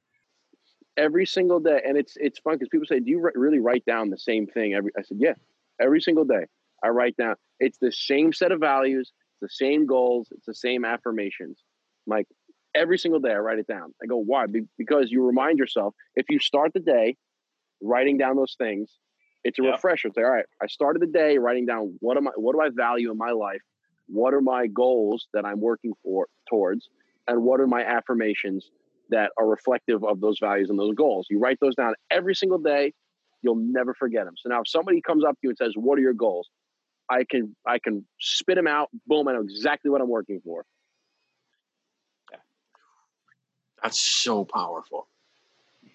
every 0.97 1.25
single 1.25 1.59
day 1.59 1.81
and 1.85 1.97
it's 1.97 2.13
it's 2.17 2.39
fun 2.39 2.53
because 2.53 2.69
people 2.69 2.85
say 2.85 2.99
do 2.99 3.09
you 3.09 3.29
really 3.35 3.59
write 3.59 3.83
down 3.85 4.09
the 4.09 4.17
same 4.17 4.47
thing 4.47 4.73
every 4.73 4.91
i 4.97 5.01
said 5.01 5.17
yeah 5.19 5.33
every 5.81 5.99
single 5.99 6.23
day 6.23 6.45
i 6.83 6.87
write 6.87 7.15
down 7.17 7.35
it's 7.59 7.77
the 7.79 7.91
same 7.91 8.31
set 8.31 8.51
of 8.51 8.59
values 8.59 9.11
it's 9.41 9.53
the 9.53 9.65
same 9.65 9.85
goals 9.85 10.27
it's 10.31 10.45
the 10.45 10.55
same 10.55 10.85
affirmations 10.85 11.59
like 12.07 12.27
every 12.73 12.97
single 12.97 13.19
day 13.19 13.31
i 13.31 13.37
write 13.37 13.59
it 13.59 13.67
down 13.67 13.93
i 14.03 14.05
go 14.05 14.17
why 14.17 14.45
because 14.77 15.11
you 15.11 15.25
remind 15.25 15.57
yourself 15.57 15.93
if 16.15 16.25
you 16.29 16.39
start 16.39 16.71
the 16.73 16.79
day 16.79 17.15
writing 17.81 18.17
down 18.17 18.35
those 18.35 18.55
things 18.57 18.89
it's 19.43 19.59
a 19.59 19.63
yep. 19.63 19.73
refresher 19.73 20.09
say 20.13 20.21
all 20.21 20.29
right 20.29 20.45
i 20.61 20.67
started 20.67 21.01
the 21.01 21.07
day 21.07 21.37
writing 21.37 21.65
down 21.65 21.95
what 21.99 22.17
am 22.17 22.27
i 22.27 22.31
what 22.35 22.53
do 22.53 22.61
i 22.61 22.69
value 22.69 23.11
in 23.11 23.17
my 23.17 23.31
life 23.31 23.61
what 24.07 24.33
are 24.33 24.41
my 24.41 24.67
goals 24.67 25.27
that 25.33 25.45
i'm 25.45 25.59
working 25.59 25.93
for 26.03 26.27
towards 26.49 26.89
and 27.27 27.41
what 27.41 27.59
are 27.59 27.67
my 27.67 27.83
affirmations 27.83 28.69
that 29.09 29.31
are 29.37 29.47
reflective 29.47 30.03
of 30.03 30.19
those 30.21 30.37
values 30.39 30.69
and 30.69 30.79
those 30.79 30.95
goals. 30.95 31.27
You 31.29 31.39
write 31.39 31.59
those 31.61 31.75
down 31.75 31.93
every 32.11 32.35
single 32.35 32.57
day. 32.57 32.93
You'll 33.41 33.55
never 33.55 33.93
forget 33.93 34.25
them. 34.25 34.33
So 34.37 34.49
now, 34.49 34.61
if 34.61 34.67
somebody 34.67 35.01
comes 35.01 35.23
up 35.23 35.33
to 35.33 35.39
you 35.43 35.49
and 35.49 35.57
says, 35.57 35.73
"What 35.75 35.99
are 35.99 36.01
your 36.01 36.13
goals?" 36.13 36.49
I 37.09 37.23
can 37.23 37.55
I 37.65 37.79
can 37.79 38.05
spit 38.19 38.55
them 38.55 38.67
out. 38.67 38.89
Boom! 39.07 39.27
I 39.27 39.33
know 39.33 39.41
exactly 39.41 39.91
what 39.91 40.01
I'm 40.01 40.09
working 40.09 40.41
for. 40.43 40.65
That's 43.81 43.99
so 43.99 44.45
powerful. 44.45 45.07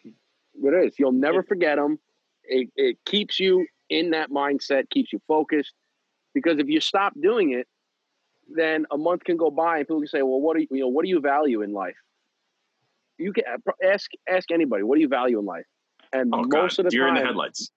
It 0.05 0.87
is. 0.87 0.99
You'll 0.99 1.13
never 1.13 1.43
forget 1.43 1.77
them. 1.77 1.99
It, 2.45 2.69
it 2.77 2.99
keeps 3.05 3.41
you 3.41 3.67
in 3.89 4.11
that 4.11 4.31
mindset, 4.31 4.89
keeps 4.91 5.13
you 5.13 5.21
focused. 5.27 5.73
Because 6.35 6.61
if 6.61 6.69
you 6.69 6.81
stop 6.81 7.15
doing 7.21 7.53
it, 7.53 7.67
then 8.55 8.87
a 8.93 8.99
month 8.99 9.25
can 9.25 9.37
go 9.37 9.51
by 9.51 9.79
and 9.79 9.89
people 9.89 10.01
can 10.01 10.09
say, 10.09 10.23
"Well, 10.23 10.41
what 10.41 10.57
do 10.57 10.63
you, 10.63 10.69
you 10.71 10.81
know? 10.81 10.89
What 10.89 11.05
do 11.05 11.09
you 11.09 11.21
value 11.21 11.63
in 11.63 11.73
life?" 11.73 11.97
you 13.21 13.33
can 13.33 13.45
uh, 13.47 13.73
ask 13.87 14.11
ask 14.29 14.51
anybody 14.51 14.83
what 14.83 14.97
do 14.97 15.03
you 15.03 15.09
value 15.09 15.39
in 15.39 15.45
life, 15.45 15.67
and 16.13 16.35
oh, 16.35 16.39
most 16.39 16.77
God. 16.77 16.79
of 16.81 16.85
the 16.87 16.91
Deer 16.91 17.07
time, 17.07 17.17
in 17.17 17.23
the 17.23 17.27
headlights. 17.27 17.71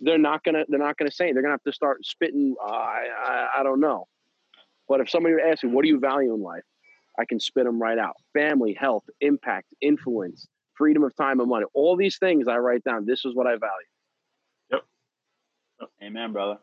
They're 0.00 0.18
not 0.18 0.44
gonna 0.44 0.64
they're 0.68 0.78
not 0.78 0.96
gonna 0.96 1.10
say. 1.10 1.32
They're 1.32 1.42
gonna 1.42 1.54
have 1.54 1.62
to 1.62 1.72
start 1.72 2.04
spitting. 2.04 2.54
Uh, 2.62 2.70
I, 2.70 3.06
I 3.18 3.48
I 3.60 3.62
don't 3.62 3.80
know. 3.80 4.08
But 4.88 5.00
if 5.00 5.10
somebody 5.10 5.34
asks 5.44 5.64
me, 5.64 5.70
what 5.70 5.82
do 5.82 5.88
you 5.88 5.98
value 5.98 6.34
in 6.34 6.42
life? 6.42 6.62
I 7.18 7.24
can 7.24 7.40
spit 7.40 7.64
them 7.64 7.80
right 7.80 7.98
out. 7.98 8.14
Family, 8.32 8.74
health, 8.74 9.04
impact, 9.20 9.68
influence, 9.80 10.46
freedom 10.74 11.02
of 11.02 11.16
time 11.16 11.40
and 11.40 11.48
money. 11.48 11.64
All 11.74 11.96
these 11.96 12.18
things 12.18 12.46
I 12.46 12.58
write 12.58 12.84
down. 12.84 13.06
This 13.06 13.24
is 13.24 13.34
what 13.34 13.46
I 13.46 13.52
value. 13.52 13.90
Yep. 14.70 14.84
Amen, 16.02 16.32
brother. 16.32 16.58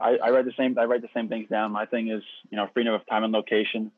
I, 0.00 0.16
I 0.16 0.30
write 0.30 0.46
the 0.46 0.54
same. 0.56 0.78
I 0.78 0.84
write 0.84 1.02
the 1.02 1.08
same 1.14 1.28
things 1.28 1.48
down. 1.48 1.72
My 1.72 1.86
thing 1.86 2.08
is, 2.08 2.22
you 2.50 2.56
know, 2.56 2.66
freedom 2.72 2.94
of 2.94 3.06
time 3.06 3.24
and 3.24 3.32
location. 3.32 3.92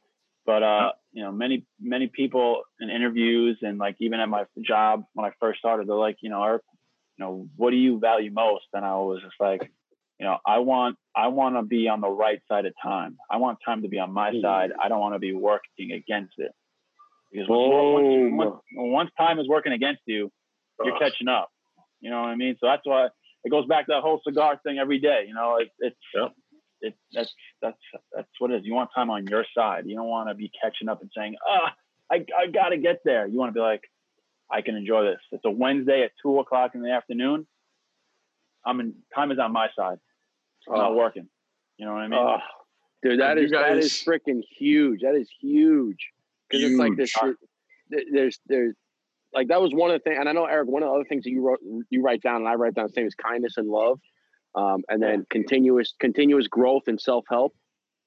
But 0.44 0.62
uh, 0.64 0.92
you 1.12 1.22
know, 1.22 1.30
many 1.30 1.64
many 1.80 2.08
people 2.08 2.62
in 2.80 2.90
interviews 2.90 3.58
and 3.62 3.78
like 3.78 3.96
even 4.00 4.18
at 4.18 4.28
my 4.28 4.44
job 4.60 5.04
when 5.14 5.24
I 5.24 5.30
first 5.38 5.60
started, 5.60 5.88
they're 5.88 5.94
like, 5.94 6.16
you 6.20 6.30
know, 6.30 6.40
our, 6.40 6.62
you 7.22 7.28
know, 7.28 7.48
what 7.56 7.70
do 7.70 7.76
you 7.76 7.98
value 7.98 8.32
most? 8.32 8.64
And 8.72 8.84
I 8.84 8.94
was 8.96 9.20
just 9.22 9.34
like, 9.38 9.70
you 10.18 10.26
know, 10.26 10.38
I 10.46 10.58
want 10.58 10.96
I 11.14 11.28
want 11.28 11.56
to 11.56 11.62
be 11.62 11.88
on 11.88 12.00
the 12.00 12.10
right 12.10 12.40
side 12.48 12.66
of 12.66 12.72
time. 12.82 13.16
I 13.30 13.36
want 13.36 13.58
time 13.64 13.82
to 13.82 13.88
be 13.88 13.98
on 13.98 14.12
my 14.12 14.30
mm. 14.30 14.42
side. 14.42 14.70
I 14.82 14.88
don't 14.88 15.00
want 15.00 15.14
to 15.14 15.18
be 15.18 15.32
working 15.32 15.92
against 15.92 16.34
it. 16.38 16.52
Because 17.30 17.48
once, 17.48 18.32
once, 18.34 18.60
once, 18.74 19.10
time 19.16 19.38
is 19.38 19.48
working 19.48 19.72
against 19.72 20.02
you, 20.06 20.30
you're 20.84 20.98
catching 20.98 21.28
up. 21.28 21.50
You 22.00 22.10
know 22.10 22.20
what 22.20 22.28
I 22.28 22.36
mean? 22.36 22.56
So 22.60 22.66
that's 22.66 22.82
why 22.84 23.08
it 23.44 23.50
goes 23.50 23.66
back 23.66 23.86
to 23.86 23.92
that 23.94 24.02
whole 24.02 24.20
cigar 24.26 24.60
thing 24.62 24.78
every 24.78 24.98
day. 24.98 25.24
You 25.28 25.34
know, 25.34 25.56
it, 25.58 25.70
it's 25.78 25.96
yep 26.14 26.32
it, 26.82 26.94
that's 27.12 27.32
that's 27.62 27.78
that's 28.14 28.28
what 28.38 28.50
it 28.50 28.56
is. 28.56 28.62
You 28.64 28.74
want 28.74 28.90
time 28.94 29.10
on 29.10 29.26
your 29.26 29.46
side. 29.56 29.84
You 29.86 29.96
don't 29.96 30.08
want 30.08 30.28
to 30.28 30.34
be 30.34 30.50
catching 30.62 30.88
up 30.88 31.00
and 31.00 31.10
saying, 31.16 31.36
"Ah, 31.48 31.72
I 32.10 32.26
I 32.38 32.48
got 32.48 32.70
to 32.70 32.76
get 32.76 33.00
there." 33.04 33.26
You 33.26 33.38
want 33.38 33.50
to 33.50 33.54
be 33.54 33.60
like, 33.60 33.82
"I 34.52 34.62
can 34.62 34.76
enjoy 34.76 35.04
this." 35.04 35.20
It's 35.32 35.44
a 35.44 35.50
Wednesday 35.50 36.02
at 36.02 36.12
two 36.22 36.38
o'clock 36.38 36.72
in 36.74 36.82
the 36.82 36.90
afternoon. 36.90 37.46
I'm 38.64 38.80
in. 38.80 38.94
Time 39.14 39.32
is 39.32 39.38
on 39.38 39.52
my 39.52 39.68
side. 39.76 39.98
I'm 40.68 40.74
oh. 40.74 40.76
not 40.76 40.94
working. 40.94 41.28
You 41.78 41.86
know 41.86 41.94
what 41.94 42.02
I 42.02 42.08
mean? 42.08 42.18
Oh, 42.18 42.38
dude, 43.02 43.20
that 43.20 43.38
is 43.38 43.50
guys, 43.50 43.74
that 43.74 43.78
is 43.78 43.92
freaking 43.92 44.42
huge. 44.56 45.00
That 45.00 45.14
is 45.14 45.28
huge. 45.40 46.08
Because 46.48 46.70
it's 46.70 46.78
like 46.78 46.96
this. 46.96 47.12
There's 48.12 48.38
there's 48.46 48.74
like 49.34 49.48
that 49.48 49.60
was 49.60 49.72
one 49.72 49.90
of 49.90 49.94
the 49.94 50.04
things, 50.04 50.18
and 50.20 50.28
I 50.28 50.32
know 50.32 50.44
Eric. 50.44 50.68
One 50.68 50.82
of 50.82 50.88
the 50.88 50.94
other 50.94 51.04
things 51.08 51.24
that 51.24 51.30
you 51.30 51.42
wrote, 51.42 51.60
you 51.90 52.02
write 52.02 52.22
down, 52.22 52.36
and 52.36 52.48
I 52.48 52.54
write 52.54 52.74
down 52.74 52.86
the 52.86 52.92
same 52.92 53.06
is 53.06 53.14
kindness 53.14 53.54
and 53.56 53.68
love 53.68 53.98
um, 54.54 54.82
and 54.88 55.02
then 55.02 55.26
continuous 55.30 55.94
continuous 55.98 56.46
growth 56.46 56.82
and 56.86 57.00
self 57.00 57.24
help, 57.28 57.54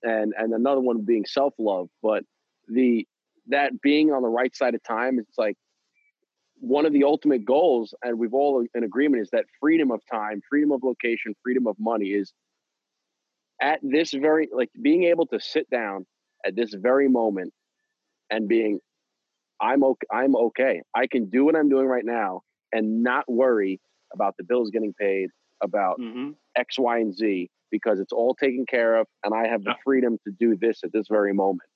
and 0.03 0.33
and 0.37 0.53
another 0.53 0.81
one 0.81 1.03
being 1.03 1.25
self 1.25 1.53
love. 1.57 1.87
But 2.01 2.23
the 2.67 3.07
that 3.47 3.81
being 3.81 4.11
on 4.11 4.21
the 4.21 4.29
right 4.29 4.55
side 4.55 4.75
of 4.75 4.83
time, 4.83 5.19
it's 5.19 5.37
like 5.37 5.57
one 6.59 6.85
of 6.85 6.93
the 6.93 7.03
ultimate 7.03 7.45
goals, 7.45 7.93
and 8.03 8.17
we've 8.17 8.33
all 8.33 8.65
in 8.73 8.83
agreement, 8.83 9.21
is 9.21 9.29
that 9.31 9.45
freedom 9.59 9.91
of 9.91 10.01
time, 10.11 10.41
freedom 10.49 10.71
of 10.71 10.83
location, 10.83 11.35
freedom 11.43 11.67
of 11.67 11.75
money 11.79 12.07
is 12.07 12.33
at 13.61 13.79
this 13.81 14.11
very 14.11 14.49
like 14.53 14.69
being 14.81 15.03
able 15.03 15.25
to 15.27 15.39
sit 15.39 15.69
down 15.69 16.05
at 16.45 16.55
this 16.55 16.73
very 16.73 17.07
moment 17.07 17.53
and 18.29 18.47
being 18.47 18.79
I'm 19.61 19.83
okay 19.83 20.07
I'm 20.11 20.35
okay. 20.35 20.81
I 20.93 21.07
can 21.07 21.29
do 21.29 21.45
what 21.45 21.55
I'm 21.55 21.69
doing 21.69 21.87
right 21.87 22.05
now 22.05 22.41
and 22.71 23.03
not 23.03 23.29
worry 23.31 23.79
about 24.13 24.35
the 24.37 24.43
bills 24.43 24.69
getting 24.69 24.93
paid, 24.93 25.29
about 25.61 25.99
mm-hmm. 25.99 26.31
X, 26.55 26.77
Y, 26.77 26.99
and 26.99 27.15
Z 27.15 27.49
because 27.71 27.99
it's 27.99 28.13
all 28.13 28.35
taken 28.35 28.65
care 28.65 28.95
of, 28.95 29.07
and 29.23 29.33
I 29.33 29.47
have 29.47 29.63
the 29.63 29.75
freedom 29.83 30.17
to 30.25 30.33
do 30.39 30.55
this 30.55 30.81
at 30.83 30.93
this 30.93 31.07
very 31.09 31.33
moment. 31.33 31.69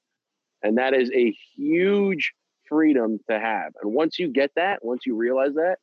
And 0.61 0.77
that 0.77 0.93
is 0.93 1.09
a 1.11 1.35
huge 1.55 2.33
freedom 2.69 3.19
to 3.29 3.39
have. 3.39 3.73
And 3.81 3.93
once 3.93 4.19
you 4.19 4.29
get 4.29 4.51
that, 4.55 4.83
once 4.83 5.01
you 5.05 5.15
realize 5.15 5.55
that, 5.55 5.77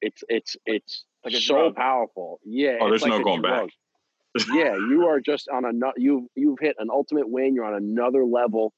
it's 0.00 0.24
it's 0.28 0.56
it's 0.66 1.04
like 1.24 1.34
so 1.34 1.54
drug. 1.54 1.76
powerful. 1.76 2.40
Yeah. 2.44 2.78
Oh, 2.80 2.88
there's 2.88 3.02
like 3.02 3.10
no 3.10 3.22
going 3.22 3.42
drug. 3.42 3.68
back. 4.36 4.46
yeah, 4.54 4.74
you 4.74 5.06
are 5.06 5.20
just 5.20 5.48
on 5.48 5.64
a 5.64 5.72
you've 5.96 6.24
you've 6.34 6.58
hit 6.60 6.76
an 6.78 6.88
ultimate 6.90 7.28
win. 7.28 7.54
You're 7.54 7.66
on 7.66 7.74
another 7.74 8.24
level 8.24 8.72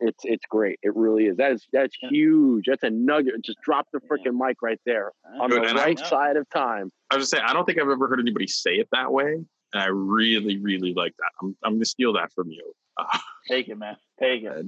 it's 0.00 0.24
it's 0.24 0.44
great. 0.48 0.78
It 0.82 0.94
really 0.94 1.26
is. 1.26 1.36
That 1.36 1.52
is 1.52 1.66
that's 1.72 1.96
huge. 2.10 2.64
That's 2.66 2.82
a 2.82 2.90
nugget. 2.90 3.34
Just 3.42 3.60
drop 3.62 3.86
the 3.92 4.00
freaking 4.00 4.36
mic 4.36 4.60
right 4.62 4.80
there 4.84 5.12
on 5.40 5.50
the 5.50 5.60
right 5.60 5.98
side 5.98 6.36
of 6.36 6.48
time. 6.50 6.90
I 7.10 7.16
was 7.16 7.22
just 7.22 7.30
saying, 7.32 7.44
I 7.46 7.52
don't 7.52 7.64
think 7.64 7.78
I've 7.78 7.88
ever 7.88 8.08
heard 8.08 8.20
anybody 8.20 8.46
say 8.46 8.72
it 8.72 8.88
that 8.92 9.12
way, 9.12 9.34
and 9.72 9.82
I 9.82 9.86
really, 9.86 10.58
really 10.58 10.94
like 10.94 11.14
that. 11.18 11.30
I'm 11.40 11.56
I'm 11.62 11.74
gonna 11.74 11.84
steal 11.84 12.12
that 12.14 12.32
from 12.32 12.50
you. 12.50 12.72
Uh, 12.96 13.18
Take 13.48 13.68
it, 13.68 13.78
man. 13.78 13.96
Take 14.18 14.42
it. 14.42 14.66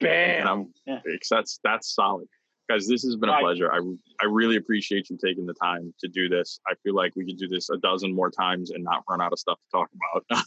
And, 0.00 0.08
Bam. 0.08 0.40
And 0.40 0.48
I'm, 0.48 0.74
yeah. 0.86 1.16
That's 1.30 1.60
that's 1.62 1.94
solid, 1.94 2.28
guys. 2.68 2.86
This 2.86 3.02
has 3.02 3.16
been 3.16 3.28
a 3.28 3.38
pleasure. 3.38 3.72
I 3.72 3.78
I 4.20 4.26
really 4.26 4.56
appreciate 4.56 5.10
you 5.10 5.18
taking 5.22 5.46
the 5.46 5.54
time 5.54 5.92
to 6.00 6.08
do 6.08 6.28
this. 6.28 6.60
I 6.66 6.74
feel 6.82 6.94
like 6.94 7.14
we 7.16 7.26
could 7.26 7.38
do 7.38 7.48
this 7.48 7.70
a 7.70 7.76
dozen 7.78 8.14
more 8.14 8.30
times 8.30 8.70
and 8.70 8.84
not 8.84 9.04
run 9.08 9.20
out 9.20 9.32
of 9.32 9.38
stuff 9.38 9.58
to 9.58 9.78
talk 9.78 9.88
about. 9.94 10.44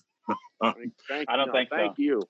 thank, 1.08 1.30
I 1.30 1.36
don't 1.36 1.48
no, 1.48 1.54
think 1.54 1.70
thank 1.70 1.96
so. 1.96 2.02
you. 2.02 2.22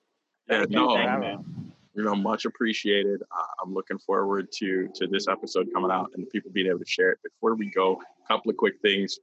Thank 0.48 0.70
yeah, 0.70 0.80
you. 0.80 0.86
no. 0.86 0.94
Thank 0.94 1.24
you, 1.24 1.72
you 1.94 2.04
know, 2.04 2.14
much 2.14 2.44
appreciated. 2.44 3.22
Uh, 3.22 3.62
I'm 3.62 3.74
looking 3.74 3.98
forward 3.98 4.48
to 4.58 4.88
to 4.94 5.06
this 5.06 5.28
episode 5.28 5.68
coming 5.72 5.90
out 5.90 6.10
and 6.14 6.28
people 6.30 6.50
being 6.50 6.68
able 6.68 6.78
to 6.78 6.86
share 6.86 7.12
it. 7.12 7.18
Before 7.22 7.54
we 7.54 7.70
go, 7.70 8.00
a 8.24 8.28
couple 8.28 8.50
of 8.50 8.56
quick 8.56 8.74
things. 8.82 9.18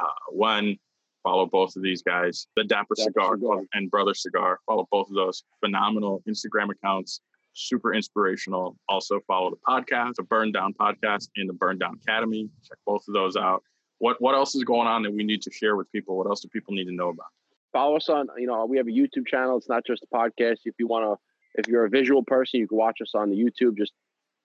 Uh, 0.00 0.06
one, 0.30 0.78
follow 1.22 1.46
both 1.46 1.76
of 1.76 1.82
these 1.82 2.02
guys, 2.02 2.46
the 2.56 2.64
Dapper, 2.64 2.94
Dapper 2.96 3.10
Cigar, 3.10 3.36
Cigar 3.36 3.62
and 3.74 3.90
Brother 3.90 4.14
Cigar. 4.14 4.60
Follow 4.66 4.86
both 4.90 5.08
of 5.08 5.14
those 5.14 5.44
phenomenal 5.60 6.22
Instagram 6.28 6.70
accounts, 6.70 7.20
super 7.54 7.94
inspirational. 7.94 8.76
Also 8.88 9.20
follow 9.26 9.50
the 9.50 9.56
podcast, 9.66 10.14
the 10.16 10.22
Burndown 10.22 10.74
Podcast, 10.74 11.28
and 11.36 11.48
the 11.48 11.54
Burndown 11.54 11.94
Academy. 12.02 12.48
Check 12.68 12.78
both 12.86 13.06
of 13.08 13.14
those 13.14 13.36
out. 13.36 13.62
What 13.98 14.20
what 14.20 14.34
else 14.34 14.54
is 14.54 14.64
going 14.64 14.88
on 14.88 15.02
that 15.02 15.12
we 15.12 15.24
need 15.24 15.42
to 15.42 15.50
share 15.50 15.76
with 15.76 15.90
people? 15.92 16.16
What 16.16 16.26
else 16.26 16.40
do 16.40 16.48
people 16.48 16.74
need 16.74 16.86
to 16.86 16.94
know 16.94 17.08
about? 17.08 17.26
Follow 17.72 17.96
us 17.96 18.08
on, 18.08 18.28
you 18.36 18.46
know, 18.46 18.66
we 18.66 18.76
have 18.76 18.86
a 18.86 18.90
YouTube 18.90 19.26
channel. 19.26 19.56
It's 19.56 19.68
not 19.68 19.86
just 19.86 20.02
a 20.02 20.14
podcast. 20.14 20.58
If 20.64 20.74
you 20.78 20.86
want 20.86 21.04
to 21.04 21.16
if 21.54 21.68
you're 21.68 21.84
a 21.84 21.90
visual 21.90 22.22
person, 22.22 22.60
you 22.60 22.68
can 22.68 22.78
watch 22.78 22.98
us 23.02 23.12
on 23.14 23.30
the 23.30 23.36
YouTube. 23.36 23.76
Just 23.76 23.92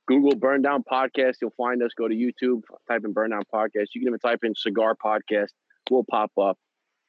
Google 0.08 0.34
Burndown 0.34 0.84
Podcast. 0.90 1.36
You'll 1.42 1.54
find 1.58 1.82
us. 1.84 1.92
Go 1.98 2.08
to 2.08 2.16
YouTube, 2.16 2.62
type 2.88 3.04
in 3.06 3.14
Burndown 3.14 3.44
Podcast. 3.54 3.88
You 3.94 4.02
can 4.02 4.08
even 4.08 4.20
type 4.20 4.40
in 4.44 4.56
Cigar 4.56 4.96
Podcast. 4.96 5.50
We'll 5.90 6.06
pop 6.10 6.32
up. 6.40 6.58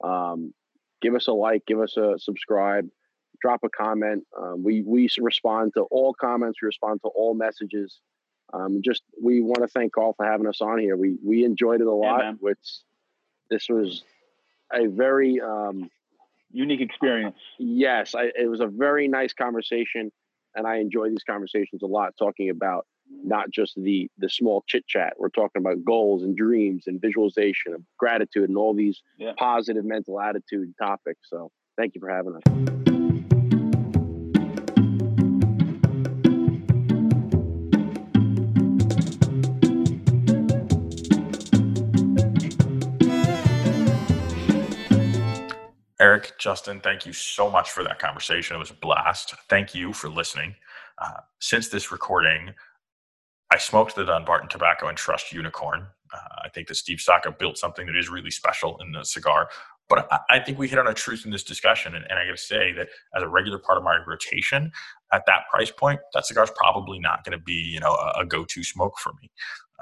Um, 0.03 0.53
give 1.01 1.15
us 1.15 1.27
a 1.29 1.33
like, 1.33 1.65
give 1.67 1.81
us 1.81 1.97
a 1.97 2.15
subscribe, 2.19 2.89
drop 3.41 3.61
a 3.65 3.69
comment. 3.69 4.25
Um, 4.37 4.63
we 4.63 4.83
we 4.83 5.09
respond 5.19 5.75
to 5.75 5.83
all 5.83 6.15
comments. 6.15 6.61
We 6.63 6.67
respond 6.67 7.01
to 7.03 7.09
all 7.09 7.35
messages. 7.35 8.01
Um, 8.53 8.81
just 8.83 9.03
we 9.23 9.43
want 9.43 9.63
to 9.63 9.69
thank 9.69 9.93
Carl 9.93 10.15
for 10.17 10.25
having 10.25 10.47
us 10.47 10.61
on 10.61 10.79
here. 10.79 10.97
We 10.97 11.17
we 11.25 11.45
enjoyed 11.45 11.81
it 11.81 11.87
a 11.87 11.93
lot. 11.93 12.21
Yeah, 12.21 12.51
it's 12.51 12.85
this 13.51 13.69
was 13.69 14.05
a 14.73 14.87
very 14.87 15.41
um, 15.41 15.91
unique 16.51 16.81
experience. 16.81 17.37
Yes, 17.59 18.15
I, 18.15 18.31
it 18.39 18.49
was 18.49 18.61
a 18.61 18.67
very 18.67 19.09
nice 19.09 19.33
conversation, 19.33 20.11
and 20.55 20.67
I 20.67 20.77
enjoy 20.77 21.11
these 21.11 21.25
conversations 21.29 21.83
a 21.83 21.87
lot. 21.87 22.15
Talking 22.19 22.51
about 22.51 22.87
not 23.11 23.51
just 23.51 23.75
the 23.77 24.11
the 24.19 24.29
small 24.29 24.65
chit 24.67 24.87
chat. 24.87 25.15
We're 25.19 25.31
talking 25.31 25.61
about 25.61 25.85
goals 25.85 26.23
and 26.23 26.37
dreams 26.37 26.85
and 26.87 27.01
visualization 27.01 27.75
of 27.75 27.83
gratitude 27.99 28.49
and 28.49 28.57
all 28.57 28.75
these 28.75 29.03
yeah. 29.19 29.33
positive 29.37 29.85
mental 29.85 30.21
attitude 30.21 30.73
topics. 30.81 31.21
So 31.29 31.51
thank 31.77 31.95
you 31.95 32.01
for 32.01 32.11
having 32.11 32.37
us. 32.37 32.98
Eric, 46.01 46.35
Justin, 46.39 46.81
thank 46.81 47.07
you 47.07 47.13
so 47.13 47.51
much 47.51 47.71
for 47.71 47.83
that 47.83 47.99
conversation. 47.99 48.55
It 48.55 48.61
was 48.61 48.71
a 48.71 48.75
blast. 48.75 49.35
Thank 49.49 49.75
you 49.75 49.93
for 49.93 50.09
listening. 50.09 50.55
Uh, 50.99 51.21
since 51.41 51.69
this 51.69 51.91
recording, 51.91 52.55
I 53.51 53.59
smoked 53.59 53.97
the 53.97 54.05
Dunbarton 54.05 54.49
Tobacco 54.49 54.89
and 54.89 54.97
Trust 54.97 55.33
Unicorn. 55.33 55.87
Uh, 56.15 56.43
I 56.45 56.49
think 56.51 56.69
that 56.69 56.77
Steve 56.77 57.01
Saka 57.01 57.33
built 57.33 57.59
something 57.59 57.87
that 57.87 57.97
is 57.97 58.09
really 58.09 58.31
special 58.31 58.79
in 58.81 58.93
the 58.93 59.05
cigar. 59.05 59.49
But 59.89 60.07
I, 60.29 60.39
think 60.39 60.59
we 60.59 60.69
hit 60.69 60.79
on 60.79 60.87
a 60.87 60.93
truth 60.93 61.25
in 61.25 61.31
this 61.31 61.43
discussion. 61.43 61.95
And, 61.95 62.05
and 62.11 62.19
I 62.19 62.27
got 62.27 62.37
to 62.37 62.43
say 62.43 62.73
that 62.73 62.89
as 63.17 63.23
a 63.23 63.29
regular 63.29 63.59
part 63.59 63.79
of 63.79 63.85
my 63.85 63.99
rotation, 64.07 64.71
at 65.15 65.25
that 65.27 65.49
price 65.51 65.71
point, 65.71 65.99
that 66.13 66.27
cigar 66.27 66.45
is 66.45 66.53
probably 66.55 66.99
not 66.99 67.25
going 67.25 67.37
to 67.37 67.43
be, 67.43 67.55
you 67.55 67.81
know, 67.81 67.95
a, 67.95 68.21
a 68.21 68.27
go-to 68.27 68.63
smoke 68.63 68.99
for 68.99 69.15
me. 69.23 69.31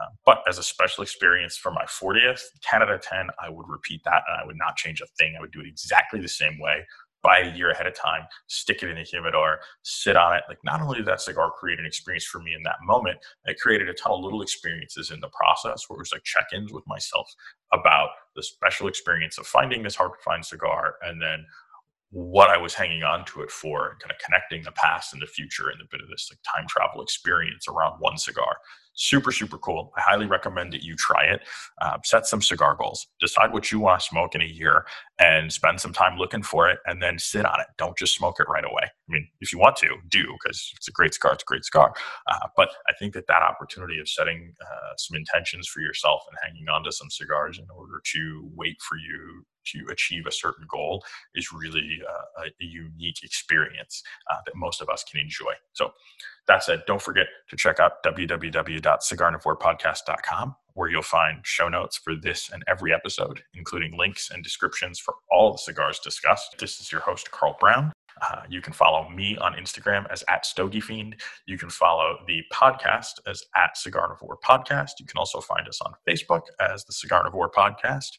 Uh, 0.01 0.09
but 0.27 0.43
as 0.47 0.59
a 0.59 0.63
special 0.63 1.03
experience 1.03 1.57
for 1.57 1.73
my 1.73 1.85
40th, 1.85 2.43
10 2.63 2.83
out 2.83 2.91
of 2.91 3.01
10, 3.01 3.29
I 3.43 3.49
would 3.49 3.67
repeat 3.69 4.03
that 4.05 4.23
and 4.29 4.41
I 4.43 4.45
would 4.45 4.59
not 4.59 4.77
change 4.77 5.01
a 5.01 5.07
thing. 5.19 5.35
I 5.37 5.41
would 5.41 5.53
do 5.53 5.61
it 5.61 5.67
exactly 5.67 6.21
the 6.21 6.29
same 6.29 6.59
way 6.59 6.85
buy 7.27 7.41
a 7.41 7.57
year 7.57 7.71
ahead 7.71 7.89
of 7.89 7.95
time, 7.95 8.23
stick 8.47 8.85
it 8.85 8.89
in 8.89 8.99
a 8.99 9.03
humidor, 9.03 9.59
sit 9.83 10.17
on 10.17 10.37
it. 10.37 10.45
Like 10.49 10.59
not 10.63 10.81
only 10.81 10.99
did 10.99 11.07
that 11.07 11.21
cigar 11.21 11.51
create 11.51 11.81
an 11.81 11.85
experience 11.85 12.25
for 12.25 12.39
me 12.39 12.55
in 12.55 12.63
that 12.63 12.77
moment, 12.85 13.19
it 13.47 13.59
created 13.59 13.89
a 13.89 13.95
ton 13.95 14.13
of 14.13 14.21
little 14.21 14.43
experiences 14.43 15.11
in 15.11 15.19
the 15.19 15.31
process 15.31 15.85
where 15.89 15.97
it 15.97 16.03
was 16.03 16.13
like 16.13 16.23
check-ins 16.23 16.73
with 16.73 16.87
myself 16.87 17.29
about 17.73 18.11
the 18.37 18.45
special 18.45 18.87
experience 18.87 19.39
of 19.39 19.47
finding 19.47 19.83
this 19.83 19.97
hard 19.97 20.13
to 20.13 20.23
find 20.25 20.45
cigar 20.45 20.95
and 21.03 21.21
then 21.21 21.45
what 22.11 22.49
I 22.49 22.57
was 22.57 22.75
hanging 22.75 23.03
on 23.03 23.25
to 23.27 23.43
it 23.43 23.51
for 23.51 23.91
and 23.91 23.99
kind 23.99 24.13
of 24.13 24.19
connecting 24.25 24.63
the 24.63 24.71
past 24.71 25.13
and 25.13 25.21
the 25.21 25.27
future 25.27 25.69
and 25.69 25.81
a 25.81 25.89
bit 25.91 26.01
of 26.01 26.09
this 26.09 26.31
like 26.31 26.39
time 26.47 26.69
travel 26.69 27.03
experience 27.03 27.67
around 27.67 27.99
one 27.99 28.17
cigar 28.17 28.57
super 28.97 29.31
super 29.31 29.59
cool. 29.59 29.93
I 29.97 30.01
highly 30.01 30.27
recommend 30.27 30.73
that 30.73 30.83
you 30.83 30.97
try 30.97 31.23
it. 31.25 31.43
Uh, 31.81 31.99
set 32.05 32.27
some 32.27 32.43
cigar 32.43 32.75
goals. 32.75 33.07
Decide 33.21 33.53
what 33.53 33.71
you 33.71 33.81
want 33.81 34.01
to 34.01 34.07
smoke 34.07 34.35
in 34.35 34.43
a 34.43 34.47
year 34.47 34.87
and 35.19 35.53
spend 35.53 35.81
some 35.81 35.93
time 35.93 36.19
looking 36.19 36.43
for 36.43 36.69
it 36.69 36.79
and 36.87 37.03
then 37.03 37.19
sit 37.19 37.47
on 37.47 37.61
it. 37.61 37.67
Don't 37.79 37.97
just 37.97 38.15
smoke 38.15 38.37
it 38.41 38.49
right 38.49 38.65
away. 38.65 38.83
I 38.85 39.09
mean 39.09 39.29
if 39.41 39.53
you 39.53 39.59
want 39.59 39.77
to 39.77 39.89
do 40.09 40.25
because 40.43 40.73
it's 40.77 40.89
a 40.89 40.93
great 40.93 41.15
cigar 41.15 41.33
it's 41.35 41.43
a 41.43 41.47
great 41.47 41.65
cigar. 41.65 41.95
Uh, 42.27 42.49
but 42.57 42.71
i 42.89 42.93
think 42.99 43.15
that 43.15 43.27
that 43.27 43.43
opportunity 43.43 43.99
of 44.01 44.09
setting 44.09 44.53
uh, 44.61 44.95
some 44.97 45.17
intentions 45.17 45.69
for 45.69 45.81
yourself 45.81 46.23
and 46.29 46.37
hanging 46.43 46.69
on 46.69 46.83
to 46.85 46.93
some 46.93 47.11
cigars 47.11 47.59
in 47.59 47.67
order 47.77 48.01
to 48.05 48.49
wait 48.55 48.81
for 48.81 48.97
you 48.97 49.45
to 49.73 49.87
achieve 49.91 50.27
a 50.27 50.33
certain 50.33 50.67
goal 50.69 51.05
is 51.35 51.53
really 51.53 52.01
uh, 52.09 52.45
a, 52.45 52.47
unique 52.59 53.23
experience 53.23 54.03
uh, 54.31 54.39
that 54.45 54.57
most 54.57 54.81
of 54.81 54.89
us 54.89 55.05
can 55.05 55.21
enjoy. 55.21 55.53
So, 55.73 55.93
that 56.49 56.63
said, 56.63 56.85
don't 56.87 57.03
forget 57.03 57.27
to 57.49 57.57
check 57.57 57.81
out 57.81 58.05
www.cigarnivorepodcast.com, 58.05 60.55
where 60.75 60.89
you'll 60.89 61.03
find 61.03 61.45
show 61.45 61.69
notes 61.69 61.97
for 61.97 62.15
this 62.15 62.53
and 62.53 62.63
every 62.69 62.95
episode, 62.95 63.43
including 63.55 63.99
links 63.99 64.31
and 64.31 64.45
descriptions 64.45 65.01
for 65.01 65.15
all 65.31 65.51
the 65.53 65.59
cigars 65.59 65.99
discussed. 65.99 66.57
This 66.59 66.81
is 66.81 66.93
your 66.93 67.01
host, 67.01 67.33
Carl 67.33 67.57
Brown. 67.59 67.93
Uh, 68.23 68.43
you 68.49 68.61
can 68.61 68.73
follow 68.73 69.09
me 69.11 69.37
on 69.39 69.55
Instagram 69.55 70.07
as 70.11 70.25
at 70.29 70.45
StogieFiend. 70.45 71.21
You 71.47 71.59
can 71.59 71.69
follow 71.69 72.19
the 72.27 72.43
podcast 72.53 73.21
as 73.27 73.45
at 73.55 73.77
Cigarnivore 73.77 74.37
Podcast. 74.43 74.93
You 74.99 75.07
can 75.07 75.19
also 75.19 75.41
find 75.41 75.69
us 75.69 75.81
on 75.83 75.93
Facebook 76.09 76.43
as 76.61 76.85
the 76.85 76.93
Cigarnivore 76.93 77.53
Podcast. 77.53 78.13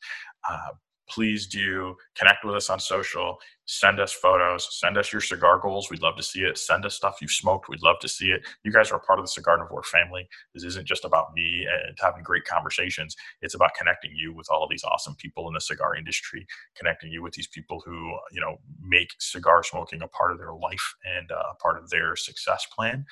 Uh, 0.47 0.69
please 1.09 1.47
do 1.47 1.95
connect 2.15 2.45
with 2.45 2.55
us 2.55 2.69
on 2.69 2.79
social. 2.79 3.37
Send 3.65 3.99
us 3.99 4.13
photos. 4.13 4.79
Send 4.79 4.97
us 4.97 5.11
your 5.11 5.21
cigar 5.21 5.59
goals. 5.59 5.89
We'd 5.91 6.01
love 6.01 6.15
to 6.15 6.23
see 6.23 6.41
it. 6.41 6.57
Send 6.57 6.85
us 6.85 6.95
stuff 6.95 7.17
you've 7.21 7.31
smoked. 7.31 7.67
We'd 7.67 7.83
love 7.83 7.99
to 7.99 8.07
see 8.07 8.29
it. 8.29 8.41
You 8.63 8.71
guys 8.71 8.91
are 8.91 8.99
part 8.99 9.19
of 9.19 9.25
the 9.25 9.29
cigar 9.29 9.47
cigarnivore 9.47 9.85
family. 9.85 10.27
This 10.53 10.63
isn't 10.63 10.87
just 10.87 11.05
about 11.05 11.33
me 11.35 11.67
and 11.69 11.97
having 12.01 12.23
great 12.23 12.45
conversations. 12.45 13.15
It's 13.41 13.55
about 13.55 13.71
connecting 13.77 14.11
you 14.15 14.33
with 14.33 14.47
all 14.49 14.63
of 14.63 14.69
these 14.69 14.83
awesome 14.83 15.15
people 15.15 15.47
in 15.47 15.53
the 15.53 15.61
cigar 15.61 15.95
industry 15.95 16.45
connecting 16.75 17.11
you 17.11 17.21
with 17.23 17.33
these 17.33 17.47
people 17.47 17.81
who 17.85 18.17
you 18.31 18.41
know 18.41 18.57
make 18.81 19.09
cigar 19.19 19.63
smoking 19.63 20.01
a 20.01 20.07
part 20.07 20.31
of 20.31 20.37
their 20.37 20.53
life 20.53 20.95
and 21.17 21.31
uh, 21.31 21.51
a 21.51 21.55
part 21.55 21.77
of 21.77 21.89
their 21.89 22.15
success 22.15 22.65
plan 22.75 23.05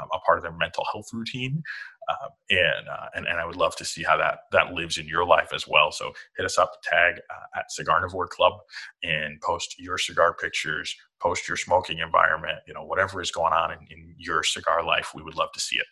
um, 0.00 0.08
a 0.12 0.18
part 0.20 0.38
of 0.38 0.42
their 0.42 0.52
mental 0.52 0.84
health 0.92 1.08
routine 1.12 1.62
uh, 2.08 2.28
and, 2.50 2.88
uh, 2.88 3.06
and 3.14 3.26
and 3.26 3.38
I 3.38 3.44
would 3.44 3.56
love 3.56 3.76
to 3.76 3.84
see 3.84 4.02
how 4.02 4.16
that 4.18 4.40
that 4.52 4.72
lives 4.72 4.98
in 4.98 5.06
your 5.06 5.26
life 5.26 5.50
as 5.54 5.66
well. 5.66 5.92
So 5.92 6.12
hit 6.36 6.44
us 6.44 6.58
up, 6.58 6.72
tag 6.82 7.14
uh, 7.30 7.58
at 7.58 7.66
Cigarnivore 7.78 8.28
Club, 8.28 8.54
and 9.02 9.40
post 9.40 9.76
your 9.78 9.98
cigar 9.98 10.34
pictures, 10.34 10.94
post 11.20 11.48
your 11.48 11.56
smoking 11.56 11.98
environment, 11.98 12.58
you 12.66 12.74
know 12.74 12.84
whatever 12.84 13.20
is 13.20 13.30
going 13.30 13.52
on 13.52 13.72
in, 13.72 13.78
in 13.90 14.14
your 14.18 14.42
cigar 14.42 14.84
life. 14.84 15.12
We 15.14 15.22
would 15.22 15.36
love 15.36 15.52
to 15.54 15.60
see 15.60 15.76
it. 15.76 15.86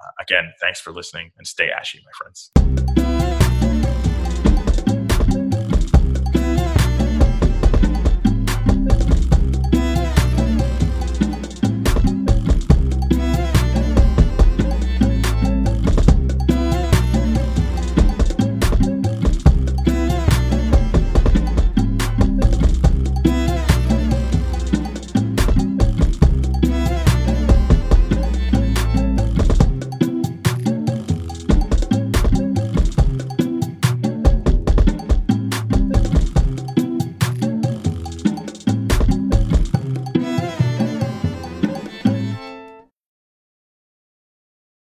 Uh, 0.00 0.22
again, 0.22 0.52
thanks 0.60 0.80
for 0.80 0.92
listening, 0.92 1.30
and 1.38 1.46
stay 1.46 1.70
ashy, 1.70 2.00
my 2.04 2.12
friends. 2.16 2.75